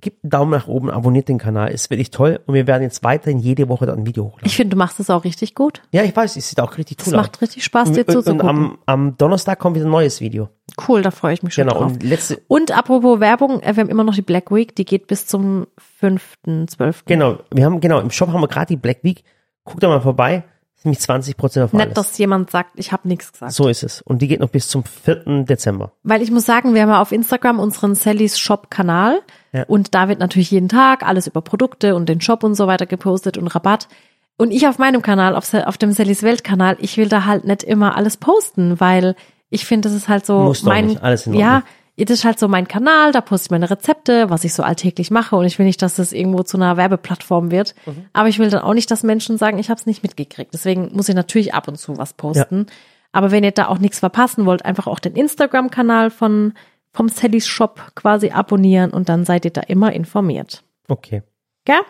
gebt 0.00 0.22
einen 0.22 0.30
Daumen 0.30 0.50
nach 0.50 0.68
oben, 0.68 0.90
abonniert 0.90 1.28
den 1.28 1.38
Kanal. 1.38 1.70
Ist 1.72 1.88
wirklich 1.88 2.10
toll. 2.10 2.38
Und 2.46 2.54
wir 2.54 2.66
werden 2.66 2.82
jetzt 2.82 3.02
weiterhin 3.02 3.38
jede 3.38 3.68
Woche 3.70 3.86
dort 3.86 3.98
ein 3.98 4.06
Video 4.06 4.24
hochladen. 4.26 4.46
Ich 4.46 4.56
finde, 4.56 4.74
du 4.74 4.78
machst 4.78 5.00
das 5.00 5.08
auch 5.10 5.24
richtig 5.24 5.54
gut. 5.54 5.82
Ja, 5.90 6.02
ich 6.04 6.14
weiß, 6.14 6.36
es 6.36 6.50
sieht 6.50 6.60
auch 6.60 6.76
richtig 6.76 7.00
Es 7.00 7.06
cool 7.08 7.14
aus. 7.14 7.22
macht 7.22 7.40
richtig 7.42 7.64
Spaß, 7.64 7.92
dir 7.92 8.00
und, 8.06 8.08
und 8.14 8.22
zuzugucken. 8.24 8.48
am, 8.48 8.78
am 8.84 9.16
Donnerstag 9.16 9.58
kommt 9.58 9.74
wieder 9.74 9.86
ein 9.86 9.90
neues 9.90 10.20
Video. 10.20 10.50
Cool, 10.88 11.02
da 11.02 11.10
freue 11.10 11.32
ich 11.34 11.42
mich 11.42 11.54
schon 11.54 11.66
Genau. 11.68 11.78
drauf. 11.80 11.92
Und 11.92 12.02
letzte, 12.02 12.40
Und 12.48 12.76
apropos 12.76 13.18
Werbung, 13.20 13.60
äh, 13.62 13.74
wir 13.76 13.82
haben 13.82 13.88
immer 13.90 14.04
noch 14.04 14.14
die 14.14 14.22
Black 14.22 14.50
Week, 14.50 14.74
die 14.76 14.84
geht 14.84 15.06
bis 15.06 15.26
zum 15.26 15.66
5.12. 16.02 17.02
genau, 17.06 17.38
wir 17.52 17.64
haben, 17.64 17.80
genau, 17.80 18.00
im 18.00 18.10
Shop 18.10 18.28
haben 18.32 18.40
wir 18.40 18.48
gerade 18.48 18.66
die 18.66 18.76
Black 18.76 18.98
Week. 19.02 19.22
Guckt 19.64 19.82
da 19.82 19.88
mal 19.88 20.00
vorbei. 20.00 20.44
Ist 20.76 20.84
nämlich 20.84 21.00
20 21.00 21.36
Prozent 21.38 21.64
auf 21.64 21.74
alles. 21.74 21.86
Nett, 21.86 21.96
dass 21.96 22.18
jemand 22.18 22.50
sagt, 22.50 22.72
ich 22.78 22.92
habe 22.92 23.08
nichts 23.08 23.32
gesagt. 23.32 23.52
so 23.52 23.66
ist 23.68 23.82
es. 23.82 24.02
Und 24.02 24.20
die 24.20 24.28
geht 24.28 24.40
noch 24.40 24.50
bis 24.50 24.68
zum 24.68 24.84
4. 24.84 25.44
Dezember. 25.44 25.92
Weil 26.02 26.20
ich 26.20 26.30
muss 26.30 26.44
sagen, 26.44 26.74
wir 26.74 26.82
haben 26.82 26.90
ja 26.90 27.00
auf 27.00 27.12
Instagram 27.12 27.58
unseren 27.58 27.94
Sallys 27.94 28.38
Shop 28.38 28.70
Kanal 28.70 29.20
Ja. 29.52 29.64
und 29.64 29.94
da 29.94 30.08
wird 30.08 30.18
natürlich 30.20 30.50
jeden 30.50 30.68
Tag 30.68 31.02
alles 31.02 31.26
über 31.26 31.40
Produkte 31.40 31.94
und 31.94 32.08
den 32.10 32.20
Shop 32.20 32.44
und 32.44 32.54
so 32.54 32.66
weiter 32.66 32.84
gepostet 32.84 33.38
und 33.38 33.48
Rabatt. 33.48 33.88
Und 34.36 34.50
ich 34.50 34.68
auf 34.68 34.76
meinem 34.78 35.00
Kanal, 35.00 35.34
auf, 35.34 35.52
auf 35.54 35.78
dem 35.78 35.92
Sallys 35.92 36.22
Welt 36.22 36.44
Kanal, 36.44 36.76
ich 36.80 36.98
will 36.98 37.08
da 37.08 37.24
halt 37.24 37.44
nicht 37.46 37.62
immer 37.62 37.96
alles 37.96 38.18
posten, 38.18 38.78
weil 38.78 39.16
ich 39.56 39.66
finde, 39.66 39.88
das 39.88 39.96
ist 39.96 40.08
halt 40.08 40.24
so 40.24 40.34
auch 40.34 40.62
mein, 40.62 40.86
nicht, 40.86 41.02
alles 41.02 41.26
in 41.26 41.34
ja, 41.34 41.64
das 41.96 42.10
ist 42.10 42.24
halt 42.24 42.38
so 42.38 42.46
mein 42.46 42.68
Kanal, 42.68 43.10
da 43.12 43.22
poste 43.22 43.46
ich 43.46 43.50
meine 43.50 43.70
Rezepte, 43.70 44.28
was 44.28 44.44
ich 44.44 44.52
so 44.52 44.62
alltäglich 44.62 45.10
mache 45.10 45.34
und 45.34 45.46
ich 45.46 45.58
will 45.58 45.66
nicht, 45.66 45.80
dass 45.80 45.96
das 45.96 46.12
irgendwo 46.12 46.42
zu 46.42 46.58
einer 46.58 46.76
Werbeplattform 46.76 47.50
wird. 47.50 47.74
Mhm. 47.86 48.06
Aber 48.12 48.28
ich 48.28 48.38
will 48.38 48.50
dann 48.50 48.60
auch 48.60 48.74
nicht, 48.74 48.90
dass 48.90 49.02
Menschen 49.02 49.38
sagen, 49.38 49.58
ich 49.58 49.70
habe 49.70 49.80
es 49.80 49.86
nicht 49.86 50.02
mitgekriegt. 50.02 50.52
Deswegen 50.52 50.90
muss 50.92 51.08
ich 51.08 51.14
natürlich 51.14 51.54
ab 51.54 51.68
und 51.68 51.78
zu 51.78 51.96
was 51.96 52.12
posten. 52.12 52.66
Aber 53.12 53.30
wenn 53.30 53.44
ihr 53.44 53.52
da 53.52 53.68
auch 53.68 53.78
nichts 53.78 54.00
verpassen 54.00 54.44
wollt, 54.44 54.64
einfach 54.64 54.86
auch 54.86 54.98
den 54.98 55.16
Instagram-Kanal 55.16 56.10
von 56.10 56.52
vom 56.92 57.08
Sallys 57.08 57.46
Shop 57.46 57.80
quasi 57.94 58.30
abonnieren 58.30 58.90
und 58.90 59.08
dann 59.08 59.24
seid 59.24 59.44
ihr 59.44 59.50
da 59.50 59.62
immer 59.62 59.92
informiert. 59.92 60.64
Okay. 60.88 61.22
Gell? 61.64 61.80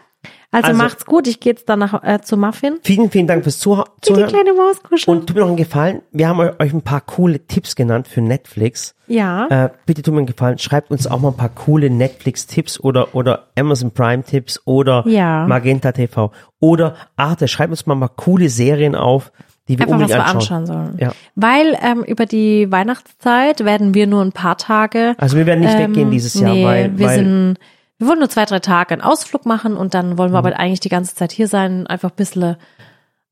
Also, 0.53 0.69
Also- 0.69 0.83
macht's 0.83 1.05
gut, 1.07 1.27
ich 1.27 1.41
gehe 1.41 1.53
jetzt 1.53 1.69
dann 1.69 1.81
nach, 1.81 2.03
äh, 2.03 2.21
zu 2.23 2.37
Muffin. 2.37 2.75
Vielen, 2.83 3.11
vielen 3.11 3.27
Dank 3.27 3.43
fürs 3.43 3.59
Zuh 3.59 3.85
Die 3.99 4.13
Zuhören. 4.13 4.29
kleine 4.29 4.53
Maus 4.55 4.83
kuscheln. 4.83 5.19
Und 5.19 5.27
tut 5.27 5.35
mir 5.37 5.43
noch 5.43 5.49
einen 5.49 5.57
Gefallen. 5.57 6.03
Wir 6.13 6.29
haben 6.29 6.41
euch 6.41 6.73
ein 6.73 6.83
paar 6.83 7.01
coole 7.03 7.47
Tipps 7.47 7.75
genannt 7.77 8.09
für 8.09 8.21
Netflix. 8.21 8.95
Ja. 9.07 9.47
Äh, 9.49 9.71
bitte 9.85 10.03
tut 10.03 10.15
mir 10.15 10.19
einen 10.21 10.27
Gefallen. 10.27 10.59
Schreibt 10.59 10.91
uns 10.91 11.07
auch 11.07 11.21
mal 11.21 11.29
ein 11.29 11.37
paar 11.37 11.51
coole 11.51 11.91
Netflix-Tipps 11.91 12.81
oder, 12.81 13.15
oder 13.15 13.49
Amazon 13.59 13.91
Prime-Tipps 13.91 14.63
oder 14.65 15.05
Ja. 15.07 15.47
Magenta 15.47 15.93
TV. 15.93 16.31
Oder 16.61 16.95
Arte. 17.17 17.49
Schreibt 17.49 17.71
uns 17.71 17.85
mal 17.87 17.97
paar 17.97 18.09
coole 18.17 18.49
Serien 18.49 18.95
auf, 18.95 19.33
die 19.69 19.79
wir 19.79 19.87
Einfach 19.87 19.97
was 20.01 20.03
unbedingt 20.05 20.19
wir 20.19 20.25
anschauen. 20.37 20.65
anschauen 20.65 20.67
sollen. 20.67 20.99
Ja. 20.99 21.13
Weil 21.35 21.77
ähm, 21.83 22.03
über 22.05 22.25
die 22.25 22.71
Weihnachtszeit 22.71 23.65
werden 23.65 23.95
wir 23.95 24.07
nur 24.07 24.23
ein 24.23 24.33
paar 24.33 24.57
Tage. 24.57 25.15
Also 25.19 25.37
wir 25.37 25.45
werden 25.47 25.61
nicht 25.61 25.75
ähm, 25.75 25.91
weggehen 25.91 26.11
dieses 26.11 26.35
Jahr, 26.35 26.53
nee, 26.55 26.65
weil, 26.65 26.99
wir 26.99 27.07
weil 27.07 27.17
sind, 27.17 27.57
wir 27.99 28.09
wollen 28.09 28.19
nur 28.19 28.29
zwei, 28.29 28.45
drei 28.45 28.59
Tage 28.61 28.93
einen 28.95 29.03
Ausflug 29.03 29.47
machen 29.47 29.77
und 29.77 29.95
dann 29.95 30.19
wollen 30.19 30.33
wir 30.33 30.41
Mhm. 30.41 30.47
aber 30.47 30.59
eigentlich 30.59 30.81
die 30.81 30.89
ganze 30.89 31.15
Zeit 31.15 31.33
hier 31.33 31.49
sein, 31.49 31.87
einfach 31.87 32.11
ein 32.11 32.17
bisschen, 32.17 32.57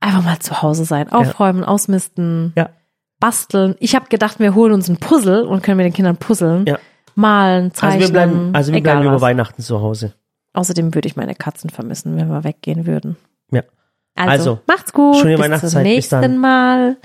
einfach 0.00 0.22
mal 0.22 0.38
zu 0.38 0.62
Hause 0.62 0.84
sein, 0.84 1.10
aufräumen, 1.12 1.64
ausmisten, 1.64 2.52
ja, 2.56 2.70
basteln. 3.20 3.76
Ich 3.78 3.94
habe 3.94 4.06
gedacht, 4.08 4.38
wir 4.40 4.54
holen 4.54 4.72
uns 4.72 4.88
ein 4.88 4.96
Puzzle 4.98 5.44
und 5.46 5.62
können 5.62 5.76
mit 5.78 5.86
den 5.86 5.92
Kindern 5.92 6.16
puzzeln, 6.16 6.66
ja. 6.66 6.78
malen, 7.14 7.64
Also 7.66 7.74
zeichnen, 7.76 8.00
wir 8.00 8.08
bleiben, 8.12 8.50
also 8.54 8.72
wir 8.72 8.82
bleiben 8.82 9.02
über 9.02 9.14
was. 9.14 9.22
Weihnachten 9.22 9.62
zu 9.62 9.80
Hause. 9.80 10.14
Außerdem 10.52 10.94
würde 10.94 11.08
ich 11.08 11.16
meine 11.16 11.34
Katzen 11.34 11.68
vermissen, 11.70 12.16
wenn 12.16 12.28
wir 12.28 12.44
weggehen 12.44 12.86
würden. 12.86 13.16
Ja. 13.50 13.62
Also, 14.14 14.30
Also, 14.30 14.58
macht's 14.68 14.92
gut. 14.92 15.16
schöne 15.16 15.34
bis 15.34 15.44
Weihnachtszeit, 15.44 15.70
zum 15.72 15.82
bis 15.82 15.92
nächsten 15.92 16.20
dann. 16.22 16.38
Mal. 16.38 16.96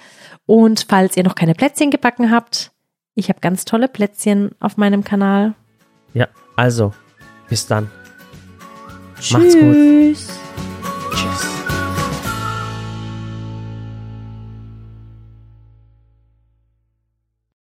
Und 0.45 0.85
falls 0.87 1.17
ihr 1.17 1.23
noch 1.23 1.35
keine 1.35 1.55
Plätzchen 1.55 1.89
gebacken 1.91 2.31
habt, 2.31 2.71
ich 3.15 3.29
habe 3.29 3.39
ganz 3.39 3.65
tolle 3.65 3.87
Plätzchen 3.87 4.51
auf 4.59 4.77
meinem 4.77 5.03
Kanal. 5.03 5.53
Ja, 6.13 6.27
also, 6.55 6.93
bis 7.49 7.65
dann. 7.67 7.89
Macht's 9.31 9.53
gut. 9.53 9.73
Tschüss. 9.73 10.27